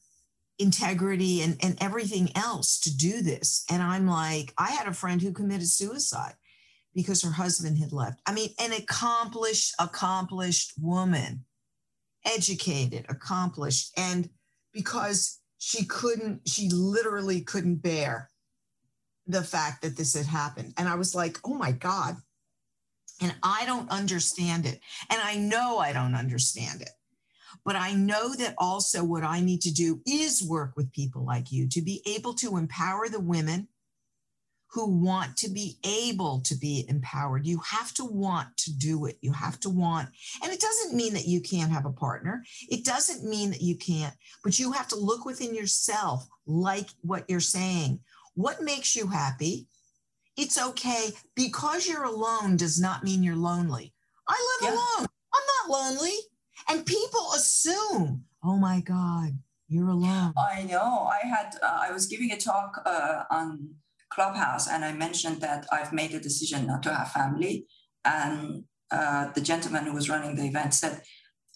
integrity 0.59 1.41
and, 1.41 1.57
and 1.63 1.79
everything 1.81 2.31
else 2.37 2.79
to 2.81 2.95
do 2.95 3.23
this. 3.23 3.65
And 3.71 3.83
I'm 3.83 4.07
like, 4.07 4.53
I 4.59 4.71
had 4.71 4.89
a 4.89 4.93
friend 4.93 5.23
who 5.23 5.33
committed 5.33 5.69
suicide 5.69 6.35
because 6.95 7.23
her 7.23 7.31
husband 7.31 7.79
had 7.79 7.93
left. 7.93 8.21
I 8.27 8.35
mean, 8.35 8.51
an 8.59 8.73
accomplished, 8.73 9.75
accomplished 9.79 10.75
woman, 10.79 11.45
educated, 12.27 13.07
accomplished. 13.09 13.93
And 13.97 14.29
because 14.73 15.39
she 15.59 15.87
couldn't, 15.87 16.47
she 16.47 16.69
literally 16.69 17.41
couldn't 17.41 17.77
bear 17.77 18.30
the 19.31 19.43
fact 19.43 19.83
that 19.83 19.97
this 19.97 20.15
had 20.15 20.27
happened. 20.27 20.75
And 20.77 20.89
I 20.89 20.95
was 20.95 21.15
like, 21.15 21.39
oh 21.45 21.55
my 21.55 21.73
God. 21.73 22.17
And 23.23 23.35
I 23.43 23.65
don't 23.67 23.91
understand 23.91 24.67
it. 24.67 24.81
And 25.11 25.21
I 25.23 25.37
know 25.37 25.79
I 25.79 25.93
don't 25.93 26.15
understand 26.15 26.81
it. 26.81 26.91
But 27.65 27.77
I 27.77 27.93
know 27.93 28.35
that 28.37 28.55
also 28.57 29.05
what 29.05 29.25
I 29.25 29.41
need 29.41 29.61
to 29.63 29.73
do 29.73 30.01
is 30.07 30.43
work 30.43 30.73
with 30.77 30.93
people 30.93 31.25
like 31.25 31.53
you 31.53 31.69
to 31.69 31.83
be 31.83 32.03
able 32.07 32.33
to 32.35 32.57
empower 32.57 33.09
the 33.09 33.21
women 33.21 33.69
who 34.73 34.87
want 34.87 35.37
to 35.37 35.51
be 35.51 35.79
able 35.85 36.41
to 36.43 36.55
be 36.55 36.85
empowered. 36.89 37.45
You 37.45 37.61
have 37.69 37.93
to 37.95 38.05
want 38.05 38.57
to 38.59 38.73
do 38.73 39.07
it. 39.07 39.19
You 39.21 39.33
have 39.33 39.59
to 39.61 39.69
want, 39.69 40.09
and 40.43 40.53
it 40.53 40.61
doesn't 40.61 40.95
mean 40.95 41.13
that 41.15 41.27
you 41.27 41.41
can't 41.41 41.73
have 41.73 41.87
a 41.87 41.93
partner. 41.93 42.45
It 42.69 42.85
doesn't 42.85 43.29
mean 43.29 43.51
that 43.51 43.63
you 43.63 43.77
can't, 43.77 44.15
but 44.45 44.59
you 44.59 44.73
have 44.73 44.89
to 44.89 44.97
look 44.97 45.25
within 45.25 45.55
yourself, 45.55 46.27
like 46.47 46.89
what 47.03 47.25
you're 47.29 47.41
saying. 47.41 48.01
What 48.41 48.63
makes 48.63 48.97
you 48.97 49.09
happy? 49.09 49.67
It's 50.35 50.59
okay 50.59 51.11
because 51.37 51.87
you're 51.87 52.05
alone 52.05 52.57
does 52.57 52.81
not 52.81 53.05
mean 53.05 53.23
you're 53.23 53.37
lonely. 53.37 53.93
I 54.27 54.59
live 54.63 54.73
yeah. 54.73 54.79
alone. 54.79 55.09
I'm 55.35 55.69
not 55.69 55.79
lonely. 55.79 56.17
And 56.71 56.87
people 56.87 57.33
assume, 57.37 58.25
oh 58.43 58.57
my 58.57 58.81
God, 58.81 59.33
you're 59.69 59.91
alone. 59.91 60.33
I 60.39 60.63
know. 60.63 61.11
I 61.13 61.27
had, 61.27 61.55
uh, 61.63 61.81
I 61.83 61.93
was 61.93 62.07
giving 62.07 62.33
a 62.33 62.39
talk 62.39 62.81
uh, 62.87 63.25
on 63.31 63.75
Clubhouse 64.09 64.71
and 64.71 64.87
I 64.87 64.93
mentioned 64.93 65.43
that 65.43 65.67
I've 65.71 65.93
made 65.93 66.15
a 66.15 66.21
decision 66.21 66.67
not 66.67 66.83
to 66.85 66.95
have 66.95 67.13
family. 67.13 67.67
And 68.07 68.65
uh, 68.91 69.33
the 69.35 69.43
gentleman 69.43 69.85
who 69.85 69.93
was 69.93 70.09
running 70.09 70.37
the 70.37 70.47
event 70.47 70.73
said, 70.73 71.03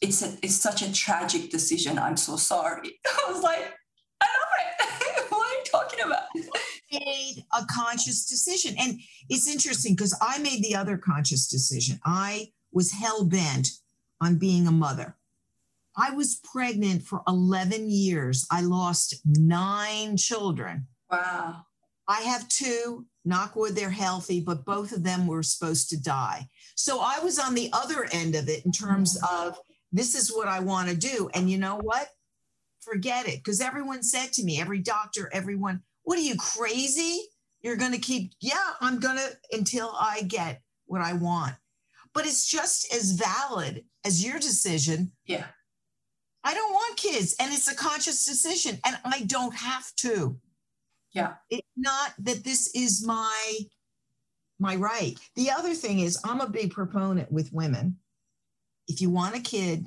it's, 0.03 0.21
a, 0.21 0.37
it's 0.43 0.57
such 0.57 0.83
a 0.83 0.93
tragic 0.93 1.49
decision. 1.49 1.99
I'm 1.99 2.19
so 2.19 2.37
sorry. 2.37 3.01
I 3.07 3.33
was 3.33 3.43
like, 3.43 3.73
I 4.21 4.27
love 4.27 4.53
it. 4.61 5.25
what 5.31 5.47
are 5.47 5.59
you 5.59 5.65
talking 5.65 6.01
about? 6.05 6.25
made 6.99 7.45
a 7.53 7.65
conscious 7.71 8.27
decision. 8.27 8.75
And 8.79 9.01
it's 9.29 9.49
interesting 9.49 9.95
because 9.95 10.17
I 10.21 10.39
made 10.39 10.63
the 10.63 10.77
other 10.77 10.97
conscious 10.97 11.49
decision. 11.49 12.01
I 12.05 12.53
was 12.73 12.93
hell 12.93 13.25
bent 13.25 13.69
on 14.21 14.39
being 14.39 14.67
a 14.67 14.73
mother. 14.73 15.17
I 15.97 16.11
was 16.11 16.41
pregnant 16.43 17.03
for 17.03 17.23
11 17.29 17.91
years. 17.91 18.47
I 18.51 18.63
lost 18.63 19.21
nine 19.25 20.17
children. 20.17 20.87
Wow. 21.11 21.67
I 22.09 22.21
have 22.23 22.49
two, 22.49 23.07
knock 23.25 23.57
wood, 23.57 23.75
they're 23.75 23.91
healthy, 23.91 24.41
but 24.41 24.65
both 24.65 24.93
of 24.93 25.05
them 25.05 25.27
were 25.27 25.43
supposed 25.43 25.89
to 25.91 26.03
die. 26.03 26.49
So 26.75 27.01
I 27.01 27.21
was 27.21 27.39
on 27.39 27.55
the 27.55 27.71
other 27.73 28.07
end 28.13 28.35
of 28.35 28.49
it 28.49 28.65
in 28.67 28.73
terms 28.73 29.19
mm. 29.19 29.47
of 29.47 29.59
this 29.93 30.15
is 30.15 30.35
what 30.35 30.49
I 30.49 30.61
want 30.61 30.89
to 30.89 30.97
do. 30.97 31.31
And 31.35 31.51
you 31.51 31.57
know 31.57 31.77
what? 31.77 32.09
Forget 32.81 33.27
it. 33.29 33.37
Because 33.37 33.61
everyone 33.61 34.03
said 34.03 34.33
to 34.35 34.45
me, 34.45 34.61
every 34.61 34.81
doctor, 34.81 35.31
everyone, 35.33 35.83
what 36.05 36.19
are 36.19 36.23
you 36.23 36.37
crazy? 36.37 37.21
You're 37.63 37.77
going 37.77 37.93
to 37.93 37.99
keep, 37.99 38.33
yeah, 38.41 38.73
I'm 38.81 39.01
going 39.01 39.17
to 39.17 39.57
until 39.57 39.95
I 39.99 40.23
get 40.23 40.61
what 40.87 41.01
I 41.01 41.15
want. 41.15 41.55
But 42.13 42.27
it's 42.27 42.47
just 42.47 42.95
as 42.95 43.13
valid 43.13 43.85
as 44.05 44.25
your 44.25 44.39
decision. 44.39 45.13
Yeah. 45.27 45.47
I 46.45 46.55
don't 46.55 46.73
want 46.73 46.99
kids 46.99 47.35
and 47.41 47.53
it's 47.53 47.73
a 47.73 47.75
conscious 47.75 48.25
decision 48.25 48.79
and 48.85 48.97
I 49.05 49.23
don't 49.23 49.55
have 49.55 49.87
to. 49.97 50.39
Yeah. 51.13 51.35
It's 51.49 51.67
not 51.77 52.13
that 52.19 52.45
this 52.45 52.71
is 52.75 53.05
my 53.05 53.59
my 54.61 54.77
right. 54.77 55.19
The 55.35 55.51
other 55.51 55.75
thing 55.75 56.01
is 56.01 56.19
I'm 56.25 56.41
a 56.41 56.49
big 56.49 56.73
proponent 56.73 57.33
with 57.33 57.53
women. 57.53 57.97
If 58.87 59.01
you 59.01 59.11
want 59.11 59.37
a 59.37 59.41
kid, 59.41 59.87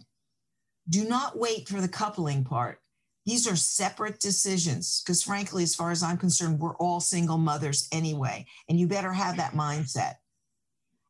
do 0.90 1.08
not 1.08 1.38
wait 1.38 1.70
for 1.70 1.80
the 1.80 1.88
coupling 1.88 2.44
part. 2.44 2.80
These 3.28 3.46
are 3.46 3.58
separate 3.58 4.22
decisions 4.22 5.04
because, 5.04 5.22
frankly, 5.22 5.62
as 5.62 5.76
far 5.76 5.92
as 5.92 6.02
I'm 6.02 6.16
concerned, 6.16 6.60
we're 6.60 6.78
all 6.78 7.02
single 7.02 7.38
mothers 7.38 7.90
anyway. 7.92 8.46
And 8.70 8.80
you 8.80 8.88
better 8.88 9.12
have 9.12 9.36
that 9.36 9.52
mindset 9.52 10.14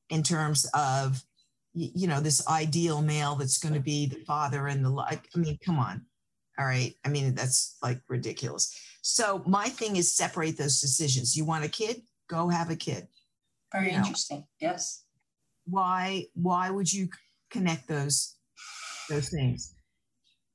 in 0.09 0.24
terms 0.24 0.68
of, 0.74 1.24
you 1.76 2.07
know, 2.07 2.20
this 2.20 2.45
ideal 2.47 3.03
male 3.03 3.36
that's 3.36 3.59
going 3.59 3.76
to 3.76 3.80
be 3.80 4.07
the 4.07 4.24
father 4.26 4.65
and 4.65 4.84
the 4.84 4.89
like. 4.89 5.30
I 5.36 5.38
mean, 5.38 5.59
come 5.63 5.78
on. 5.78 6.07
All 6.57 6.65
right. 6.65 6.95
I 7.05 7.09
mean, 7.09 7.36
that's 7.36 7.78
like 7.84 8.01
ridiculous. 8.09 8.76
So, 9.03 9.43
my 9.45 9.70
thing 9.70 9.95
is 9.95 10.11
separate 10.11 10.57
those 10.57 10.82
decisions. 10.82 11.38
You 11.38 11.45
want 11.45 11.65
a 11.65 11.70
kid? 11.70 12.01
Go 12.28 12.49
have 12.49 12.72
a 12.72 12.76
kid. 12.76 13.07
Very 13.72 13.91
you 13.91 13.97
interesting. 13.97 14.43
Yes. 14.59 15.03
Why? 15.65 16.26
Why 16.34 16.72
would 16.72 16.91
you 16.91 17.09
connect 17.51 17.88
those 17.88 18.38
those 19.07 19.30
things? 19.30 19.76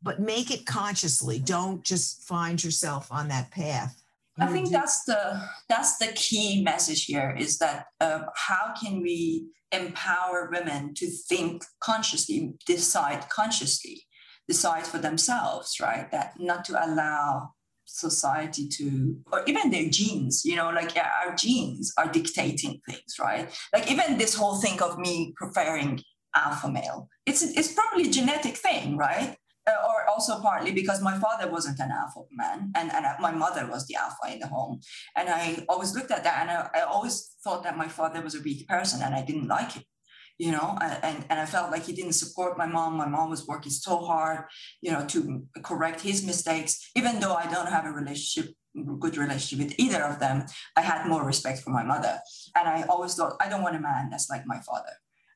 But 0.03 0.21
make 0.21 0.51
it 0.51 0.67
consciously. 0.67 1.39
Don't 1.39 1.85
just 1.85 2.23
find 2.23 2.63
yourself 2.63 3.11
on 3.11 3.29
that 3.29 3.51
path. 3.51 4.03
I 4.39 4.47
think 4.47 4.71
that's 4.71 5.05
the 5.05 5.41
that's 5.69 5.99
the 5.99 6.09
key 6.15 6.63
message 6.63 7.05
here 7.05 7.37
is 7.39 7.59
that 7.59 7.87
uh, 8.01 8.23
how 8.35 8.73
can 8.83 9.03
we 9.03 9.47
empower 9.73 10.51
women 10.51 10.95
to 10.95 11.07
think 11.07 11.65
consciously, 11.81 12.55
decide 12.67 13.29
consciously, 13.29 14.07
decide 14.49 14.87
for 14.87 14.99
themselves, 14.99 15.77
right? 15.81 16.11
That 16.11 16.35
not 16.39 16.65
to 16.67 16.85
allow 16.85 17.53
society 17.85 18.69
to 18.69 19.17
or 19.33 19.43
even 19.47 19.71
their 19.71 19.89
genes 19.89 20.45
you 20.45 20.57
know 20.57 20.71
like 20.71 20.95
yeah, 20.95 21.11
our 21.27 21.35
genes 21.35 21.93
are 21.99 22.09
dictating 22.11 22.81
things 22.89 23.17
right 23.21 23.51
like 23.75 23.91
even 23.91 24.17
this 24.17 24.35
whole 24.35 24.57
thing 24.57 24.81
of 24.81 24.99
me 24.99 25.35
preferring 25.37 26.01
alpha 26.35 26.71
male 26.71 27.09
it's 27.27 27.43
it's 27.43 27.75
probably 27.75 28.09
a 28.09 28.11
genetic 28.11 28.57
thing 28.57 28.97
right 28.97 29.37
uh, 29.67 29.89
or 29.89 30.09
also 30.09 30.41
partly 30.41 30.73
because 30.73 31.01
my 31.03 31.19
father 31.19 31.51
wasn't 31.51 31.79
an 31.79 31.91
alpha 31.91 32.21
man 32.31 32.73
and, 32.77 32.91
and 32.93 33.07
my 33.21 33.31
mother 33.31 33.67
was 33.67 33.87
the 33.87 33.95
alpha 33.95 34.33
in 34.33 34.41
the 34.41 34.47
home. 34.47 34.81
And 35.17 35.29
i 35.29 35.65
always 35.69 35.95
looked 35.95 36.11
at 36.11 36.25
that 36.25 36.41
and 36.41 36.51
I, 36.51 36.81
I 36.81 36.81
always 36.83 37.37
thought 37.45 37.63
that 37.65 37.77
my 37.77 37.89
father 37.89 38.21
was 38.21 38.35
a 38.35 38.41
weak 38.41 38.67
person 38.69 39.03
and 39.03 39.15
i 39.15 39.23
didn't 39.23 39.49
like 39.49 39.77
it 39.77 39.85
you 40.39 40.51
know? 40.51 40.79
And, 40.81 41.25
and 41.29 41.39
i 41.41 41.47
felt 41.47 41.71
like 41.71 41.85
he 41.85 41.93
didn't 41.93 42.15
support 42.15 42.59
my 42.59 42.67
mom. 42.67 42.97
My 42.97 43.09
mom 43.09 43.31
was 43.31 43.47
working 43.47 43.73
so 43.73 43.99
hard 43.99 44.45
you 44.81 44.91
know 44.91 45.05
to 45.07 45.47
correct 45.63 46.01
his 46.01 46.25
mistakes. 46.25 46.91
Even 46.97 47.21
though 47.21 47.35
i 47.35 47.47
don't 47.51 47.69
have 47.69 47.87
a 47.87 47.93
relationship 47.93 48.55
good 48.99 49.19
relationship 49.19 49.59
with 49.67 49.79
either 49.79 50.03
of 50.03 50.19
them 50.19 50.47
i 50.77 50.81
had 50.81 51.07
more 51.07 51.25
respect 51.27 51.61
for 51.61 51.71
my 51.71 51.85
mother. 51.85 52.19
And 52.57 52.67
i 52.69 52.83
always 52.89 53.15
thought 53.15 53.37
i 53.41 53.49
don't 53.49 53.63
want 53.63 53.77
a 53.77 53.81
man 53.81 54.11
that's 54.11 54.31
like 54.31 54.45
my 54.47 54.61
father 54.61 54.95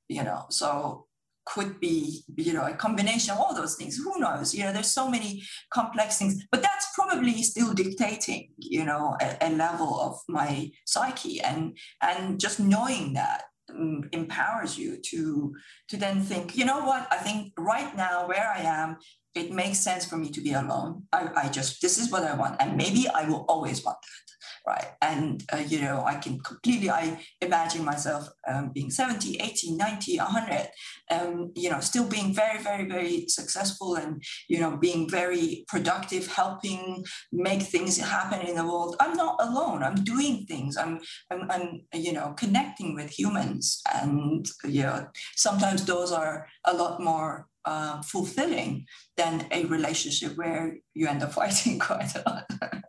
you 0.09 0.23
know? 0.23 0.47
So 0.51 1.07
could 1.47 1.81
be 1.81 2.23
you 2.37 2.53
know 2.53 2.67
a 2.67 2.75
combination 2.75 3.33
of 3.33 3.39
all 3.39 3.55
those 3.55 3.77
things. 3.77 3.97
Who 3.97 4.19
knows? 4.19 4.55
You 4.55 4.65
know 4.65 4.73
there's 4.73 4.91
so 4.91 5.09
many 5.09 5.43
complex 5.71 6.19
things 6.19 6.45
but 6.51 6.63
that's 6.63 6.89
probably 6.95 7.43
still 7.43 7.73
dictating 7.73 8.51
you 8.59 8.85
know 8.85 9.17
a, 9.23 9.37
a 9.41 9.51
level 9.51 10.01
of 10.01 10.19
my 10.29 10.71
psyche. 10.85 11.41
And 11.41 11.77
and 12.03 12.39
just 12.39 12.61
knowing 12.61 13.15
that 13.15 13.45
um, 13.71 14.09
empowers 14.13 14.77
you 14.79 14.99
to 15.11 15.55
to 15.89 15.97
then 15.97 16.21
think 16.21 16.57
you 16.57 16.65
know 16.65 16.81
what? 16.85 17.09
I 17.11 17.17
think 17.17 17.53
right 17.59 17.97
now 17.97 18.29
where 18.29 18.53
i 18.55 18.61
am 18.61 18.99
it 19.35 19.53
makes 19.53 19.79
sense 19.79 20.05
for 20.07 20.17
me 20.17 20.31
to 20.31 20.41
be 20.41 20.55
alone. 20.55 21.03
I, 21.13 21.29
I 21.37 21.49
just 21.49 21.83
this 21.83 21.99
is 21.99 22.11
what 22.11 22.25
i 22.25 22.35
want 22.35 22.57
and 22.61 22.77
maybe 22.77 23.07
i 23.09 23.29
will 23.29 23.45
always 23.49 23.85
want 23.85 23.99
that 24.03 24.36
right? 24.67 24.89
And, 25.01 25.45
uh, 25.53 25.63
you 25.69 25.81
know, 25.81 26.03
I 26.05 26.17
can 26.17 26.41
completely, 26.41 26.91
I 26.91 27.19
imagine 27.41 27.85
myself 27.85 28.29
um, 28.49 28.71
being 28.75 28.91
70, 28.91 29.37
80, 29.37 29.77
90, 29.77 30.19
100, 30.19 30.69
um, 31.13 31.53
you 31.55 31.71
know, 31.71 31.81
still 31.81 32.09
being 32.09 32.35
very, 32.35 32.61
very, 32.61 32.89
very 32.89 33.29
successful 33.29 33.95
and, 33.95 34.23
you 34.49 34.59
know, 34.59 34.77
being 34.77 35.09
very 35.09 35.65
productive, 35.69 36.27
helping 36.27 37.05
make 37.33 37.63
things 37.63 37.97
happen 37.99 38.45
in 38.47 38.57
the 38.57 38.65
world. 38.65 38.97
I'm 38.99 39.17
not 39.17 39.37
alone. 39.39 39.85
I'm 39.85 40.03
doing 40.03 40.47
things. 40.47 40.77
I'm, 40.77 41.01
I'm, 41.31 41.51
I'm 41.51 41.81
you 41.95 42.13
know, 42.13 42.35
connecting 42.37 42.95
with 42.95 43.17
humans. 43.17 43.81
And, 43.95 44.47
you 44.65 44.83
know, 44.83 45.07
sometimes 45.37 45.85
those 45.85 46.11
are 46.11 46.49
a 46.65 46.75
lot 46.75 47.01
more 47.01 47.47
uh, 47.65 48.01
fulfilling 48.03 48.87
than 49.17 49.47
a 49.51 49.65
relationship 49.67 50.37
where 50.37 50.77
you 50.95 51.07
end 51.07 51.23
up 51.23 51.33
fighting 51.35 51.79
quite 51.79 52.15
a 52.17 52.23
lot. 52.27 52.83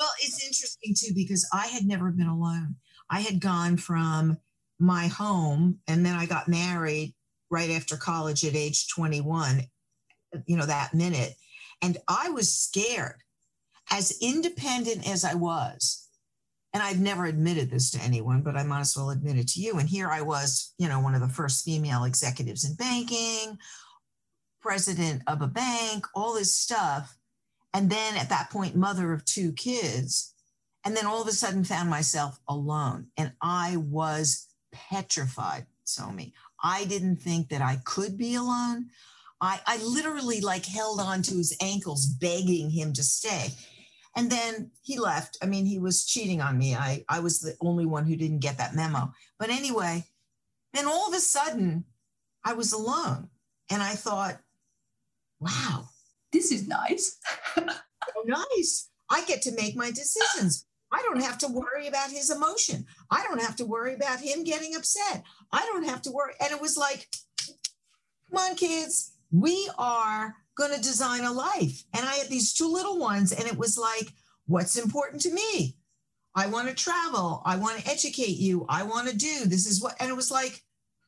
Well, 0.00 0.10
it's 0.20 0.42
interesting 0.42 0.94
too 0.96 1.14
because 1.14 1.46
I 1.52 1.66
had 1.66 1.84
never 1.84 2.10
been 2.10 2.26
alone. 2.26 2.76
I 3.10 3.20
had 3.20 3.38
gone 3.38 3.76
from 3.76 4.38
my 4.78 5.08
home 5.08 5.78
and 5.86 6.04
then 6.04 6.16
I 6.16 6.24
got 6.24 6.48
married 6.48 7.14
right 7.50 7.70
after 7.70 7.98
college 7.98 8.44
at 8.44 8.56
age 8.56 8.88
21, 8.88 9.62
you 10.46 10.56
know, 10.56 10.64
that 10.64 10.94
minute. 10.94 11.34
And 11.82 11.98
I 12.08 12.30
was 12.30 12.52
scared. 12.52 13.16
As 13.92 14.16
independent 14.22 15.08
as 15.08 15.24
I 15.24 15.34
was, 15.34 16.06
and 16.72 16.80
I've 16.80 17.00
never 17.00 17.26
admitted 17.26 17.70
this 17.72 17.90
to 17.90 18.00
anyone, 18.00 18.42
but 18.42 18.56
I 18.56 18.62
might 18.62 18.82
as 18.82 18.96
well 18.96 19.10
admit 19.10 19.36
it 19.36 19.48
to 19.48 19.60
you. 19.60 19.78
And 19.78 19.88
here 19.88 20.08
I 20.08 20.22
was, 20.22 20.72
you 20.78 20.88
know, 20.88 21.00
one 21.00 21.16
of 21.16 21.20
the 21.20 21.28
first 21.28 21.64
female 21.64 22.04
executives 22.04 22.64
in 22.64 22.76
banking, 22.76 23.58
president 24.62 25.22
of 25.26 25.42
a 25.42 25.48
bank, 25.48 26.06
all 26.14 26.34
this 26.34 26.54
stuff. 26.54 27.16
And 27.72 27.90
then 27.90 28.16
at 28.16 28.28
that 28.30 28.50
point, 28.50 28.76
mother 28.76 29.12
of 29.12 29.24
two 29.24 29.52
kids. 29.52 30.34
And 30.84 30.96
then 30.96 31.06
all 31.06 31.22
of 31.22 31.28
a 31.28 31.32
sudden 31.32 31.64
found 31.64 31.90
myself 31.90 32.40
alone. 32.48 33.08
And 33.16 33.32
I 33.40 33.76
was 33.76 34.46
petrified, 34.72 35.66
Somi. 35.86 36.32
I 36.62 36.84
didn't 36.84 37.16
think 37.16 37.48
that 37.50 37.62
I 37.62 37.76
could 37.84 38.18
be 38.18 38.34
alone. 38.34 38.86
I, 39.40 39.60
I 39.66 39.82
literally 39.82 40.40
like 40.40 40.66
held 40.66 41.00
on 41.00 41.22
to 41.22 41.36
his 41.36 41.56
ankles, 41.62 42.06
begging 42.06 42.70
him 42.70 42.92
to 42.94 43.02
stay. 43.02 43.48
And 44.16 44.30
then 44.30 44.70
he 44.82 44.98
left. 44.98 45.38
I 45.42 45.46
mean, 45.46 45.66
he 45.66 45.78
was 45.78 46.04
cheating 46.04 46.40
on 46.40 46.58
me. 46.58 46.74
I, 46.74 47.04
I 47.08 47.20
was 47.20 47.40
the 47.40 47.56
only 47.60 47.86
one 47.86 48.06
who 48.06 48.16
didn't 48.16 48.40
get 48.40 48.58
that 48.58 48.74
memo. 48.74 49.12
But 49.38 49.50
anyway, 49.50 50.04
then 50.74 50.86
all 50.86 51.08
of 51.08 51.14
a 51.14 51.20
sudden, 51.20 51.84
I 52.44 52.54
was 52.54 52.72
alone. 52.72 53.28
And 53.70 53.82
I 53.82 53.92
thought, 53.92 54.40
wow, 55.38 55.88
this 56.32 56.52
is 56.52 56.68
nice. 56.68 57.18
nice. 58.26 58.88
I 59.10 59.24
get 59.24 59.42
to 59.42 59.52
make 59.52 59.76
my 59.76 59.90
decisions. 59.90 60.66
I 60.92 61.02
don't 61.02 61.22
have 61.22 61.38
to 61.38 61.48
worry 61.48 61.86
about 61.86 62.10
his 62.10 62.30
emotion. 62.30 62.86
I 63.10 63.22
don't 63.22 63.40
have 63.40 63.56
to 63.56 63.64
worry 63.64 63.94
about 63.94 64.20
him 64.20 64.44
getting 64.44 64.74
upset. 64.74 65.22
I 65.52 65.60
don't 65.66 65.88
have 65.88 66.02
to 66.02 66.10
worry. 66.10 66.34
And 66.40 66.52
it 66.52 66.60
was 66.60 66.76
like, 66.76 67.08
come 68.28 68.38
on, 68.38 68.56
kids, 68.56 69.12
we 69.30 69.70
are 69.78 70.34
going 70.56 70.74
to 70.74 70.80
design 70.80 71.24
a 71.24 71.32
life. 71.32 71.84
And 71.94 72.04
I 72.06 72.14
had 72.14 72.28
these 72.28 72.52
two 72.52 72.66
little 72.66 72.98
ones, 72.98 73.32
and 73.32 73.46
it 73.46 73.56
was 73.56 73.78
like, 73.78 74.12
what's 74.46 74.76
important 74.76 75.22
to 75.22 75.32
me? 75.32 75.76
I 76.34 76.46
want 76.46 76.68
to 76.68 76.74
travel. 76.74 77.42
I 77.44 77.56
want 77.56 77.80
to 77.80 77.90
educate 77.90 78.36
you. 78.36 78.66
I 78.68 78.82
want 78.82 79.08
to 79.08 79.16
do 79.16 79.46
this 79.46 79.66
is 79.66 79.82
what, 79.82 79.96
and 80.00 80.10
it 80.10 80.16
was 80.16 80.30
like, 80.30 80.62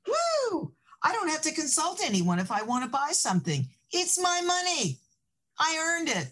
whoo, 0.06 0.72
I 1.02 1.12
don't 1.12 1.28
have 1.28 1.42
to 1.42 1.54
consult 1.54 2.00
anyone 2.04 2.38
if 2.38 2.50
I 2.50 2.62
want 2.62 2.84
to 2.84 2.90
buy 2.90 3.10
something. 3.12 3.66
It's 3.90 4.20
my 4.20 4.40
money. 4.42 4.98
I 5.58 5.78
earned 5.78 6.08
it. 6.08 6.28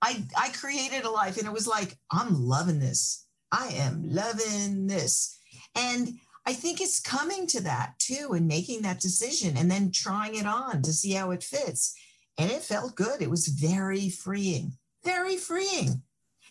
I, 0.00 0.24
I 0.36 0.50
created 0.50 1.04
a 1.04 1.10
life 1.10 1.38
and 1.38 1.46
it 1.46 1.52
was 1.52 1.66
like, 1.66 1.96
I'm 2.10 2.34
loving 2.34 2.78
this. 2.78 3.26
I 3.50 3.68
am 3.68 4.02
loving 4.04 4.86
this. 4.86 5.38
And 5.74 6.08
I 6.46 6.52
think 6.52 6.80
it's 6.80 7.00
coming 7.00 7.46
to 7.48 7.62
that 7.62 7.98
too 7.98 8.30
and 8.32 8.46
making 8.46 8.82
that 8.82 9.00
decision 9.00 9.56
and 9.56 9.70
then 9.70 9.90
trying 9.92 10.36
it 10.36 10.46
on 10.46 10.82
to 10.82 10.92
see 10.92 11.12
how 11.12 11.30
it 11.32 11.42
fits. 11.42 11.94
And 12.38 12.50
it 12.50 12.62
felt 12.62 12.94
good. 12.94 13.20
It 13.20 13.30
was 13.30 13.48
very 13.48 14.08
freeing, 14.08 14.72
very 15.04 15.36
freeing. 15.36 16.02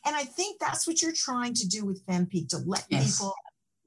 And 0.06 0.16
I 0.16 0.24
think 0.24 0.60
that's 0.60 0.86
what 0.86 1.02
you're 1.02 1.14
trying 1.14 1.54
to 1.56 1.68
do 1.68 1.86
with 1.86 2.06
FemPeak 2.06 2.50
to 2.50 2.58
let 2.58 2.86
yes. 2.90 3.18
people 3.18 3.34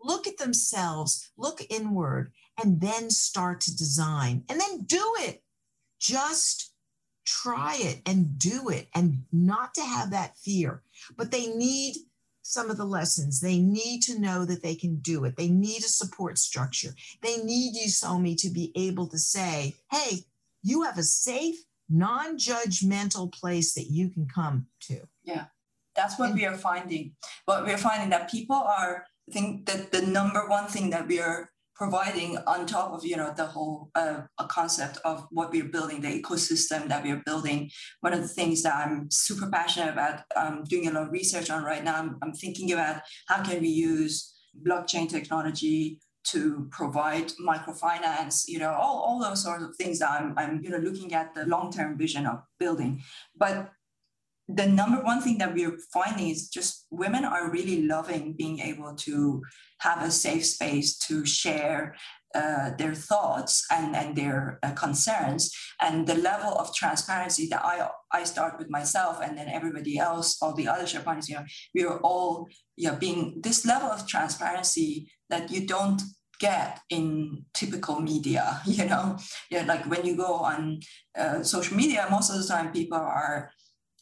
look 0.03 0.27
at 0.27 0.39
themselves, 0.39 1.31
look 1.37 1.63
inward, 1.71 2.33
and 2.63 2.81
then 2.81 3.11
start 3.11 3.61
to 3.63 3.77
design 3.77 4.45
and 4.49 4.61
then 4.61 4.85
do 4.85 5.15
it. 5.21 5.43
Just 6.01 6.70
try 7.31 7.77
it 7.79 8.01
and 8.07 8.39
do 8.39 8.69
it 8.69 8.89
and 8.95 9.25
not 9.33 9.75
to 9.75 9.83
have 9.83 10.11
that 10.11 10.37
fear. 10.37 10.83
But 11.17 11.31
they 11.31 11.47
need 11.47 11.97
some 12.43 12.71
of 12.71 12.77
the 12.77 12.85
lessons. 12.85 13.41
They 13.41 13.59
need 13.59 14.03
to 14.03 14.19
know 14.19 14.45
that 14.45 14.63
they 14.63 14.75
can 14.75 14.97
do 14.97 15.25
it. 15.25 15.37
They 15.37 15.49
need 15.49 15.79
a 15.79 15.89
support 15.89 16.39
structure. 16.39 16.91
They 17.23 17.37
need 17.39 17.77
you, 17.77 17.89
Somi, 17.89 18.37
to 18.41 18.51
be 18.51 18.73
able 18.75 19.07
to 19.09 19.19
say, 19.19 19.75
hey, 19.91 20.25
you 20.63 20.83
have 20.83 20.99
a 20.99 21.03
safe, 21.03 21.57
non 21.89 22.37
judgmental 22.37 23.33
place 23.33 23.75
that 23.75 23.91
you 23.91 24.11
can 24.11 24.27
come 24.27 24.67
to. 24.83 25.01
Yeah, 25.25 25.45
that's 25.95 26.19
what 26.19 26.31
and, 26.31 26.39
we 26.39 26.47
are 26.47 26.57
finding. 26.57 27.13
What 27.45 27.65
we're 27.65 27.79
finding 27.79 28.11
that 28.11 28.31
people 28.31 28.57
are, 28.57 29.07
I 29.29 29.33
think 29.33 29.67
that 29.67 29.93
the 29.93 30.03
number 30.03 30.49
one 30.49 30.67
thing 30.67 30.91
that 30.91 31.07
we 31.07 31.21
are 31.21 31.51
providing 31.81 32.37
on 32.47 32.67
top 32.67 32.93
of 32.93 33.03
you 33.07 33.17
know 33.17 33.33
the 33.35 33.47
whole 33.47 33.91
uh, 33.95 34.21
concept 34.49 34.99
of 35.07 35.27
what 35.31 35.51
we're 35.51 35.73
building 35.77 36.03
the 36.03 36.23
ecosystem 36.23 36.87
that 36.89 37.03
we're 37.03 37.23
building 37.25 37.71
one 38.01 38.13
of 38.13 38.21
the 38.21 38.29
things 38.29 38.63
that 38.63 38.75
i'm 38.75 39.11
super 39.11 39.49
passionate 39.51 39.91
about 39.91 40.21
um, 40.37 40.63
doing 40.65 40.89
a 40.89 40.93
lot 40.93 41.05
of 41.07 41.11
research 41.11 41.49
on 41.49 41.65
right 41.65 41.83
now 41.83 41.97
I'm, 41.97 42.19
I'm 42.23 42.35
thinking 42.35 42.73
about 42.73 43.01
how 43.29 43.43
can 43.43 43.63
we 43.63 43.69
use 43.69 44.35
blockchain 44.67 45.09
technology 45.09 46.01
to 46.23 46.69
provide 46.71 47.33
microfinance, 47.41 48.45
you 48.47 48.59
know, 48.59 48.73
all, 48.73 48.99
all 49.01 49.19
those 49.19 49.43
sorts 49.43 49.65
of 49.65 49.75
things 49.77 50.01
that 50.01 50.11
I'm, 50.11 50.35
I'm, 50.37 50.61
you 50.63 50.69
know, 50.69 50.77
looking 50.77 51.15
at 51.15 51.35
the 51.35 51.47
long-term 51.47 51.97
vision 51.97 52.27
of 52.27 52.43
building. 52.59 53.03
But 53.35 53.71
the 54.55 54.67
number 54.67 55.03
one 55.03 55.21
thing 55.21 55.39
that 55.39 55.55
we're 55.55 55.79
finding 55.93 56.29
is 56.29 56.49
just 56.49 56.87
women 56.91 57.25
are 57.25 57.51
really 57.51 57.83
loving 57.83 58.35
being 58.35 58.59
able 58.61 58.95
to 58.95 59.43
have 59.79 60.03
a 60.03 60.11
safe 60.11 60.45
space 60.45 60.99
to 60.99 61.25
share 61.25 61.95
uh, 62.35 62.71
their 62.79 62.95
thoughts 62.95 63.67
and, 63.71 63.97
and 63.97 64.15
their 64.15 64.59
uh, 64.63 64.71
concerns. 64.73 65.53
And 65.81 66.07
the 66.07 66.15
level 66.15 66.57
of 66.59 66.75
transparency 66.75 67.49
that 67.49 67.65
I, 67.65 67.89
I 68.13 68.25
start 68.25 68.59
with 68.59 68.71
myself 68.71 69.21
and 69.23 69.37
then 69.37 69.49
everybody 69.49 69.99
else, 69.99 70.39
all 70.41 70.55
the 70.55 70.69
other 70.69 70.87
share 70.87 71.01
partners, 71.01 71.29
you 71.29 71.37
know, 71.37 71.45
we 71.75 71.85
are 71.85 71.99
all 72.01 72.49
yeah, 72.77 72.95
being 72.95 73.41
this 73.43 73.67
level 73.67 73.89
of 73.91 74.07
transparency 74.07 75.11
that 75.29 75.51
you 75.51 75.67
don't 75.67 76.03
get 76.39 76.81
in 76.89 77.45
typical 77.53 78.01
media, 78.01 78.61
you 78.67 78.87
know, 78.87 79.19
like 79.67 79.85
when 79.87 80.07
you 80.07 80.17
go 80.17 80.35
on 80.35 80.81
uh, 81.19 81.43
social 81.43 81.77
media, 81.77 82.07
most 82.11 82.31
of 82.31 82.41
the 82.41 82.47
time 82.47 82.73
people 82.73 82.99
are 82.99 83.51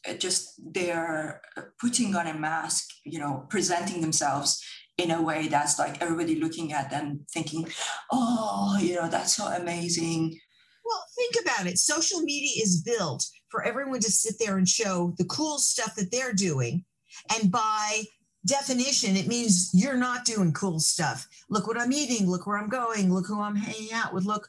Uh, 0.09 0.15
just 0.15 0.61
they're 0.73 1.41
uh, 1.57 1.63
putting 1.81 2.15
on 2.15 2.27
a 2.27 2.35
mask, 2.35 2.89
you 3.05 3.19
know, 3.19 3.47
presenting 3.49 4.01
themselves 4.01 4.63
in 4.99 5.13
a 5.13 5.23
way 5.23 5.47
that's 5.47 5.79
like 5.79 6.03
everybody 6.03 6.41
looking 6.41 6.73
at 6.73 6.91
them 6.91 7.25
thinking, 7.33 7.69
oh, 8.13 8.77
you 8.81 8.97
know, 8.97 9.09
that's 9.09 9.37
so 9.37 9.47
amazing. 9.47 10.39
Well, 10.85 11.05
think 11.17 11.35
about 11.43 11.67
it. 11.67 11.79
Social 11.79 12.21
media 12.21 12.63
is 12.63 12.83
built 12.83 13.25
for 13.49 13.63
everyone 13.63 14.01
to 14.01 14.11
sit 14.11 14.35
there 14.39 14.59
and 14.59 14.69
show 14.69 15.15
the 15.19 15.25
cool 15.25 15.59
stuff 15.59 15.95
that 15.97 16.11
they're 16.11 16.33
doing. 16.33 16.85
And 17.35 17.51
by 17.51 18.03
definition, 18.47 19.17
it 19.17 19.29
means 19.29 19.71
you're 19.73 19.97
not 19.97 20.25
doing 20.25 20.53
cool 20.53 20.81
stuff. 20.81 21.27
Look 21.49 21.67
what 21.67 21.81
I'm 21.81 21.93
eating. 21.93 22.29
Look 22.29 22.47
where 22.47 22.59
I'm 22.59 22.69
going. 22.69 23.13
Look 23.13 23.27
who 23.27 23.41
I'm 23.41 23.57
hanging 23.57 23.93
out 23.93 24.15
with. 24.15 24.25
Look, 24.25 24.49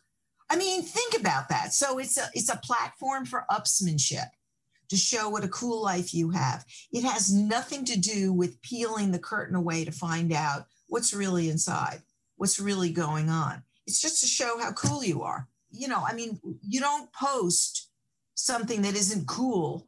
I 0.49 0.55
mean, 0.55 0.81
think 0.81 1.19
about 1.19 1.49
that. 1.49 1.73
So 1.73 1.99
it's 1.99 2.17
a 2.17 2.27
it's 2.33 2.49
a 2.49 2.59
platform 2.63 3.25
for 3.25 3.45
upsmanship 3.51 4.27
to 4.89 4.97
show 4.97 5.29
what 5.29 5.43
a 5.43 5.49
cool 5.49 5.81
life 5.81 6.13
you 6.13 6.31
have. 6.31 6.65
It 6.91 7.03
has 7.03 7.31
nothing 7.33 7.85
to 7.85 7.99
do 7.99 8.33
with 8.33 8.61
peeling 8.61 9.11
the 9.11 9.19
curtain 9.19 9.55
away 9.55 9.85
to 9.85 9.91
find 9.91 10.33
out 10.33 10.65
what's 10.87 11.13
really 11.13 11.49
inside, 11.49 12.01
what's 12.37 12.59
really 12.59 12.91
going 12.91 13.29
on. 13.29 13.63
It's 13.87 14.01
just 14.01 14.21
to 14.21 14.27
show 14.27 14.59
how 14.59 14.71
cool 14.71 15.03
you 15.03 15.23
are. 15.23 15.47
You 15.71 15.87
know, 15.87 16.03
I 16.05 16.13
mean, 16.13 16.39
you 16.61 16.79
don't 16.79 17.11
post 17.13 17.89
something 18.35 18.81
that 18.81 18.95
isn't 18.95 19.27
cool 19.27 19.87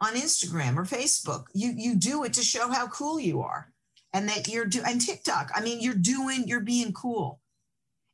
on 0.00 0.14
Instagram 0.14 0.76
or 0.76 0.84
Facebook. 0.84 1.44
You 1.54 1.72
you 1.76 1.94
do 1.94 2.24
it 2.24 2.32
to 2.34 2.42
show 2.42 2.68
how 2.68 2.88
cool 2.88 3.20
you 3.20 3.40
are. 3.42 3.70
And 4.12 4.28
that 4.28 4.46
you're 4.46 4.64
doing 4.64 4.86
and 4.86 5.00
TikTok. 5.00 5.50
I 5.56 5.60
mean, 5.60 5.80
you're 5.80 5.92
doing, 5.92 6.46
you're 6.46 6.60
being 6.60 6.92
cool. 6.92 7.40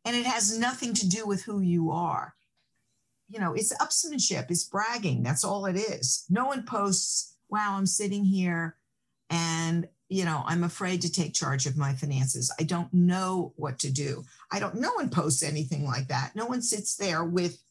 And 0.07 0.17
it 0.17 0.25
has 0.25 0.59
nothing 0.59 0.95
to 0.95 1.07
do 1.07 1.27
with 1.27 1.43
who 1.43 1.61
you 1.61 1.91
are 1.91 2.35
you 3.31 3.39
know, 3.39 3.55
it's 3.55 3.73
upsmanship, 3.75 4.51
it's 4.51 4.65
bragging. 4.65 5.23
That's 5.23 5.45
all 5.45 5.67
it 5.67 5.77
is. 5.77 6.25
No 6.29 6.47
one 6.47 6.65
posts, 6.65 7.37
wow, 7.49 7.77
I'm 7.77 7.87
sitting 7.87 8.25
here 8.25 8.77
and, 9.31 9.89
you 10.09 10.25
know, 10.25 10.43
I'm 10.45 10.65
afraid 10.65 11.03
to 11.03 11.13
take 11.13 11.33
charge 11.33 11.67
of 11.67 11.77
my 11.77 11.95
finances. 11.95 12.53
I 12.59 12.65
don't 12.65 12.93
know 12.93 13.53
what 13.55 13.79
to 13.81 13.93
do. 13.93 14.25
I 14.51 14.59
don't, 14.59 14.75
no 14.75 14.93
one 14.95 15.11
posts 15.11 15.45
anything 15.45 15.85
like 15.85 16.09
that. 16.09 16.33
No 16.35 16.47
one 16.47 16.61
sits 16.61 16.97
there 16.97 17.25
with 17.25 17.63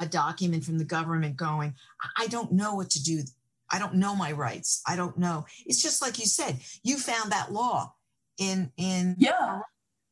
a 0.00 0.06
document 0.06 0.64
from 0.64 0.78
the 0.78 0.84
government 0.84 1.36
going, 1.36 1.74
I 2.16 2.26
don't 2.28 2.52
know 2.52 2.74
what 2.74 2.88
to 2.90 3.02
do. 3.02 3.20
I 3.70 3.78
don't 3.78 3.94
know 3.94 4.16
my 4.16 4.32
rights. 4.32 4.82
I 4.86 4.96
don't 4.96 5.18
know. 5.18 5.44
It's 5.66 5.82
just 5.82 6.00
like 6.00 6.18
you 6.18 6.26
said, 6.26 6.58
you 6.82 6.96
found 6.96 7.32
that 7.32 7.52
law 7.52 7.94
in, 8.38 8.72
in, 8.78 9.16
yeah. 9.18 9.60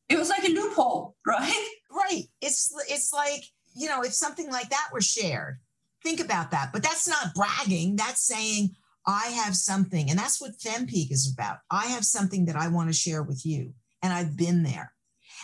It 0.09 0.17
was 0.17 0.29
like 0.29 0.43
a 0.43 0.51
loophole, 0.51 1.15
right? 1.25 1.69
Right. 1.89 2.25
It's, 2.41 2.71
it's 2.87 3.11
like, 3.11 3.43
you 3.75 3.87
know, 3.87 4.03
if 4.03 4.13
something 4.13 4.49
like 4.49 4.69
that 4.69 4.89
were 4.93 5.01
shared, 5.01 5.59
think 6.03 6.19
about 6.19 6.51
that. 6.51 6.71
But 6.73 6.83
that's 6.83 7.07
not 7.07 7.33
bragging. 7.33 7.95
That's 7.95 8.25
saying, 8.25 8.75
I 9.05 9.27
have 9.27 9.55
something. 9.55 10.09
And 10.09 10.19
that's 10.19 10.39
what 10.39 10.57
FemPeak 10.59 11.11
is 11.11 11.31
about. 11.31 11.57
I 11.69 11.87
have 11.87 12.05
something 12.05 12.45
that 12.45 12.55
I 12.55 12.67
want 12.67 12.89
to 12.89 12.93
share 12.93 13.23
with 13.23 13.45
you. 13.45 13.73
And 14.03 14.13
I've 14.13 14.37
been 14.37 14.63
there. 14.63 14.93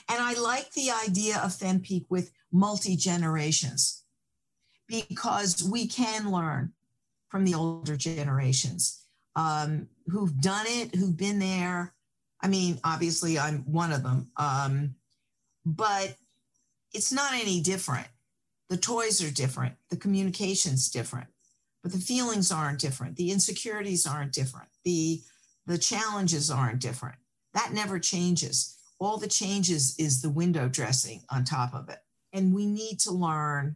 And 0.09 0.19
I 0.21 0.33
like 0.33 0.71
the 0.73 0.91
idea 0.91 1.37
of 1.37 1.51
FemPeak 1.51 2.05
with 2.09 2.31
multi 2.51 2.95
generations 2.95 4.03
because 4.87 5.63
we 5.63 5.87
can 5.87 6.31
learn 6.31 6.73
from 7.29 7.43
the 7.43 7.55
older 7.55 7.97
generations 7.97 9.03
um, 9.35 9.87
who've 10.07 10.39
done 10.39 10.65
it, 10.67 10.95
who've 10.95 11.17
been 11.17 11.39
there. 11.39 11.93
I 12.41 12.47
mean, 12.47 12.79
obviously, 12.83 13.37
I'm 13.37 13.59
one 13.71 13.91
of 13.91 14.03
them. 14.03 14.31
Um, 14.37 14.95
but 15.65 16.15
it's 16.93 17.11
not 17.11 17.33
any 17.33 17.59
different. 17.61 18.07
The 18.69 18.77
toys 18.77 19.23
are 19.23 19.31
different, 19.31 19.75
the 19.89 19.97
communication's 19.97 20.89
different, 20.89 21.27
but 21.83 21.91
the 21.91 21.99
feelings 21.99 22.51
aren't 22.51 22.79
different, 22.79 23.15
the 23.15 23.31
insecurities 23.31 24.05
aren't 24.05 24.33
different, 24.33 24.69
the 24.83 25.21
The 25.67 25.77
challenges 25.77 26.49
aren't 26.49 26.79
different. 26.79 27.17
That 27.53 27.73
never 27.73 27.99
changes. 27.99 28.77
All 28.99 29.17
the 29.17 29.27
changes 29.27 29.95
is 29.99 30.21
the 30.21 30.29
window 30.29 30.69
dressing 30.69 31.23
on 31.29 31.43
top 31.43 31.73
of 31.73 31.89
it. 31.89 31.99
And 32.31 32.53
we 32.53 32.65
need 32.65 32.99
to 33.01 33.11
learn, 33.11 33.75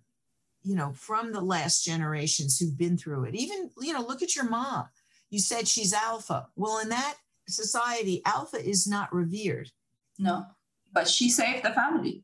you 0.64 0.76
know, 0.76 0.94
from 0.94 1.34
the 1.34 1.42
last 1.42 1.84
generations 1.84 2.58
who've 2.58 2.78
been 2.78 2.98
through 2.98 3.26
it. 3.26 3.36
Even, 3.36 3.72
you 3.82 3.92
know, 3.92 4.02
look 4.02 4.22
at 4.22 4.36
your 4.38 4.50
mom. 4.50 4.86
You 5.30 5.40
said 5.40 5.68
she's 5.68 5.94
alpha. 5.94 6.48
Well, 6.56 6.80
in 6.80 6.90
that 6.90 7.16
society, 7.48 8.22
alpha 8.26 8.58
is 8.58 8.88
not 8.88 9.14
revered. 9.14 9.72
No, 10.18 10.46
but 10.94 11.10
she 11.10 11.30
saved 11.30 11.64
the 11.64 11.74
family. 11.74 12.24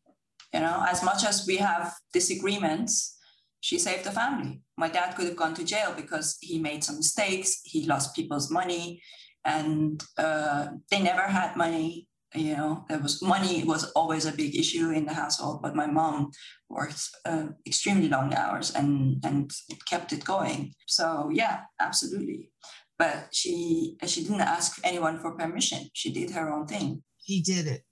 You 0.53 0.61
know, 0.61 0.85
as 0.87 1.03
much 1.03 1.25
as 1.25 1.45
we 1.45 1.57
have 1.57 1.93
disagreements, 2.13 3.17
she 3.59 3.79
saved 3.79 4.05
the 4.05 4.11
family. 4.11 4.61
My 4.77 4.87
dad 4.87 5.15
could 5.15 5.27
have 5.27 5.35
gone 5.35 5.53
to 5.55 5.63
jail 5.63 5.93
because 5.95 6.37
he 6.41 6.59
made 6.59 6.83
some 6.83 6.97
mistakes. 6.97 7.61
He 7.63 7.85
lost 7.85 8.15
people's 8.15 8.49
money, 8.51 9.01
and 9.43 10.01
uh, 10.17 10.67
they 10.89 11.01
never 11.01 11.23
had 11.23 11.55
money. 11.55 12.07
You 12.35 12.55
know, 12.55 12.85
there 12.87 12.99
was 12.99 13.21
money 13.21 13.63
was 13.63 13.85
always 13.91 14.25
a 14.25 14.31
big 14.31 14.55
issue 14.55 14.91
in 14.91 15.05
the 15.05 15.13
household. 15.13 15.61
But 15.61 15.75
my 15.75 15.87
mom 15.87 16.31
worked 16.69 17.01
uh, 17.25 17.47
extremely 17.65 18.09
long 18.09 18.33
hours 18.33 18.71
and 18.75 19.23
and 19.25 19.51
kept 19.89 20.13
it 20.13 20.23
going. 20.25 20.73
So 20.87 21.29
yeah, 21.33 21.61
absolutely. 21.79 22.51
But 22.99 23.29
she 23.31 23.97
she 24.05 24.23
didn't 24.23 24.41
ask 24.41 24.79
anyone 24.83 25.19
for 25.19 25.35
permission. 25.35 25.89
She 25.93 26.11
did 26.11 26.31
her 26.31 26.51
own 26.51 26.67
thing. 26.67 27.03
He 27.23 27.41
did 27.41 27.67
it. 27.67 27.83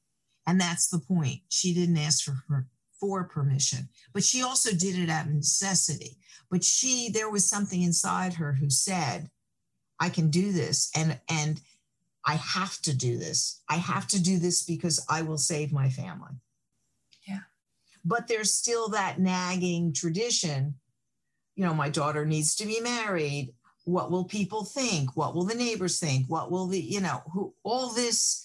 And 0.48 0.60
that's 0.60 0.88
the 0.88 1.00
point. 1.00 1.42
She 1.50 1.74
didn't 1.74 1.98
ask 1.98 2.24
for, 2.24 2.36
for, 2.48 2.68
for 3.00 3.24
permission, 3.24 3.90
but 4.14 4.24
she 4.24 4.44
also 4.44 4.72
did 4.72 4.98
it 4.98 5.10
out 5.10 5.26
of 5.26 5.34
necessity. 5.34 6.18
But 6.52 6.64
she, 6.64 7.10
there 7.10 7.30
was 7.30 7.50
something 7.50 7.82
inside 7.82 8.34
her 8.36 8.54
who 8.54 8.70
said, 8.70 9.30
I 10.00 10.10
can 10.10 10.30
do 10.30 10.52
this. 10.52 10.92
And, 10.96 11.20
and 11.30 11.62
I 12.26 12.36
have 12.36 12.80
to 12.82 12.96
do 12.96 13.18
this. 13.18 13.62
I 13.70 13.76
have 13.76 14.08
to 14.10 14.22
do 14.22 14.40
this 14.40 14.64
because 14.64 15.04
I 15.10 15.22
will 15.22 15.38
save 15.38 15.72
my 15.72 15.90
family. 15.90 16.34
Yeah. 17.28 17.40
But 18.04 18.28
there's 18.28 18.54
still 18.54 18.90
that 18.90 19.20
nagging 19.20 19.94
tradition. 19.94 20.76
You 21.56 21.66
know, 21.66 21.74
my 21.74 21.90
daughter 21.90 22.26
needs 22.26 22.56
to 22.58 22.66
be 22.66 22.80
married. 22.80 23.54
What 23.86 24.12
will 24.12 24.26
people 24.26 24.66
think? 24.66 25.16
What 25.16 25.36
will 25.36 25.46
the 25.46 25.56
neighbors 25.56 26.00
think? 26.00 26.26
What 26.28 26.52
will 26.52 26.68
the, 26.68 26.80
you 26.80 27.02
know, 27.02 27.22
who 27.32 27.54
all 27.64 27.94
this, 27.94 28.45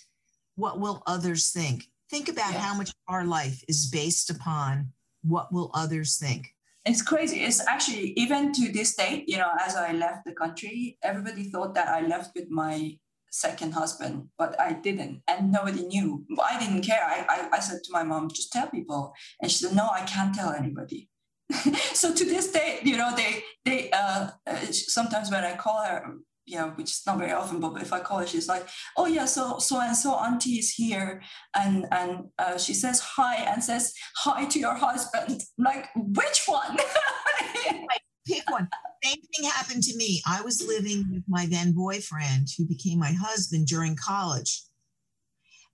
what 0.60 0.78
will 0.78 1.02
others 1.06 1.50
think? 1.50 1.88
Think 2.10 2.28
about 2.28 2.52
yes. 2.52 2.62
how 2.62 2.74
much 2.74 2.92
our 3.08 3.24
life 3.24 3.64
is 3.68 3.88
based 3.90 4.30
upon 4.30 4.92
what 5.22 5.52
will 5.52 5.70
others 5.74 6.18
think. 6.18 6.54
It's 6.84 7.02
crazy. 7.02 7.40
It's 7.40 7.66
actually 7.66 8.12
even 8.16 8.52
to 8.52 8.72
this 8.72 8.94
day, 8.94 9.24
you 9.26 9.36
know, 9.36 9.50
as 9.60 9.76
I 9.76 9.92
left 9.92 10.24
the 10.24 10.32
country, 10.32 10.98
everybody 11.02 11.44
thought 11.44 11.74
that 11.74 11.88
I 11.88 12.00
left 12.06 12.30
with 12.34 12.50
my 12.50 12.96
second 13.30 13.72
husband, 13.72 14.28
but 14.38 14.58
I 14.60 14.72
didn't, 14.72 15.22
and 15.28 15.52
nobody 15.52 15.86
knew. 15.86 16.24
I 16.42 16.58
didn't 16.58 16.82
care. 16.82 17.04
I, 17.04 17.24
I, 17.28 17.56
I 17.56 17.60
said 17.60 17.80
to 17.84 17.92
my 17.92 18.02
mom, 18.02 18.28
just 18.28 18.52
tell 18.52 18.68
people, 18.68 19.12
and 19.40 19.50
she 19.50 19.58
said, 19.58 19.76
no, 19.76 19.88
I 19.92 20.02
can't 20.02 20.34
tell 20.34 20.50
anybody. 20.50 21.08
so 21.92 22.14
to 22.14 22.24
this 22.24 22.50
day, 22.50 22.80
you 22.82 22.96
know, 22.96 23.14
they 23.14 23.42
they 23.64 23.90
uh, 23.90 24.30
uh, 24.46 24.56
sometimes 24.72 25.30
when 25.30 25.44
I 25.44 25.56
call 25.56 25.84
her, 25.84 26.14
know, 26.46 26.68
which 26.70 26.90
is 26.90 27.02
not 27.06 27.18
very 27.18 27.32
often, 27.32 27.60
but 27.60 27.80
if 27.80 27.92
I 27.92 28.00
call 28.00 28.18
her, 28.18 28.26
she's 28.26 28.48
like, 28.48 28.66
"Oh 28.96 29.06
yeah, 29.06 29.24
so 29.24 29.58
so 29.58 29.80
and 29.80 29.96
so 29.96 30.14
auntie 30.14 30.58
is 30.58 30.70
here," 30.70 31.22
and 31.54 31.86
and 31.92 32.28
uh, 32.38 32.58
she 32.58 32.74
says 32.74 33.00
hi 33.00 33.36
and 33.36 33.62
says 33.62 33.94
hi 34.16 34.46
to 34.46 34.58
your 34.58 34.74
husband. 34.74 35.42
I'm 35.58 35.64
like, 35.64 35.88
which 35.94 36.42
one? 36.46 36.76
Pick 38.26 38.50
one. 38.50 38.68
Same 39.02 39.16
thing 39.16 39.50
happened 39.50 39.82
to 39.84 39.96
me. 39.96 40.22
I 40.26 40.42
was 40.42 40.66
living 40.66 41.06
with 41.10 41.24
my 41.28 41.46
then 41.46 41.72
boyfriend, 41.72 42.48
who 42.56 42.66
became 42.66 42.98
my 42.98 43.12
husband 43.12 43.66
during 43.66 43.96
college, 43.96 44.62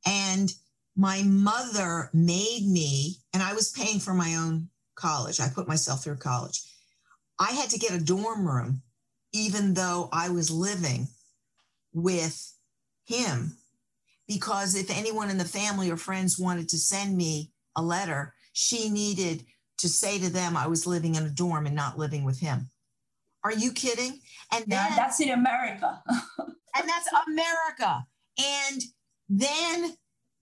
and 0.07 0.53
my 0.97 1.23
mother 1.23 2.11
made 2.15 2.67
me, 2.67 3.17
and 3.33 3.43
I 3.43 3.53
was 3.53 3.71
paying 3.71 3.99
for 3.99 4.15
my 4.15 4.35
own 4.37 4.69
college. 4.95 5.41
I 5.41 5.49
put 5.49 5.69
myself 5.69 6.05
through 6.05 6.17
college. 6.17 6.63
I 7.39 7.53
had 7.53 7.69
to 7.71 7.79
get 7.79 7.93
a 7.93 8.03
dorm 8.03 8.47
room 8.47 8.83
even 9.37 9.75
though 9.75 10.09
I 10.13 10.31
was 10.31 10.51
living 10.51 11.09
with 11.93 12.55
him. 13.05 13.59
Because 14.27 14.75
if 14.75 14.91
anyone 14.91 15.29
in 15.31 15.37
the 15.37 15.45
family 15.45 15.91
or 15.91 15.99
friends 15.99 16.39
wanted 16.39 16.71
to 16.71 16.79
send 16.79 17.17
me 17.17 17.53
a 17.77 17.83
letter, 17.83 18.35
she 18.55 18.89
needed 18.89 19.45
to 19.79 19.89
say 19.89 20.19
to 20.19 20.31
them 20.31 20.57
I 20.57 20.67
was 20.67 20.87
living 20.87 21.17
in 21.17 21.25
a 21.25 21.31
dorm 21.31 21.67
and 21.67 21.77
not 21.77 21.99
living 21.99 22.25
with 22.25 22.41
him. 22.41 22.71
Are 23.45 23.53
you 23.53 23.73
kidding? 23.73 24.21
And 24.53 24.65
then, 24.67 24.87
yeah, 24.91 24.97
that's 24.97 25.21
in 25.21 25.29
America. 25.29 26.03
and 26.39 26.89
that's 26.89 27.09
America. 27.29 28.07
And 28.39 28.83
then 29.29 29.97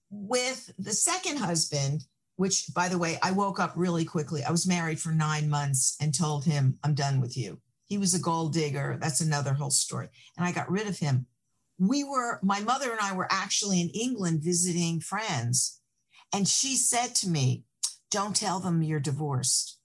with 0.09 0.71
the 0.79 0.93
second 0.93 1.37
husband, 1.37 2.05
which 2.37 2.73
by 2.73 2.87
the 2.87 2.97
way, 2.97 3.19
I 3.21 3.31
woke 3.31 3.59
up 3.59 3.73
really 3.75 4.05
quickly. 4.05 4.43
I 4.43 4.51
was 4.51 4.65
married 4.65 4.99
for 4.99 5.11
nine 5.11 5.49
months 5.49 5.97
and 6.01 6.17
told 6.17 6.45
him, 6.45 6.79
I'm 6.83 6.95
done 6.95 7.19
with 7.19 7.37
you. 7.37 7.59
He 7.87 7.97
was 7.97 8.13
a 8.13 8.19
gold 8.19 8.53
digger. 8.53 8.97
That's 8.99 9.21
another 9.21 9.53
whole 9.53 9.69
story. 9.69 10.09
And 10.37 10.45
I 10.45 10.51
got 10.51 10.71
rid 10.71 10.87
of 10.87 10.99
him. 10.99 11.27
We 11.77 12.03
were, 12.03 12.39
my 12.41 12.59
mother 12.61 12.91
and 12.91 12.99
I 12.99 13.13
were 13.15 13.27
actually 13.29 13.81
in 13.81 13.89
England 13.89 14.41
visiting 14.41 14.99
friends. 14.99 15.79
And 16.33 16.47
she 16.47 16.75
said 16.75 17.15
to 17.15 17.29
me, 17.29 17.63
Don't 18.09 18.35
tell 18.35 18.59
them 18.59 18.81
you're 18.81 18.99
divorced. 18.99 19.79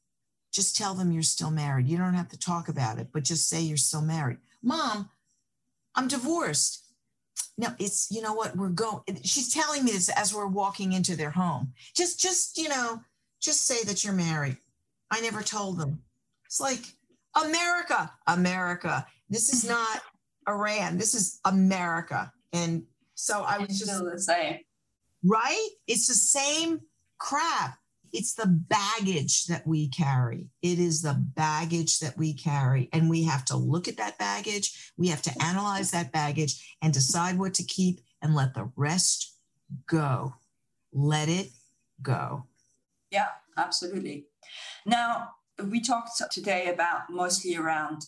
Just 0.53 0.77
tell 0.77 0.95
them 0.95 1.13
you're 1.13 1.23
still 1.23 1.51
married. 1.51 1.89
You 1.89 1.97
don't 1.97 2.15
have 2.15 2.29
to 2.31 2.39
talk 2.39 2.69
about 2.69 2.99
it, 2.99 3.09
but 3.13 3.23
just 3.23 3.49
say 3.49 3.61
you're 3.61 3.77
still 3.77 4.03
married. 4.03 4.39
Mom, 4.63 5.11
I'm 5.95 6.09
divorced. 6.09 6.85
No, 7.57 7.69
it's, 7.79 8.11
you 8.11 8.23
know 8.23 8.33
what, 8.33 8.57
we're 8.57 8.71
going, 8.71 9.03
she's 9.23 9.53
telling 9.53 9.85
me 9.85 9.93
this 9.93 10.09
as 10.09 10.35
we're 10.35 10.47
walking 10.47 10.93
into 10.93 11.15
their 11.15 11.31
home. 11.31 11.73
Just, 11.95 12.19
just, 12.19 12.57
you 12.57 12.69
know, 12.69 13.01
just 13.41 13.67
say 13.67 13.83
that 13.85 14.03
you're 14.03 14.15
married. 14.15 14.57
I 15.11 15.21
never 15.21 15.43
told 15.43 15.79
them. 15.79 16.01
It's 16.47 16.61
like, 16.61 16.81
America, 17.35 18.11
America. 18.27 19.07
This 19.29 19.53
is 19.53 19.65
mm-hmm. 19.65 19.75
not 19.75 20.03
Iran. 20.49 20.99
This 20.99 21.15
is 21.15 21.41
America. 21.45 22.33
And 22.53 22.85
so 23.15 23.43
I 23.43 23.59
was 23.59 23.79
just 23.79 24.05
the 24.05 24.19
same. 24.19 24.59
Right? 25.25 25.69
It's 25.87 26.09
the 26.09 26.15
same 26.15 26.81
crap. 27.19 27.77
It's 28.13 28.35
the 28.35 28.47
baggage 28.47 29.47
that 29.47 29.65
we 29.67 29.89
carry. 29.89 30.49
It 30.63 30.81
is 30.81 31.03
the 31.03 31.15
baggage 31.15 32.01
that 32.01 32.17
we 32.19 32.35
carry. 32.35 32.89
And 32.93 33.09
we 33.09 33.23
have 33.25 33.45
to 33.47 33.57
look 33.57 33.87
at 33.87 33.99
that 33.99 34.19
baggage. 34.19 34.93
We 34.97 35.09
have 35.09 35.23
to 35.23 35.43
analyze 35.43 35.93
that 35.93 36.11
baggage 36.11 36.77
and 36.83 36.93
decide 36.93 37.39
what 37.39 37.55
to 37.55 37.63
keep 37.63 38.01
and 38.21 38.35
let 38.35 38.55
the 38.55 38.71
rest 38.75 39.37
go. 39.87 40.35
Let 40.93 41.29
it 41.29 41.51
go. 42.03 42.47
Yeah, 43.13 43.29
absolutely. 43.57 44.27
Now, 44.87 45.29
we 45.65 45.81
talked 45.81 46.23
today 46.31 46.69
about 46.69 47.11
mostly 47.11 47.57
around, 47.57 48.03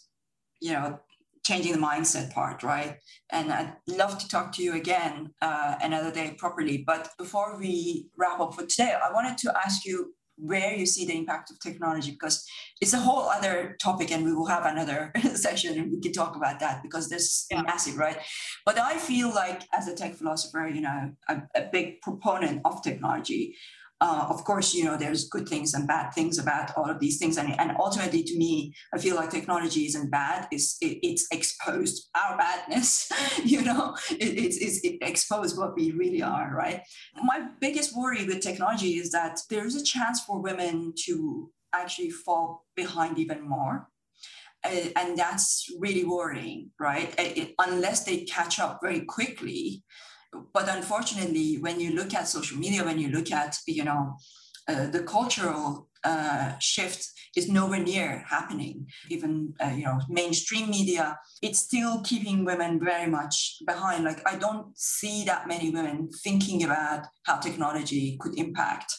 you 0.60 0.72
know, 0.72 1.00
changing 1.44 1.72
the 1.72 1.78
mindset 1.78 2.32
part, 2.32 2.62
right? 2.62 2.98
And 3.30 3.52
I'd 3.52 3.74
love 3.88 4.18
to 4.18 4.28
talk 4.28 4.52
to 4.52 4.62
you 4.62 4.74
again 4.74 5.32
uh, 5.42 5.74
another 5.82 6.12
day 6.12 6.34
properly. 6.38 6.84
But 6.86 7.10
before 7.18 7.58
we 7.58 8.08
wrap 8.16 8.40
up 8.40 8.54
for 8.54 8.64
today, 8.64 8.94
I 9.02 9.12
wanted 9.12 9.38
to 9.38 9.52
ask 9.64 9.84
you 9.84 10.14
where 10.36 10.74
you 10.74 10.86
see 10.86 11.04
the 11.04 11.16
impact 11.16 11.50
of 11.50 11.60
technology 11.60 12.10
because 12.10 12.44
it's 12.80 12.94
a 12.94 12.98
whole 12.98 13.28
other 13.28 13.76
topic 13.80 14.10
and 14.10 14.24
we 14.24 14.32
will 14.32 14.46
have 14.46 14.64
another 14.64 15.12
session 15.34 15.78
and 15.78 15.92
we 15.92 16.00
can 16.00 16.12
talk 16.12 16.36
about 16.36 16.58
that 16.58 16.82
because 16.82 17.08
this 17.08 17.46
yeah. 17.50 17.62
massive 17.62 17.96
right 17.98 18.16
but 18.64 18.78
i 18.78 18.96
feel 18.96 19.32
like 19.32 19.62
as 19.74 19.86
a 19.88 19.94
tech 19.94 20.14
philosopher 20.14 20.66
you 20.66 20.80
know 20.80 21.12
a, 21.28 21.42
a 21.54 21.68
big 21.70 22.00
proponent 22.00 22.60
of 22.64 22.82
technology 22.82 23.54
uh, 24.02 24.26
of 24.28 24.42
course, 24.42 24.74
you 24.74 24.84
know, 24.84 24.96
there's 24.96 25.28
good 25.28 25.48
things 25.48 25.74
and 25.74 25.86
bad 25.86 26.10
things 26.10 26.36
about 26.36 26.76
all 26.76 26.90
of 26.90 26.98
these 26.98 27.18
things. 27.18 27.36
And, 27.36 27.58
and 27.60 27.70
ultimately, 27.78 28.24
to 28.24 28.36
me, 28.36 28.74
I 28.92 28.98
feel 28.98 29.14
like 29.14 29.30
technology 29.30 29.86
isn't 29.86 30.10
bad. 30.10 30.48
It's, 30.50 30.76
it, 30.80 30.98
it's 31.06 31.28
exposed 31.30 32.10
our 32.16 32.36
badness, 32.36 33.12
you 33.44 33.62
know, 33.62 33.96
it, 34.10 34.36
it's, 34.44 34.56
it's 34.56 34.80
it 34.84 34.98
exposed 35.02 35.56
what 35.56 35.76
we 35.76 35.92
really 35.92 36.20
are, 36.20 36.52
right? 36.52 36.82
My 37.22 37.46
biggest 37.60 37.96
worry 37.96 38.26
with 38.26 38.40
technology 38.40 38.94
is 38.94 39.12
that 39.12 39.38
there's 39.48 39.76
a 39.76 39.84
chance 39.84 40.20
for 40.20 40.40
women 40.40 40.94
to 41.04 41.52
actually 41.72 42.10
fall 42.10 42.66
behind 42.74 43.20
even 43.20 43.48
more. 43.48 43.86
Uh, 44.64 44.88
and 44.96 45.16
that's 45.16 45.66
really 45.78 46.04
worrying, 46.04 46.70
right? 46.80 47.14
It, 47.18 47.54
unless 47.60 48.02
they 48.02 48.24
catch 48.24 48.58
up 48.58 48.80
very 48.82 49.02
quickly, 49.02 49.84
but 50.52 50.68
unfortunately, 50.68 51.58
when 51.60 51.80
you 51.80 51.92
look 51.92 52.14
at 52.14 52.28
social 52.28 52.58
media, 52.58 52.84
when 52.84 52.98
you 52.98 53.08
look 53.08 53.30
at 53.30 53.58
you 53.66 53.84
know 53.84 54.16
uh, 54.68 54.86
the 54.86 55.02
cultural 55.02 55.88
uh, 56.04 56.52
shift 56.58 57.08
is 57.36 57.48
nowhere 57.48 57.82
near 57.82 58.24
happening. 58.28 58.86
Even 59.10 59.54
uh, 59.62 59.72
you 59.74 59.84
know 59.84 60.00
mainstream 60.08 60.70
media, 60.70 61.18
it's 61.42 61.60
still 61.60 62.02
keeping 62.02 62.44
women 62.44 62.80
very 62.82 63.10
much 63.10 63.58
behind. 63.66 64.04
Like 64.04 64.26
I 64.26 64.36
don't 64.36 64.76
see 64.76 65.24
that 65.24 65.48
many 65.48 65.70
women 65.70 66.10
thinking 66.22 66.64
about 66.64 67.06
how 67.24 67.38
technology 67.38 68.16
could 68.20 68.38
impact 68.38 68.94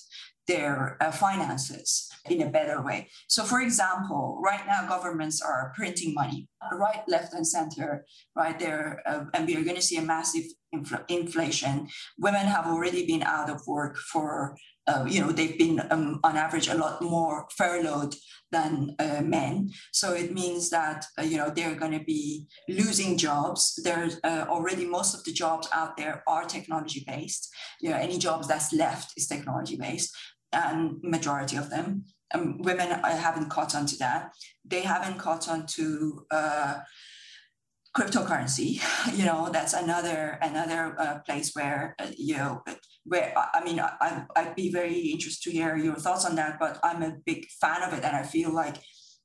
their 0.47 0.97
uh, 0.99 1.11
finances 1.11 2.09
in 2.29 2.41
a 2.41 2.49
better 2.49 2.81
way. 2.81 3.09
So, 3.27 3.43
for 3.43 3.61
example, 3.61 4.41
right 4.43 4.65
now 4.67 4.87
governments 4.87 5.41
are 5.41 5.71
printing 5.75 6.13
money, 6.13 6.47
right, 6.73 7.01
left, 7.07 7.33
and 7.33 7.47
center, 7.47 8.05
right 8.35 8.57
there, 8.59 9.01
uh, 9.05 9.25
and 9.33 9.47
we 9.47 9.55
are 9.55 9.63
going 9.63 9.75
to 9.75 9.81
see 9.81 9.97
a 9.97 10.01
massive 10.01 10.43
infl- 10.73 11.05
inflation. 11.09 11.87
Women 12.17 12.45
have 12.45 12.67
already 12.67 13.05
been 13.05 13.23
out 13.23 13.49
of 13.49 13.61
work 13.67 13.97
for 13.97 14.55
uh, 14.85 15.05
you 15.07 15.21
know, 15.21 15.31
they've 15.31 15.57
been 15.57 15.81
um, 15.91 16.19
on 16.23 16.35
average 16.35 16.67
a 16.67 16.75
lot 16.75 17.01
more 17.01 17.47
furloughed 17.55 18.15
than 18.51 18.95
uh, 18.99 19.21
men. 19.21 19.69
So 19.91 20.13
it 20.13 20.33
means 20.33 20.69
that, 20.71 21.05
uh, 21.17 21.23
you 21.23 21.37
know, 21.37 21.49
they're 21.49 21.75
going 21.75 21.97
to 21.97 22.03
be 22.03 22.47
losing 22.67 23.17
jobs. 23.17 23.79
There's 23.83 24.19
uh, 24.23 24.45
already 24.49 24.85
most 24.85 25.15
of 25.15 25.23
the 25.23 25.31
jobs 25.31 25.69
out 25.73 25.95
there 25.95 26.23
are 26.27 26.43
technology 26.43 27.03
based. 27.07 27.49
You 27.79 27.91
know, 27.91 27.97
any 27.97 28.17
jobs 28.17 28.47
that's 28.47 28.73
left 28.73 29.13
is 29.15 29.27
technology 29.27 29.77
based 29.77 30.15
and 30.51 30.97
majority 31.01 31.55
of 31.55 31.69
them. 31.69 32.05
Um, 32.33 32.57
women 32.61 32.89
haven't 32.89 33.49
caught 33.49 33.75
on 33.75 33.85
to 33.85 33.97
that. 33.97 34.31
They 34.65 34.81
haven't 34.81 35.17
caught 35.17 35.47
on 35.47 35.65
to 35.67 36.25
uh, 36.29 36.79
cryptocurrency. 37.97 38.81
You 39.13 39.25
know, 39.25 39.49
that's 39.51 39.73
another 39.73 40.39
another 40.41 40.95
uh, 40.97 41.19
place 41.25 41.51
where 41.53 41.95
uh, 41.99 42.07
you 42.17 42.37
know 42.37 42.63
where 43.05 43.33
I 43.35 43.63
mean 43.63 43.79
I, 43.79 44.25
I'd 44.35 44.55
be 44.55 44.71
very 44.71 44.99
interested 45.13 45.49
to 45.49 45.55
hear 45.57 45.75
your 45.77 45.95
thoughts 45.95 46.25
on 46.25 46.35
that. 46.35 46.59
But 46.59 46.79
I'm 46.83 47.03
a 47.03 47.17
big 47.25 47.45
fan 47.61 47.83
of 47.83 47.93
it, 47.93 48.03
and 48.03 48.15
I 48.15 48.23
feel 48.23 48.51
like 48.51 48.77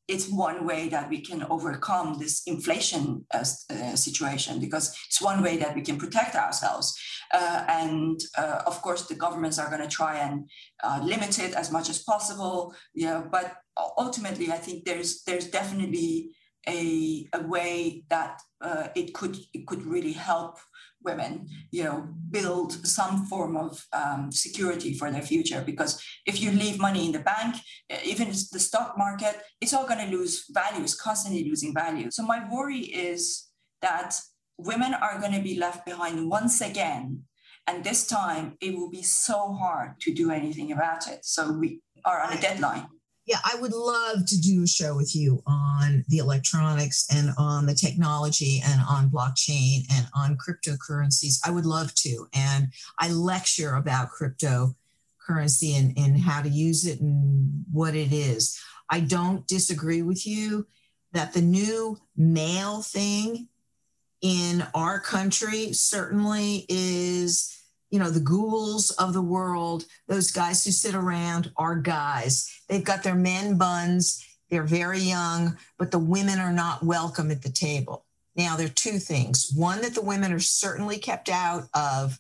it's 0.08 0.28
one 0.28 0.66
way 0.66 0.88
that 0.88 1.08
we 1.08 1.20
can 1.20 1.44
overcome 1.50 2.18
this 2.18 2.42
inflation 2.46 3.26
uh, 3.32 3.44
uh, 3.70 3.94
situation 3.94 4.58
because 4.58 4.96
it's 5.06 5.20
one 5.20 5.42
way 5.42 5.58
that 5.58 5.74
we 5.74 5.82
can 5.82 5.98
protect 5.98 6.34
ourselves. 6.34 6.98
Uh, 7.32 7.64
and 7.68 8.18
uh, 8.38 8.62
of 8.66 8.80
course, 8.80 9.06
the 9.06 9.14
governments 9.14 9.58
are 9.58 9.68
going 9.68 9.82
to 9.82 9.96
try 9.96 10.18
and 10.18 10.48
limit 11.04 11.38
it 11.38 11.54
as 11.54 11.70
much 11.70 11.88
as 11.90 12.02
possible. 12.02 12.74
Yeah, 12.94 13.22
but 13.30 13.56
ultimately, 13.98 14.50
I 14.50 14.56
think 14.56 14.84
there's 14.84 15.22
there's 15.24 15.48
definitely 15.50 16.30
a, 16.68 17.26
a 17.32 17.42
way 17.46 18.04
that 18.10 18.40
uh, 18.60 18.88
it 18.94 19.14
could 19.14 19.36
it 19.54 19.66
could 19.66 19.84
really 19.84 20.12
help 20.12 20.58
women 21.04 21.46
you 21.70 21.84
know 21.84 22.08
build 22.30 22.72
some 22.86 23.24
form 23.26 23.56
of 23.56 23.86
um, 23.92 24.30
security 24.30 24.94
for 24.94 25.10
their 25.10 25.22
future. 25.22 25.62
Because 25.64 26.02
if 26.26 26.40
you 26.42 26.50
leave 26.50 26.78
money 26.78 27.06
in 27.06 27.12
the 27.12 27.20
bank 27.20 27.56
even 28.04 28.28
the 28.28 28.60
stock 28.60 28.98
market 28.98 29.40
it's 29.60 29.72
all 29.72 29.86
going 29.86 30.04
to 30.04 30.16
lose 30.16 30.44
value 30.50 30.82
it's 30.82 30.94
constantly 30.94 31.48
losing 31.48 31.72
value. 31.74 32.10
So 32.10 32.22
my 32.22 32.46
worry 32.50 32.80
is 32.80 33.48
that 33.80 34.20
women 34.58 34.92
are 34.92 35.20
going 35.20 35.32
to 35.32 35.40
be 35.40 35.58
left 35.58 35.86
behind 35.86 36.28
once 36.28 36.60
again 36.60 37.22
and 37.66 37.84
this 37.84 38.06
time 38.06 38.56
it 38.60 38.74
will 38.76 38.90
be 38.90 39.02
so 39.02 39.52
hard 39.52 40.00
to 40.00 40.12
do 40.12 40.30
anything 40.30 40.72
about 40.72 41.06
it. 41.06 41.24
So 41.24 41.52
we 41.52 41.80
are 42.04 42.20
on 42.22 42.32
a 42.32 42.40
deadline 42.40 42.88
yeah, 43.29 43.41
I 43.45 43.61
would 43.61 43.74
love 43.74 44.24
to 44.24 44.41
do 44.41 44.62
a 44.62 44.66
show 44.66 44.97
with 44.97 45.14
you 45.14 45.43
on 45.47 46.03
the 46.09 46.16
electronics 46.16 47.07
and 47.12 47.33
on 47.37 47.66
the 47.66 47.74
technology 47.74 48.62
and 48.66 48.81
on 48.89 49.11
blockchain 49.11 49.83
and 49.93 50.07
on 50.14 50.39
cryptocurrencies. 50.39 51.39
I 51.45 51.51
would 51.51 51.66
love 51.66 51.95
to. 51.97 52.26
And 52.35 52.68
I 52.99 53.11
lecture 53.11 53.74
about 53.74 54.09
cryptocurrency 54.18 55.79
and, 55.79 55.93
and 55.99 56.18
how 56.18 56.41
to 56.41 56.49
use 56.49 56.87
it 56.87 57.01
and 57.03 57.66
what 57.70 57.95
it 57.95 58.14
is. 58.14 58.59
I 58.89 59.01
don't 59.01 59.47
disagree 59.47 60.01
with 60.01 60.26
you 60.26 60.66
that 61.12 61.35
the 61.35 61.43
new 61.43 61.99
male 62.16 62.81
thing 62.81 63.49
in 64.22 64.66
our 64.74 65.01
country 65.01 65.74
certainly 65.74 66.64
is 66.70 67.57
you 67.91 67.99
know, 67.99 68.11
the 68.11 68.20
ghouls 68.20 68.91
of 68.93 69.12
the 69.12 69.22
world, 69.22 69.84
those 70.07 70.30
guys 70.30 70.64
who 70.64 70.70
sit 70.70 70.95
around 70.95 71.51
are 71.57 71.76
guys. 71.76 72.51
They've 72.68 72.84
got 72.84 73.03
their 73.03 73.14
men 73.14 73.57
buns, 73.57 74.24
they're 74.51 74.62
very 74.64 75.01
young, 75.01 75.57
but 75.78 75.91
the 75.91 75.99
women 75.99 76.39
are 76.39 76.53
not 76.53 76.82
welcome 76.82 77.30
at 77.30 77.43
the 77.43 77.51
table. 77.51 78.05
Now, 78.36 78.57
there 78.57 78.66
are 78.66 78.70
two 78.70 78.99
things. 78.99 79.51
One, 79.55 79.80
that 79.82 79.95
the 79.95 80.03
women 80.03 80.32
are 80.32 80.39
certainly 80.39 80.99
kept 80.99 81.28
out 81.28 81.64
of 81.74 82.18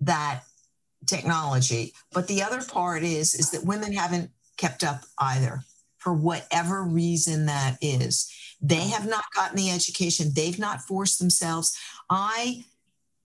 that 0.00 0.42
technology. 1.06 1.92
But 2.12 2.26
the 2.26 2.42
other 2.42 2.62
part 2.62 3.02
is, 3.02 3.34
is 3.34 3.50
that 3.50 3.64
women 3.64 3.92
haven't 3.92 4.30
kept 4.56 4.82
up 4.82 5.02
either 5.18 5.62
for 5.98 6.12
whatever 6.12 6.82
reason 6.82 7.46
that 7.46 7.76
is. 7.80 8.32
They 8.60 8.88
have 8.88 9.06
not 9.06 9.24
gotten 9.34 9.56
the 9.56 9.70
education. 9.70 10.32
They've 10.34 10.58
not 10.58 10.82
forced 10.82 11.18
themselves. 11.18 11.76
I 12.10 12.64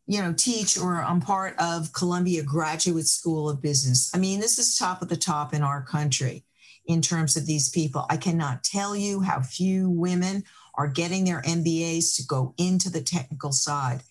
you 0.06 0.22
know, 0.22 0.34
teach 0.34 0.78
or 0.78 1.02
I'm 1.02 1.22
part 1.22 1.56
of 1.60 1.94
Columbia 1.94 2.44
Graduate 2.44 3.08
School 3.08 3.50
of 3.50 3.62
Business. 3.62 4.12
I 4.14 4.18
mean, 4.18 4.40
this 4.40 4.60
is 4.60 4.78
top 4.78 5.02
of 5.02 5.10
the 5.10 5.16
top 5.16 5.54
in 5.54 5.64
our 5.64 5.82
country 5.82 6.44
in 6.86 7.02
terms 7.02 7.38
of 7.38 7.46
these 7.46 7.70
people. 7.70 8.06
I 8.10 8.18
cannot 8.18 8.64
tell 8.64 8.96
you 8.96 9.22
how 9.22 9.42
few 9.42 9.90
women 9.90 10.44
are 10.76 10.88
getting 10.88 11.24
their 11.24 11.42
MBAs 11.44 12.16
to 12.18 12.26
go 12.26 12.54
into 12.58 12.90
the 12.90 13.02
technical 13.02 13.52
side. 13.52 14.02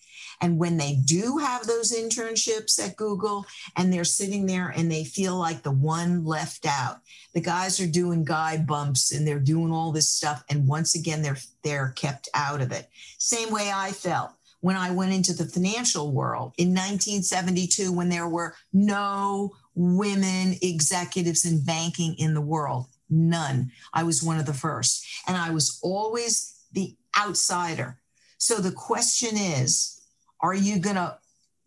And 0.41 0.57
when 0.57 0.77
they 0.77 0.95
do 1.05 1.37
have 1.37 1.67
those 1.67 1.93
internships 1.93 2.83
at 2.83 2.95
Google 2.95 3.45
and 3.75 3.93
they're 3.93 4.03
sitting 4.03 4.45
there 4.45 4.69
and 4.69 4.91
they 4.91 5.03
feel 5.03 5.37
like 5.37 5.61
the 5.61 5.71
one 5.71 6.25
left 6.25 6.65
out, 6.65 6.97
the 7.33 7.41
guys 7.41 7.79
are 7.79 7.87
doing 7.87 8.23
guy 8.23 8.57
bumps 8.57 9.11
and 9.11 9.27
they're 9.27 9.39
doing 9.39 9.71
all 9.71 9.91
this 9.91 10.09
stuff. 10.09 10.43
And 10.49 10.67
once 10.67 10.95
again, 10.95 11.21
they're, 11.21 11.37
they're 11.63 11.89
kept 11.89 12.29
out 12.33 12.61
of 12.61 12.71
it. 12.71 12.89
Same 13.19 13.51
way 13.51 13.71
I 13.73 13.91
felt 13.91 14.31
when 14.63 14.77
I 14.77 14.91
went 14.91 15.11
into 15.11 15.33
the 15.33 15.43
financial 15.43 16.13
world 16.13 16.53
in 16.57 16.69
1972 16.69 17.91
when 17.91 18.07
there 18.07 18.29
were 18.29 18.55
no 18.71 19.57
women 19.75 20.55
executives 20.61 21.43
in 21.43 21.65
banking 21.65 22.15
in 22.17 22.33
the 22.33 22.39
world. 22.39 22.85
None. 23.09 23.73
I 23.93 24.03
was 24.03 24.23
one 24.23 24.39
of 24.39 24.45
the 24.45 24.53
first. 24.53 25.05
And 25.27 25.35
I 25.35 25.49
was 25.49 25.81
always 25.83 26.61
the 26.71 26.95
outsider. 27.19 27.99
So 28.37 28.55
the 28.55 28.71
question 28.71 29.35
is 29.35 29.99
are 30.39 30.53
you 30.53 30.79
going 30.79 30.95
to 30.95 31.17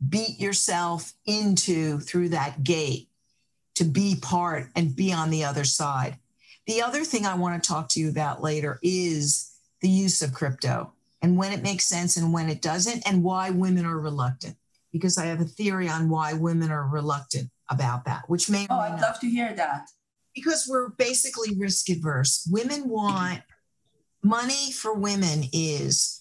beat 0.09 0.41
yourself 0.41 1.13
into 1.27 1.99
through 1.99 2.31
that 2.31 2.65
gate 2.65 3.11
to 3.75 3.85
be 3.85 4.17
part 4.23 4.71
and 4.75 4.97
be 4.97 5.13
on 5.13 5.29
the 5.29 5.45
other 5.45 5.65
side? 5.65 6.17
The 6.67 6.81
other 6.81 7.05
thing 7.05 7.27
I 7.27 7.35
want 7.35 7.63
to 7.63 7.69
talk 7.69 7.91
to 7.91 8.01
you 8.01 8.09
about 8.09 8.43
later 8.43 8.79
is 8.83 9.53
the 9.83 9.91
use 9.91 10.23
of 10.23 10.33
crypto 10.33 10.95
and 11.23 11.37
when 11.37 11.53
it 11.53 11.63
makes 11.63 11.87
sense 11.87 12.17
and 12.17 12.33
when 12.33 12.49
it 12.49 12.63
doesn't, 12.63 13.07
and 13.09 13.23
why 13.23 13.51
women 13.51 13.85
are 13.85 13.99
reluctant. 13.99 14.57
Because 14.93 15.19
I 15.19 15.27
have 15.27 15.41
a 15.41 15.45
theory 15.45 15.89
on 15.89 16.09
why 16.09 16.33
women 16.33 16.71
are 16.71 16.89
reluctant 16.89 17.51
about 17.69 18.05
that, 18.05 18.23
which 18.29 18.49
may. 18.49 18.67
Oh, 18.71 18.79
I'd 18.79 18.93
not. 18.93 19.01
love 19.01 19.21
to 19.21 19.29
hear 19.29 19.53
that. 19.55 19.89
Because 20.35 20.67
we're 20.69 20.91
basically 20.91 21.57
risk 21.57 21.89
adverse. 21.89 22.49
Women 22.51 22.89
want 22.89 23.43
money 24.23 24.73
for 24.73 24.95
women 24.95 25.45
is 25.53 26.21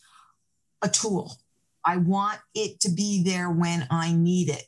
a 0.82 0.90
tool. 0.90 1.38
I 1.84 1.98
want 1.98 2.40
it 2.54 2.80
to 2.82 2.90
be 2.90 3.24
there 3.24 3.50
when 3.50 3.88
I 3.92 4.12
need 4.12 4.50
it. 4.50 4.64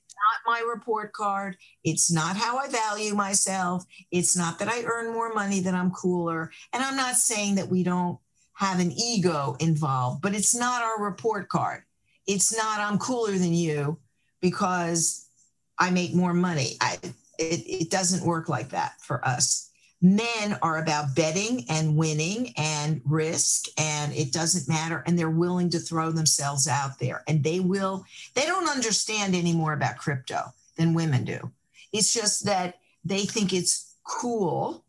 Not 0.46 0.54
my 0.54 0.60
report 0.68 1.14
card. 1.14 1.58
It's 1.84 2.12
not 2.12 2.36
how 2.36 2.58
I 2.58 2.68
value 2.68 3.14
myself. 3.14 3.86
It's 4.12 4.36
not 4.38 4.60
that 4.60 4.68
I 4.68 4.84
earn 4.84 5.14
more 5.14 5.34
money 5.34 5.62
that 5.62 5.74
I'm 5.74 5.92
cooler. 5.92 6.52
And 6.74 6.84
I'm 6.84 6.96
not 6.96 7.16
saying 7.16 7.56
that 7.56 7.70
we 7.70 7.84
don't 7.84 8.20
have 8.58 8.80
an 8.80 8.92
ego 8.92 9.56
involved, 9.60 10.20
but 10.20 10.34
it's 10.34 10.56
not 10.56 10.82
our 10.82 11.00
report 11.04 11.48
card. 11.48 11.84
It's 12.26 12.58
not 12.58 12.80
I'm 12.80 12.98
cooler 12.98 13.34
than 13.34 13.54
you 13.54 14.00
because 14.42 15.30
I 15.78 15.92
make 15.92 16.16
more 16.16 16.34
money. 16.34 16.76
I, 16.82 16.98
it, 17.38 17.62
it 17.68 17.92
doesn't 17.92 18.26
work 18.26 18.50
like 18.50 18.70
that 18.70 19.00
for 19.00 19.24
us. 19.24 19.70
Men 20.02 20.58
are 20.64 20.80
about 20.80 21.16
betting 21.16 21.66
and 21.70 21.96
winning 21.96 22.54
and 22.58 23.00
risk, 23.06 23.66
and 23.78 24.12
it 24.14 24.34
doesn't 24.34 24.68
matter. 24.68 25.04
And 25.06 25.18
they're 25.18 25.30
willing 25.30 25.70
to 25.70 25.80
throw 25.80 26.10
themselves 26.12 26.68
out 26.68 26.98
there. 26.98 27.24
And 27.28 27.44
they 27.44 27.60
will, 27.60 28.06
they 28.34 28.48
don't 28.48 28.70
understand 28.70 29.36
any 29.36 29.54
more 29.54 29.74
about 29.74 29.98
crypto 29.98 30.52
than 30.78 30.96
women 30.96 31.26
do. 31.26 31.52
It's 31.94 32.12
just 32.12 32.46
that 32.46 32.80
they 33.06 33.26
think 33.26 33.54
it's 33.54 33.94
cool 34.04 34.84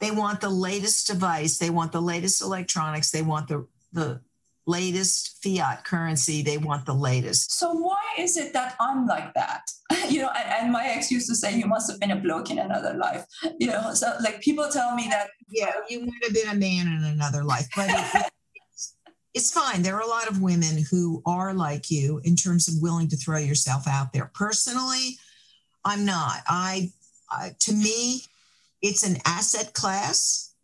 they 0.00 0.10
want 0.10 0.40
the 0.40 0.50
latest 0.50 1.06
device. 1.06 1.58
They 1.58 1.70
want 1.70 1.92
the 1.92 2.02
latest 2.02 2.40
electronics. 2.42 3.10
They 3.10 3.22
want 3.22 3.48
the, 3.48 3.66
the 3.92 4.20
latest 4.66 5.42
fiat 5.42 5.84
currency. 5.84 6.42
They 6.42 6.58
want 6.58 6.86
the 6.86 6.94
latest. 6.94 7.52
So 7.52 7.72
why 7.72 8.02
is 8.18 8.36
it 8.36 8.52
that 8.52 8.76
I'm 8.78 9.06
like 9.06 9.34
that? 9.34 9.70
you 10.08 10.22
know, 10.22 10.30
and, 10.36 10.64
and, 10.64 10.72
my 10.72 10.86
ex 10.86 11.10
used 11.10 11.28
to 11.28 11.34
say, 11.34 11.58
you 11.58 11.66
must 11.66 11.90
have 11.90 11.98
been 11.98 12.10
a 12.12 12.16
bloke 12.16 12.50
in 12.50 12.58
another 12.58 12.94
life. 12.94 13.24
You 13.58 13.68
know, 13.68 13.94
so 13.94 14.12
like 14.22 14.40
people 14.40 14.68
tell 14.68 14.94
me 14.94 15.08
that. 15.10 15.28
Yeah, 15.50 15.72
you 15.88 16.00
might 16.00 16.22
have 16.22 16.34
been 16.34 16.48
a 16.48 16.54
man 16.54 16.86
in 16.86 17.04
another 17.04 17.42
life, 17.42 17.68
but 17.74 17.88
it, 17.88 18.26
it's, 18.72 18.94
it's 19.34 19.50
fine. 19.50 19.82
There 19.82 19.96
are 19.96 20.02
a 20.02 20.06
lot 20.06 20.28
of 20.28 20.42
women 20.42 20.84
who 20.90 21.22
are 21.26 21.54
like 21.54 21.90
you 21.90 22.20
in 22.24 22.36
terms 22.36 22.68
of 22.68 22.74
willing 22.82 23.08
to 23.08 23.16
throw 23.16 23.38
yourself 23.38 23.88
out 23.88 24.12
there. 24.12 24.30
Personally, 24.34 25.16
I'm 25.84 26.04
not. 26.04 26.42
I, 26.46 26.92
I 27.30 27.52
to 27.60 27.72
me, 27.72 28.24
it's 28.82 29.02
an 29.02 29.18
asset 29.24 29.74
class. 29.74 30.54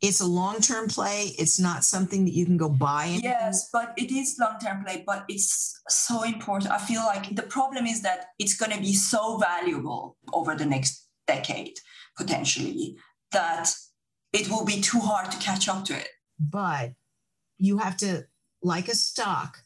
It's 0.00 0.20
a 0.20 0.26
long 0.26 0.60
term 0.60 0.88
play. 0.88 1.34
It's 1.38 1.60
not 1.60 1.84
something 1.84 2.24
that 2.24 2.34
you 2.34 2.44
can 2.44 2.56
go 2.56 2.68
buy. 2.68 3.06
Anything. 3.06 3.24
Yes, 3.24 3.68
but 3.72 3.94
it 3.96 4.10
is 4.10 4.36
long 4.40 4.58
term 4.58 4.84
play, 4.84 5.04
but 5.06 5.24
it's 5.28 5.80
so 5.88 6.24
important. 6.24 6.72
I 6.72 6.78
feel 6.78 7.02
like 7.02 7.36
the 7.36 7.42
problem 7.42 7.86
is 7.86 8.02
that 8.02 8.26
it's 8.38 8.56
going 8.56 8.72
to 8.72 8.80
be 8.80 8.94
so 8.94 9.38
valuable 9.38 10.16
over 10.32 10.56
the 10.56 10.66
next 10.66 11.06
decade 11.26 11.78
potentially 12.16 12.96
that 13.30 13.72
it 14.32 14.48
will 14.50 14.64
be 14.64 14.80
too 14.80 15.00
hard 15.00 15.30
to 15.30 15.38
catch 15.38 15.68
up 15.68 15.84
to 15.86 15.94
it. 15.94 16.08
But 16.38 16.92
you 17.58 17.78
have 17.78 17.96
to, 17.98 18.26
like 18.62 18.88
a 18.88 18.94
stock, 18.94 19.58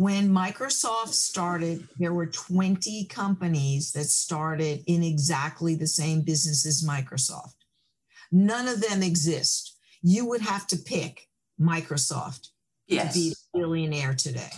when 0.00 0.30
Microsoft 0.30 1.12
started, 1.12 1.86
there 1.98 2.14
were 2.14 2.24
20 2.24 3.04
companies 3.10 3.92
that 3.92 4.04
started 4.04 4.82
in 4.86 5.02
exactly 5.02 5.74
the 5.74 5.86
same 5.86 6.22
business 6.22 6.64
as 6.64 6.82
Microsoft. 6.82 7.52
None 8.32 8.66
of 8.66 8.80
them 8.80 9.02
exist. 9.02 9.76
You 10.00 10.24
would 10.24 10.40
have 10.40 10.66
to 10.68 10.78
pick 10.78 11.28
Microsoft 11.60 12.48
yes. 12.86 13.12
to 13.12 13.18
be 13.18 13.32
a 13.32 13.58
billionaire 13.58 14.14
today. 14.14 14.48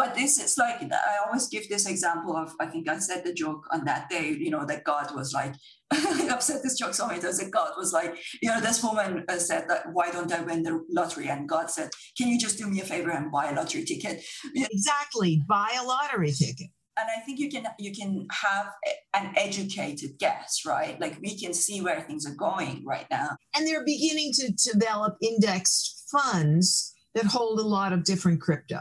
But 0.00 0.14
this 0.14 0.42
is 0.42 0.56
like 0.56 0.82
I 0.82 1.26
always 1.26 1.46
give 1.48 1.68
this 1.68 1.86
example 1.86 2.34
of 2.34 2.54
I 2.58 2.64
think 2.64 2.88
I 2.88 2.98
said 2.98 3.22
the 3.22 3.34
joke 3.34 3.66
on 3.70 3.84
that 3.84 4.08
day, 4.08 4.30
you 4.30 4.50
know, 4.50 4.64
that 4.64 4.82
God 4.82 5.14
was 5.14 5.34
like, 5.34 5.54
I've 5.90 6.42
said 6.42 6.62
this 6.62 6.78
joke 6.78 6.94
so 6.94 7.06
many 7.06 7.20
times 7.20 7.38
that 7.38 7.50
God 7.50 7.72
was 7.76 7.92
like, 7.92 8.16
you 8.40 8.48
know, 8.48 8.62
this 8.62 8.82
woman 8.82 9.26
uh, 9.28 9.36
said 9.36 9.68
that 9.68 9.92
why 9.92 10.10
don't 10.10 10.32
I 10.32 10.40
win 10.40 10.62
the 10.62 10.82
lottery? 10.88 11.28
And 11.28 11.46
God 11.46 11.70
said, 11.70 11.90
Can 12.16 12.28
you 12.28 12.38
just 12.38 12.56
do 12.56 12.66
me 12.66 12.80
a 12.80 12.84
favor 12.84 13.10
and 13.10 13.30
buy 13.30 13.50
a 13.50 13.54
lottery 13.54 13.84
ticket? 13.84 14.24
Exactly, 14.56 15.42
buy 15.46 15.68
a 15.78 15.84
lottery 15.84 16.32
ticket 16.32 16.68
and 16.98 17.08
I 17.14 17.20
think 17.20 17.38
you 17.38 17.50
can 17.50 17.66
you 17.78 17.94
can 17.94 18.26
have 18.32 18.68
an 19.14 19.34
educated 19.36 20.18
guess, 20.18 20.62
right? 20.66 20.98
Like 20.98 21.18
we 21.20 21.38
can 21.38 21.52
see 21.52 21.82
where 21.82 22.00
things 22.00 22.26
are 22.26 22.34
going 22.34 22.84
right 22.86 23.06
now. 23.10 23.36
And 23.54 23.66
they're 23.66 23.84
beginning 23.84 24.32
to 24.36 24.50
develop 24.72 25.18
indexed 25.20 26.08
funds 26.10 26.94
that 27.14 27.26
hold 27.26 27.58
a 27.58 27.66
lot 27.66 27.92
of 27.92 28.04
different 28.04 28.40
crypto 28.40 28.80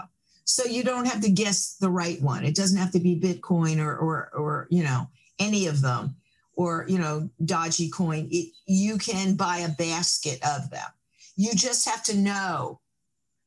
so 0.50 0.66
you 0.66 0.84
don't 0.84 1.06
have 1.06 1.22
to 1.22 1.30
guess 1.30 1.76
the 1.76 1.92
right 1.92 2.20
one. 2.24 2.44
It 2.44 2.56
doesn't 2.56 2.78
have 2.78 2.92
to 2.94 3.00
be 3.00 3.20
bitcoin 3.20 3.78
or 3.78 3.96
or 3.96 4.32
or 4.34 4.68
you 4.72 4.84
know 4.84 5.08
any 5.38 5.68
of 5.68 5.82
them 5.82 6.16
or 6.56 6.86
you 6.90 6.98
know 6.98 7.30
Dogecoin. 7.44 8.28
It, 8.32 8.52
you 8.66 8.98
can 8.98 9.36
buy 9.36 9.60
a 9.60 9.70
basket 9.70 10.40
of 10.44 10.72
them. 10.72 10.88
You 11.36 11.52
just 11.54 11.88
have 11.88 12.04
to 12.06 12.18
know 12.18 12.80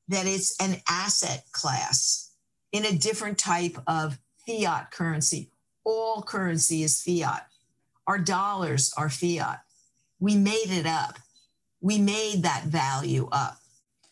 that 0.09 0.27
it's 0.27 0.55
an 0.61 0.81
asset 0.89 1.45
class 1.51 2.31
in 2.71 2.87
a 2.87 2.97
different 2.97 3.37
type 3.37 3.77
of 3.89 4.17
fiat 4.47 4.93
currency. 4.93 5.51
All 5.85 6.23
currency 6.23 6.85
is 6.85 7.03
fiat. 7.03 7.49
Our 8.07 8.19
dollars 8.19 8.93
are 8.97 9.11
fiat. 9.11 9.61
We 10.21 10.37
made 10.37 10.71
it 10.71 10.87
up. 10.87 11.19
We 11.81 11.99
made 11.99 12.45
that 12.45 12.63
value 12.67 13.29
up. 13.33 13.59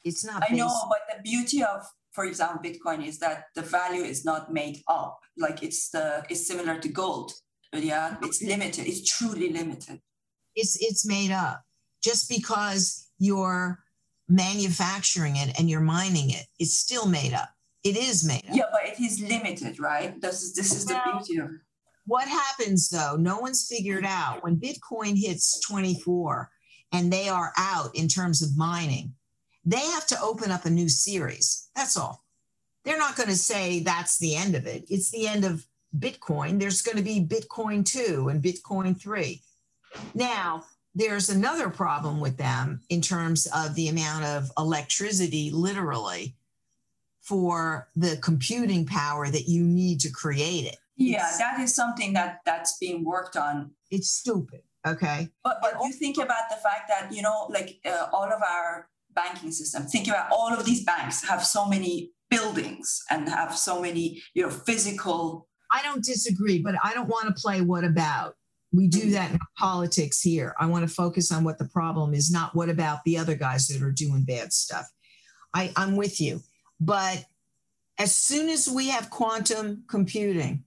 It's 0.02 0.24
not 0.24 0.42
i 0.50 0.54
know 0.54 0.74
but 0.88 1.14
the 1.14 1.22
beauty 1.22 1.62
of 1.62 1.86
for 2.12 2.24
example, 2.24 2.60
Bitcoin 2.62 3.06
is 3.06 3.18
that 3.18 3.44
the 3.54 3.62
value 3.62 4.02
is 4.02 4.24
not 4.24 4.52
made 4.52 4.82
up. 4.88 5.20
Like 5.36 5.62
it's 5.62 5.90
the 5.90 6.24
it's 6.28 6.46
similar 6.46 6.78
to 6.78 6.88
gold. 6.88 7.32
Yeah, 7.72 8.16
it's 8.22 8.42
limited. 8.42 8.86
It's 8.86 9.08
truly 9.08 9.52
limited. 9.52 10.00
It's 10.56 10.76
it's 10.80 11.06
made 11.06 11.30
up. 11.30 11.62
Just 12.02 12.28
because 12.28 13.08
you're 13.18 13.78
manufacturing 14.28 15.36
it 15.36 15.58
and 15.58 15.68
you're 15.70 15.80
mining 15.80 16.30
it, 16.30 16.46
it's 16.58 16.76
still 16.76 17.06
made 17.06 17.32
up. 17.32 17.50
It 17.84 17.96
is 17.96 18.24
made 18.24 18.44
up. 18.48 18.56
Yeah, 18.56 18.64
but 18.72 18.86
it 18.86 19.00
is 19.00 19.20
limited, 19.20 19.78
right? 19.78 20.20
This 20.20 20.42
is 20.42 20.54
this 20.54 20.74
is 20.74 20.86
the 20.86 21.00
beauty 21.04 21.40
of 21.40 21.50
it. 21.50 21.60
What 22.06 22.26
happens 22.26 22.88
though, 22.88 23.16
no 23.16 23.38
one's 23.38 23.66
figured 23.68 24.04
out 24.04 24.42
when 24.42 24.56
Bitcoin 24.56 25.16
hits 25.16 25.60
24 25.60 26.50
and 26.92 27.12
they 27.12 27.28
are 27.28 27.52
out 27.56 27.94
in 27.94 28.08
terms 28.08 28.42
of 28.42 28.56
mining, 28.56 29.14
they 29.64 29.80
have 29.80 30.06
to 30.08 30.20
open 30.22 30.50
up 30.50 30.64
a 30.64 30.70
new 30.70 30.88
series. 30.88 31.68
That's 31.76 31.96
all. 31.96 32.24
They're 32.84 32.98
not 32.98 33.16
going 33.16 33.28
to 33.28 33.36
say 33.36 33.80
that's 33.80 34.18
the 34.18 34.36
end 34.36 34.54
of 34.54 34.66
it. 34.66 34.84
It's 34.88 35.10
the 35.10 35.26
end 35.26 35.44
of 35.44 35.66
Bitcoin. 35.98 36.58
There's 36.58 36.82
going 36.82 36.96
to 36.96 37.02
be 37.02 37.24
Bitcoin 37.24 37.84
2 37.84 38.28
and 38.28 38.42
Bitcoin 38.42 38.98
3. 38.98 39.40
Now, 40.14 40.64
there's 40.94 41.28
another 41.28 41.68
problem 41.68 42.20
with 42.20 42.36
them 42.36 42.80
in 42.88 43.00
terms 43.00 43.46
of 43.54 43.74
the 43.74 43.88
amount 43.88 44.24
of 44.24 44.50
electricity, 44.58 45.50
literally, 45.50 46.34
for 47.20 47.88
the 47.94 48.16
computing 48.22 48.86
power 48.86 49.28
that 49.28 49.48
you 49.48 49.62
need 49.62 50.00
to 50.00 50.10
create 50.10 50.64
it. 50.64 50.76
Yeah, 50.96 51.30
that 51.38 51.60
is 51.60 51.74
something 51.74 52.12
that 52.14 52.40
that's 52.44 52.76
being 52.78 53.04
worked 53.04 53.36
on. 53.36 53.70
It's 53.90 54.10
stupid. 54.10 54.62
Okay. 54.86 55.28
But, 55.44 55.58
but 55.60 55.74
you 55.82 55.92
think 55.92 56.16
about 56.16 56.48
the 56.50 56.56
fact 56.56 56.88
that, 56.88 57.12
you 57.12 57.22
know, 57.22 57.46
like 57.50 57.78
uh, 57.84 58.06
all 58.12 58.24
of 58.24 58.42
our 58.42 58.88
banking 59.14 59.50
system. 59.50 59.84
Think 59.84 60.08
about 60.08 60.30
all 60.32 60.52
of 60.52 60.64
these 60.64 60.84
banks 60.84 61.26
have 61.28 61.44
so 61.44 61.66
many 61.66 62.12
buildings 62.30 63.02
and 63.10 63.28
have 63.28 63.56
so 63.56 63.80
many, 63.80 64.22
you 64.34 64.42
know, 64.42 64.50
physical. 64.50 65.48
I 65.72 65.82
don't 65.82 66.04
disagree, 66.04 66.60
but 66.60 66.74
I 66.82 66.94
don't 66.94 67.08
want 67.08 67.26
to 67.34 67.40
play 67.40 67.60
what 67.60 67.84
about. 67.84 68.34
We 68.72 68.86
do 68.86 69.00
mm-hmm. 69.00 69.12
that 69.12 69.32
in 69.32 69.38
politics 69.58 70.20
here. 70.20 70.54
I 70.58 70.66
want 70.66 70.88
to 70.88 70.94
focus 70.94 71.32
on 71.32 71.44
what 71.44 71.58
the 71.58 71.68
problem 71.68 72.14
is, 72.14 72.30
not 72.30 72.54
what 72.54 72.68
about 72.68 73.00
the 73.04 73.18
other 73.18 73.34
guys 73.34 73.66
that 73.68 73.82
are 73.82 73.90
doing 73.90 74.24
bad 74.24 74.52
stuff. 74.52 74.86
I, 75.54 75.72
I'm 75.76 75.96
with 75.96 76.20
you. 76.20 76.40
But 76.78 77.24
as 77.98 78.14
soon 78.14 78.48
as 78.48 78.68
we 78.68 78.88
have 78.88 79.10
quantum 79.10 79.84
computing, 79.88 80.64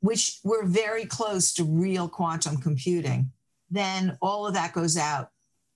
which 0.00 0.38
we're 0.44 0.64
very 0.64 1.04
close 1.04 1.52
to 1.54 1.64
real 1.64 2.08
quantum 2.08 2.56
computing, 2.56 3.30
then 3.70 4.16
all 4.22 4.46
of 4.46 4.54
that 4.54 4.72
goes 4.72 4.96
out 4.96 5.30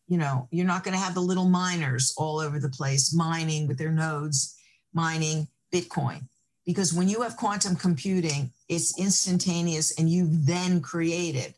you 0.07 0.18
know, 0.18 0.48
you're 0.50 0.66
not 0.66 0.84
going 0.84 0.96
to 0.96 1.02
have 1.02 1.14
the 1.14 1.20
little 1.20 1.48
miners 1.48 2.14
all 2.16 2.38
over 2.38 2.59
the 2.59 2.68
place 2.68 3.12
mining 3.12 3.66
with 3.66 3.78
their 3.78 3.92
nodes, 3.92 4.57
mining 4.92 5.48
Bitcoin. 5.72 6.28
Because 6.64 6.92
when 6.92 7.09
you 7.09 7.22
have 7.22 7.36
quantum 7.36 7.76
computing, 7.76 8.50
it's 8.68 8.98
instantaneous 8.98 9.98
and 9.98 10.11
you've 10.11 10.46
then 10.46 10.80
created 10.80 11.54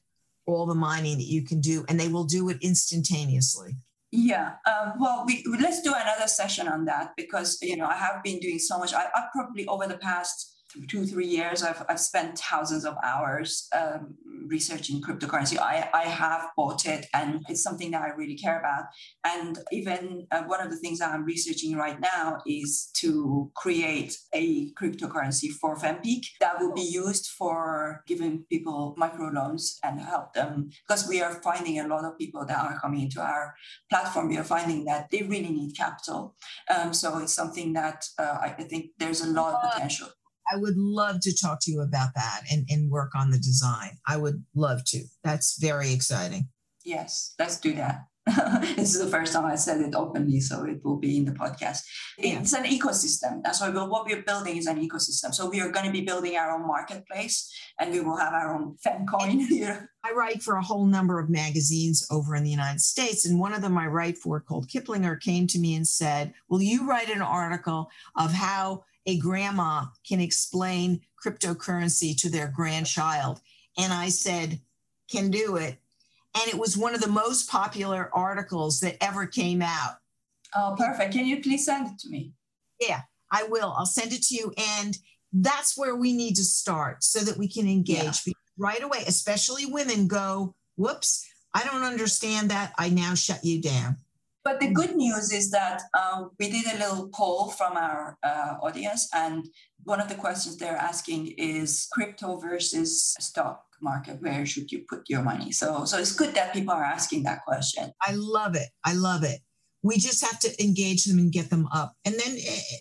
all 0.49 0.67
the 0.67 0.75
mining 0.75 1.19
that 1.19 1.25
you 1.27 1.43
can 1.43 1.61
do, 1.61 1.85
and 1.89 2.01
they 2.01 2.09
will 2.09 2.25
do 2.25 2.49
it 2.49 2.57
instantaneously. 2.63 3.77
Yeah, 4.11 4.53
um, 4.67 4.95
well, 4.99 5.25
we, 5.27 5.45
let's 5.61 5.83
do 5.83 5.93
another 5.95 6.27
session 6.27 6.67
on 6.67 6.87
that 6.87 7.13
because 7.17 7.59
you 7.61 7.77
know 7.77 7.87
I 7.87 7.97
have 7.97 8.23
been 8.23 8.39
doing 8.39 8.59
so 8.59 8.79
much. 8.79 8.95
I, 8.95 9.05
I 9.15 9.25
probably 9.33 9.67
over 9.67 9.87
the 9.87 9.99
past 9.99 10.58
two 10.89 11.07
three 11.07 11.27
years 11.27 11.63
i've, 11.63 11.83
I've 11.89 12.01
spent 12.01 12.39
thousands 12.39 12.85
of 12.85 12.97
hours 13.03 13.69
um, 13.75 14.17
researching 14.49 15.01
cryptocurrency. 15.01 15.59
I, 15.59 15.89
I 15.93 16.05
have 16.05 16.49
bought 16.57 16.87
it 16.87 17.07
and 17.15 17.45
it's 17.49 17.63
something 17.63 17.91
that 17.93 18.03
i 18.03 18.09
really 18.09 18.37
care 18.37 18.59
about. 18.59 18.85
And 19.25 19.59
even 19.73 20.27
uh, 20.31 20.43
one 20.43 20.61
of 20.61 20.71
the 20.71 20.77
things 20.77 20.99
that 20.99 21.11
i'm 21.11 21.25
researching 21.25 21.77
right 21.77 22.01
now 22.01 22.39
is 22.47 22.91
to 22.95 23.51
create 23.55 24.17
a 24.35 24.73
cryptocurrency 24.73 25.51
for 25.51 25.77
fempeak 25.77 26.27
that 26.41 26.59
will 26.59 26.73
be 26.73 26.83
used 26.83 27.27
for 27.27 28.03
giving 28.07 28.45
people 28.51 28.97
microloans 28.99 29.77
and 29.83 30.01
help 30.01 30.33
them 30.35 30.71
because 30.87 31.09
we 31.09 31.21
are 31.21 31.35
finding 31.43 31.79
a 31.81 31.87
lot 31.87 32.05
of 32.05 32.19
people 32.19 32.45
that 32.47 32.59
are 32.59 32.79
coming 32.81 33.03
into 33.03 33.21
our 33.21 33.55
platform. 33.91 34.29
We 34.29 34.39
are 34.39 34.45
finding 34.45 34.85
that 34.87 35.11
they 35.11 35.23
really 35.23 35.51
need 35.51 35.77
capital. 35.77 36.35
Um, 36.75 36.93
so 36.93 37.19
it's 37.19 37.35
something 37.35 37.73
that 37.75 38.05
uh, 38.19 38.39
I, 38.41 38.55
I 38.59 38.63
think 38.65 38.91
there's 38.99 39.23
a 39.23 39.29
lot 39.29 39.55
of 39.55 39.73
potential 39.73 40.09
I 40.51 40.57
would 40.57 40.77
love 40.77 41.21
to 41.21 41.37
talk 41.37 41.59
to 41.63 41.71
you 41.71 41.83
about 41.83 42.15
that 42.15 42.43
and, 42.51 42.67
and 42.71 42.91
work 42.91 43.15
on 43.15 43.31
the 43.31 43.39
design. 43.39 43.99
I 44.07 44.17
would 44.17 44.45
love 44.55 44.85
to. 44.87 45.05
That's 45.23 45.59
very 45.61 45.93
exciting. 45.93 46.49
Yes, 46.85 47.35
let's 47.39 47.61
do 47.61 47.75
that. 47.75 48.07
this 48.77 48.95
is 48.95 49.03
the 49.03 49.11
first 49.11 49.33
time 49.33 49.47
I 49.47 49.55
said 49.55 49.81
it 49.81 49.95
openly, 49.95 50.41
so 50.41 50.65
it 50.65 50.85
will 50.85 50.97
be 50.97 51.17
in 51.17 51.25
the 51.25 51.33
podcast. 51.33 51.81
It's 52.19 52.53
an 52.53 52.65
ecosystem. 52.65 53.43
That's 53.43 53.61
why 53.61 53.71
what 53.71 54.07
we're 54.07 54.23
building 54.23 54.57
is 54.57 54.67
an 54.67 54.77
ecosystem. 54.87 55.35
So 55.35 55.49
we 55.49 55.61
are 55.61 55.71
going 55.71 55.87
to 55.87 55.93
be 55.93 56.03
building 56.03 56.37
our 56.37 56.51
own 56.51 56.67
marketplace, 56.67 57.51
and 57.81 57.93
we 57.93 58.01
will 58.01 58.17
have 58.17 58.35
our 58.35 58.55
own 58.55 58.77
FemCoin. 58.87 59.47
here. 59.49 59.91
I 60.05 60.13
write 60.13 60.43
for 60.43 60.57
a 60.57 60.63
whole 60.63 60.87
number 60.87 61.19
of 61.19 61.31
magazines 61.31 62.07
over 62.11 62.35
in 62.35 62.45
the 62.45 62.51
United 62.51 62.81
States, 62.81 63.25
and 63.25 63.41
one 63.41 63.55
of 63.55 63.63
them 63.63 63.79
I 63.79 63.87
write 63.87 64.19
for 64.19 64.41
called 64.41 64.69
Kiplinger 64.69 65.21
came 65.21 65.47
to 65.47 65.59
me 65.59 65.75
and 65.75 65.87
said, 65.87 66.35
"Will 66.49 66.63
you 66.63 66.87
write 66.87 67.11
an 67.11 67.23
article 67.23 67.91
of 68.17 68.33
how 68.33 68.85
a 69.07 69.19
grandma 69.19 69.87
can 70.07 70.21
explain 70.21 71.01
cryptocurrency 71.25 72.17
to 72.21 72.31
their 72.31 72.49
grandchild. 72.49 73.41
And 73.77 73.93
I 73.93 74.09
said, 74.09 74.61
can 75.11 75.31
do 75.31 75.57
it. 75.57 75.79
And 76.35 76.49
it 76.49 76.59
was 76.59 76.77
one 76.77 76.95
of 76.95 77.01
the 77.01 77.09
most 77.09 77.51
popular 77.51 78.11
articles 78.13 78.81
that 78.81 79.03
ever 79.03 79.27
came 79.27 79.63
out. 79.63 79.97
Oh, 80.55 80.75
perfect. 80.79 81.13
Can 81.13 81.27
you 81.27 81.41
please 81.41 81.65
send 81.65 81.89
it 81.89 81.99
to 82.01 82.09
me? 82.09 82.33
Yeah, 82.81 83.03
I 83.33 83.45
will. 83.45 83.75
I'll 83.77 83.87
send 83.87 84.13
it 84.13 84.23
to 84.25 84.35
you. 84.35 84.53
And 84.57 84.97
that's 85.33 85.77
where 85.77 85.97
we 85.97 86.13
need 86.13 86.37
to 86.37 86.45
start 86.45 87.03
so 87.03 87.21
that 87.21 87.39
we 87.39 87.49
can 87.49 87.69
engage 87.69 88.23
yeah. 88.27 88.33
right 88.57 88.83
away, 88.83 89.05
especially 89.07 89.67
women 89.67 90.07
go, 90.07 90.55
whoops, 90.77 91.27
I 91.55 91.65
don't 91.65 91.83
understand 91.83 92.51
that. 92.51 92.73
I 92.79 92.89
now 92.91 93.15
shut 93.15 93.45
you 93.45 93.61
down. 93.61 93.97
But 94.49 94.61
the 94.61 94.73
good 94.73 94.97
news 94.97 95.31
is 95.31 95.51
that 95.51 95.83
um, 95.93 96.31
we 96.41 96.49
did 96.49 96.65
a 96.65 96.79
little 96.79 97.11
poll 97.13 97.51
from 97.51 97.77
our 97.77 98.17
uh, 98.23 98.55
audience, 98.63 99.07
and 99.15 99.47
one 99.85 100.01
of 100.01 100.09
the 100.09 100.15
questions 100.15 100.57
they're 100.57 100.75
asking 100.75 101.35
is 101.37 101.87
crypto 101.93 102.39
versus 102.39 103.15
stock 103.21 103.63
market. 103.83 104.23
Where 104.23 104.47
should 104.47 104.73
you 104.73 104.87
put 104.89 105.03
your 105.07 105.21
money? 105.21 105.53
So, 105.53 105.85
so 105.85 105.99
it's 105.99 106.15
good 106.15 106.35
that 106.35 106.55
people 106.55 106.73
are 106.73 106.83
asking 106.83 107.25
that 107.25 107.45
question. 107.45 107.93
I 108.01 108.15
love 108.15 108.57
it. 108.57 108.71
I 108.87 108.95
love 108.95 109.23
it. 109.23 109.41
We 109.83 109.99
just 109.99 110.25
have 110.25 110.41
to 110.41 110.65
engage 110.65 111.05
them 111.05 111.19
and 111.19 111.31
get 111.31 111.51
them 111.51 111.69
up. 111.71 111.93
And 112.07 112.15
then, 112.15 112.39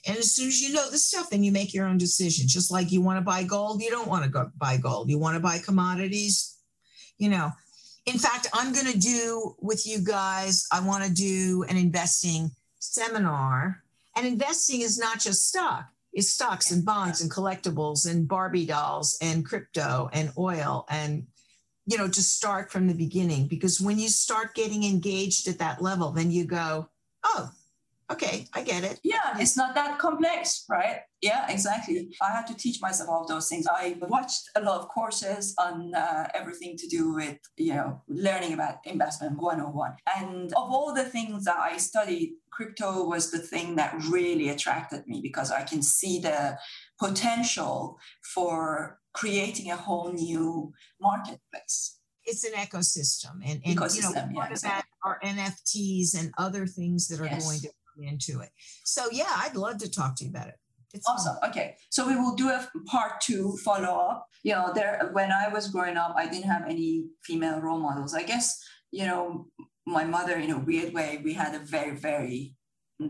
and 0.07 0.17
as 0.17 0.33
soon 0.33 0.47
as 0.47 0.61
you 0.61 0.71
know 0.73 0.89
the 0.89 0.97
stuff, 0.97 1.31
then 1.31 1.43
you 1.43 1.51
make 1.51 1.73
your 1.73 1.85
own 1.85 1.97
decision. 1.97 2.47
Just 2.47 2.71
like 2.71 2.93
you 2.93 3.01
want 3.01 3.17
to 3.17 3.25
buy 3.25 3.43
gold, 3.43 3.81
you 3.81 3.89
don't 3.89 4.07
want 4.07 4.23
to 4.23 4.29
go 4.29 4.49
buy 4.55 4.77
gold. 4.77 5.09
You 5.09 5.19
want 5.19 5.35
to 5.35 5.41
buy 5.41 5.57
commodities, 5.57 6.55
you 7.17 7.27
know 7.27 7.51
In 8.07 8.17
fact, 8.17 8.47
I'm 8.53 8.71
going 8.71 8.89
to 8.91 8.97
do 8.97 9.55
with 9.59 9.85
you 9.85 9.99
guys, 9.99 10.65
I 10.71 10.79
want 10.79 11.03
to 11.03 11.11
do 11.11 11.65
an 11.67 11.75
investing 11.75 12.51
seminar. 12.79 13.83
And 14.15 14.25
investing 14.25 14.79
is 14.79 14.97
not 14.97 15.19
just 15.19 15.47
stock, 15.47 15.89
it's 16.13 16.31
stocks 16.31 16.71
and 16.71 16.85
bonds 16.85 17.21
and 17.21 17.29
collectibles 17.29 18.09
and 18.09 18.27
Barbie 18.27 18.65
dolls 18.65 19.17
and 19.21 19.45
crypto 19.45 20.09
and 20.13 20.31
oil 20.37 20.87
and 20.89 21.27
you 21.85 21.97
know, 21.97 22.07
to 22.07 22.21
start 22.21 22.69
from 22.69 22.87
the 22.87 22.93
beginning 22.93 23.47
because 23.47 23.79
when 23.79 23.97
you 23.97 24.09
start 24.09 24.53
getting 24.53 24.83
engaged 24.83 25.47
at 25.47 25.59
that 25.59 25.81
level, 25.81 26.11
then 26.11 26.31
you 26.31 26.43
go, 26.43 26.89
oh, 27.23 27.49
okay, 28.11 28.47
I 28.53 28.63
get 28.63 28.83
it. 28.83 28.99
Yeah, 29.03 29.35
it's 29.37 29.57
not 29.57 29.75
that 29.75 29.99
complex, 29.99 30.63
right? 30.69 30.99
Yeah, 31.21 31.49
exactly. 31.49 32.15
I 32.21 32.31
had 32.31 32.47
to 32.47 32.55
teach 32.55 32.81
myself 32.81 33.09
all 33.09 33.27
those 33.27 33.49
things. 33.49 33.67
I 33.69 33.97
watched 34.01 34.49
a 34.55 34.61
lot 34.61 34.79
of 34.79 34.87
courses 34.87 35.53
on 35.57 35.93
uh, 35.93 36.27
everything 36.33 36.77
to 36.77 36.87
do 36.87 37.13
with, 37.13 37.37
you 37.57 37.73
know, 37.73 38.01
learning 38.07 38.53
about 38.53 38.77
investment 38.85 39.37
101. 39.37 39.95
And 40.15 40.53
of 40.53 40.71
all 40.71 40.93
the 40.93 41.03
things 41.03 41.45
that 41.45 41.57
I 41.57 41.77
studied, 41.77 42.35
crypto 42.49 43.03
was 43.03 43.31
the 43.31 43.39
thing 43.39 43.75
that 43.75 43.95
really 44.09 44.49
attracted 44.49 45.05
me 45.07 45.19
because 45.21 45.51
I 45.51 45.63
can 45.63 45.81
see 45.81 46.19
the 46.19 46.57
potential 46.99 47.99
for 48.33 48.99
creating 49.13 49.71
a 49.71 49.75
whole 49.75 50.13
new 50.13 50.71
marketplace 51.01 51.97
it's 52.27 52.43
an 52.43 52.51
ecosystem 52.51 53.35
and, 53.43 53.61
and 53.65 53.77
ecosystem, 53.77 53.95
you 53.95 54.01
know 54.01 54.39
part 54.39 54.49
yeah, 54.49 54.53
of 54.53 54.61
that 54.61 54.85
are 55.03 55.19
nfts 55.23 56.19
and 56.19 56.31
other 56.37 56.67
things 56.67 57.07
that 57.07 57.21
are 57.21 57.25
yes. 57.25 57.45
going 57.45 57.59
to 57.61 57.69
into 58.03 58.39
it. 58.41 58.49
So 58.83 59.05
yeah, 59.11 59.31
I'd 59.35 59.55
love 59.55 59.77
to 59.79 59.89
talk 59.89 60.15
to 60.17 60.23
you 60.23 60.29
about 60.29 60.47
it. 60.47 60.55
It's 60.93 61.07
awesome. 61.07 61.37
Okay, 61.47 61.75
so 61.89 62.07
we 62.07 62.15
will 62.15 62.35
do 62.35 62.49
a 62.49 62.67
part 62.85 63.19
two 63.21 63.57
follow 63.63 64.09
up. 64.09 64.27
You 64.43 64.53
know, 64.53 64.71
there 64.73 65.09
when 65.11 65.31
I 65.31 65.49
was 65.49 65.67
growing 65.67 65.97
up, 65.97 66.15
I 66.17 66.27
didn't 66.27 66.49
have 66.49 66.63
any 66.67 67.05
female 67.23 67.59
role 67.59 67.79
models. 67.79 68.13
I 68.13 68.23
guess 68.23 68.57
you 68.91 69.05
know 69.05 69.47
my 69.85 70.03
mother, 70.03 70.35
in 70.37 70.51
a 70.51 70.59
weird 70.59 70.93
way, 70.93 71.21
we 71.23 71.33
had 71.33 71.55
a 71.55 71.59
very 71.59 71.95
very 71.95 72.55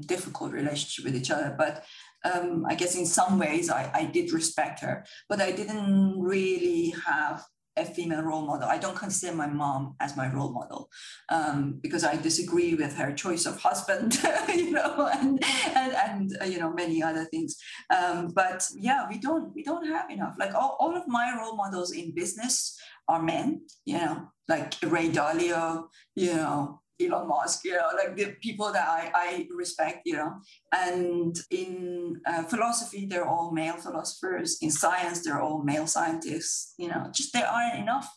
difficult 0.06 0.52
relationship 0.52 1.06
with 1.06 1.16
each 1.16 1.32
other, 1.32 1.56
but. 1.58 1.84
Um, 2.26 2.66
I 2.68 2.76
guess 2.76 2.96
in 2.96 3.06
some 3.06 3.40
ways 3.40 3.70
I, 3.70 3.90
I 3.94 4.04
did 4.06 4.34
respect 4.34 4.82
her, 4.82 5.06
but 5.30 5.40
I 5.40 5.52
didn't 5.52 6.20
really 6.20 6.94
have 7.06 7.46
a 7.78 7.86
female 7.86 8.22
role 8.22 8.46
model. 8.46 8.68
I 8.68 8.78
don't 8.78 8.96
consider 8.96 9.36
my 9.36 9.48
mom 9.48 9.96
as 10.00 10.18
my 10.18 10.32
role 10.32 10.52
model 10.52 10.90
um, 11.30 11.80
because 11.82 12.04
I 12.04 12.16
disagree 12.16 12.76
with 12.76 12.96
her 12.98 13.14
choice 13.14 13.46
of 13.46 13.60
husband, 13.60 14.18
you 14.50 14.72
know, 14.72 15.10
and 15.14 15.44
and, 15.76 15.94
and 15.94 16.38
uh, 16.42 16.46
you 16.46 16.60
know 16.60 16.74
many 16.74 17.02
other 17.02 17.26
things. 17.26 17.58
Um, 17.96 18.30
but 18.34 18.68
yeah, 18.76 19.08
we 19.10 19.20
don't 19.20 19.54
we 19.56 19.64
don't 19.64 19.88
have 19.88 20.10
enough. 20.10 20.36
Like 20.40 20.54
all, 20.54 20.78
all 20.80 20.96
of 20.96 21.08
my 21.08 21.36
role 21.40 21.56
models 21.56 21.92
in 21.92 22.14
business 22.14 22.78
are 23.08 23.22
men, 23.22 23.62
you 23.86 23.98
know, 23.98 24.28
like 24.48 24.74
Ray 24.84 25.10
Dalio, 25.10 25.88
you 26.16 26.34
know, 26.34 26.82
Elon 27.02 27.28
Musk, 27.28 27.64
you 27.66 27.74
know, 27.74 27.90
like 27.96 28.16
the 28.16 28.36
people 28.42 28.72
that 28.72 28.88
I, 28.88 29.12
I 29.14 29.48
respect, 29.56 30.02
you 30.06 30.14
know. 30.14 30.34
And 30.74 31.36
in 31.52 32.20
uh, 32.26 32.44
philosophy, 32.44 33.06
they're 33.06 33.28
all 33.28 33.52
male 33.52 33.78
philosophers. 33.78 34.58
In 34.62 34.72
science, 34.72 35.24
they're 35.24 35.42
all 35.42 35.64
male 35.64 35.88
scientists. 35.88 36.74
You 36.78 36.90
know, 36.90 37.10
just 37.14 37.34
there 37.34 37.48
aren't 37.48 37.80
enough 37.80 38.10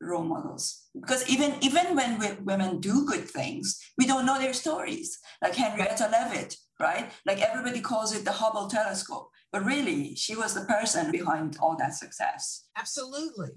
role 0.00 0.24
models 0.24 0.88
because 1.00 1.28
even 1.28 1.54
even 1.60 1.94
when 1.94 2.18
we, 2.18 2.26
women 2.42 2.80
do 2.80 3.06
good 3.06 3.28
things, 3.28 3.78
we 3.98 4.06
don't 4.06 4.26
know 4.26 4.38
their 4.38 4.54
stories. 4.54 5.18
Like 5.42 5.54
Henrietta 5.54 6.08
Leavitt, 6.10 6.56
right? 6.80 7.10
Like 7.26 7.40
everybody 7.40 7.80
calls 7.80 8.14
it 8.14 8.24
the 8.24 8.32
Hubble 8.32 8.68
telescope, 8.68 9.28
but 9.52 9.64
really, 9.64 10.14
she 10.16 10.34
was 10.34 10.54
the 10.54 10.64
person 10.64 11.10
behind 11.12 11.56
all 11.60 11.76
that 11.78 11.94
success. 11.94 12.66
Absolutely 12.76 13.50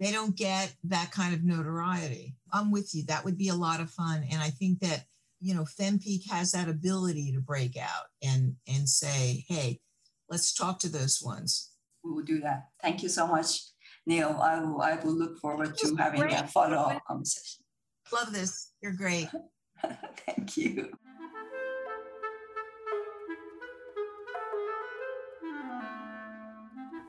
they 0.00 0.10
don't 0.10 0.36
get 0.36 0.74
that 0.84 1.10
kind 1.12 1.34
of 1.34 1.44
notoriety. 1.44 2.34
I'm 2.52 2.70
with 2.70 2.94
you. 2.94 3.04
That 3.06 3.24
would 3.24 3.38
be 3.38 3.48
a 3.48 3.54
lot 3.54 3.80
of 3.80 3.90
fun. 3.90 4.24
And 4.30 4.40
I 4.40 4.50
think 4.50 4.80
that, 4.80 5.04
you 5.40 5.54
know, 5.54 5.62
FemPeak 5.62 6.30
has 6.30 6.52
that 6.52 6.68
ability 6.68 7.32
to 7.32 7.40
break 7.40 7.76
out 7.76 8.06
and 8.22 8.56
and 8.66 8.88
say, 8.88 9.44
hey, 9.48 9.80
let's 10.28 10.54
talk 10.54 10.78
to 10.80 10.88
those 10.88 11.20
ones. 11.22 11.70
We 12.04 12.12
will 12.12 12.24
do 12.24 12.40
that. 12.40 12.68
Thank 12.80 13.02
you 13.02 13.08
so 13.08 13.26
much, 13.26 13.60
Neale. 14.06 14.38
I 14.42 14.60
will 14.60 14.80
I 14.80 14.96
will 14.96 15.12
look 15.12 15.38
forward 15.38 15.76
to 15.78 15.94
having 15.96 16.20
great. 16.20 16.34
a 16.34 16.46
follow-up 16.46 17.04
conversation. 17.06 17.64
Love 18.12 18.32
this. 18.32 18.72
You're 18.82 18.92
great. 18.92 19.28
Thank 20.26 20.56
you. 20.56 20.92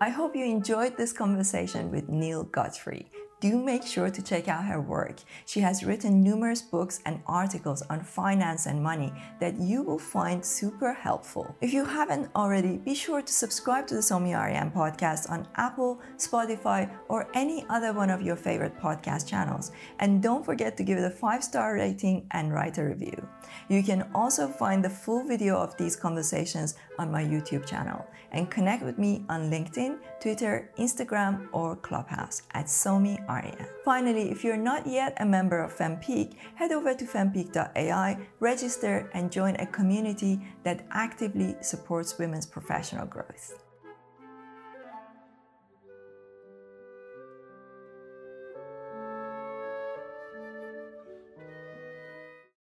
I 0.03 0.09
hope 0.09 0.35
you 0.35 0.43
enjoyed 0.43 0.97
this 0.97 1.13
conversation 1.13 1.89
with 1.89 2.09
Neale 2.09 2.43
Godfrey 2.43 3.07
do 3.43 3.61
make 3.61 3.85
sure 3.85 4.09
to 4.09 4.21
check 4.21 4.47
out 4.47 4.63
her 4.63 4.79
work. 4.79 5.17
She 5.45 5.59
has 5.59 5.83
written 5.83 6.23
numerous 6.23 6.61
books 6.61 7.01
and 7.05 7.21
articles 7.27 7.81
on 7.89 7.99
finance 8.01 8.67
and 8.67 8.81
money 8.81 9.11
that 9.41 9.59
you 9.59 9.83
will 9.83 9.99
find 9.99 10.45
super 10.45 10.93
helpful. 10.93 11.53
If 11.59 11.73
you 11.73 11.83
haven't 11.83 12.29
already, 12.37 12.77
be 12.77 12.95
sure 12.95 13.21
to 13.21 13.33
subscribe 13.33 13.85
to 13.87 13.95
the 13.95 13.99
Somi 14.09 14.33
Arian 14.33 14.71
podcast 14.71 15.29
on 15.29 15.45
Apple, 15.55 15.99
Spotify, 16.15 16.89
or 17.09 17.27
any 17.33 17.65
other 17.69 17.91
one 17.91 18.09
of 18.09 18.21
your 18.21 18.37
favorite 18.37 18.79
podcast 18.79 19.27
channels. 19.27 19.73
And 19.99 20.23
don't 20.23 20.45
forget 20.45 20.77
to 20.77 20.83
give 20.83 20.97
it 20.97 21.03
a 21.03 21.09
five 21.09 21.43
star 21.43 21.75
rating 21.75 22.25
and 22.31 22.53
write 22.53 22.77
a 22.77 22.85
review. 22.85 23.27
You 23.67 23.83
can 23.83 24.09
also 24.15 24.47
find 24.47 24.81
the 24.81 24.89
full 25.03 25.27
video 25.27 25.57
of 25.57 25.75
these 25.75 25.97
conversations 25.97 26.75
on 26.97 27.11
my 27.11 27.25
YouTube 27.25 27.65
channel 27.65 28.05
and 28.31 28.49
connect 28.49 28.83
with 28.83 28.97
me 28.97 29.25
on 29.27 29.51
LinkedIn, 29.51 29.97
Twitter, 30.21 30.71
Instagram, 30.79 31.49
or 31.51 31.75
Clubhouse 31.75 32.43
at 32.53 32.67
Somi 32.67 33.17
Arian. 33.27 33.32
Finally, 33.85 34.31
if 34.31 34.43
you're 34.43 34.57
not 34.57 34.85
yet 34.85 35.13
a 35.17 35.25
member 35.25 35.59
of 35.59 35.75
FemPeak, 35.75 36.35
head 36.55 36.71
over 36.71 36.93
to 36.93 37.05
fempeak.ai, 37.05 38.17
register, 38.39 39.09
and 39.13 39.31
join 39.31 39.55
a 39.55 39.65
community 39.65 40.39
that 40.63 40.85
actively 40.91 41.55
supports 41.61 42.17
women's 42.17 42.45
professional 42.45 43.05
growth. 43.05 43.62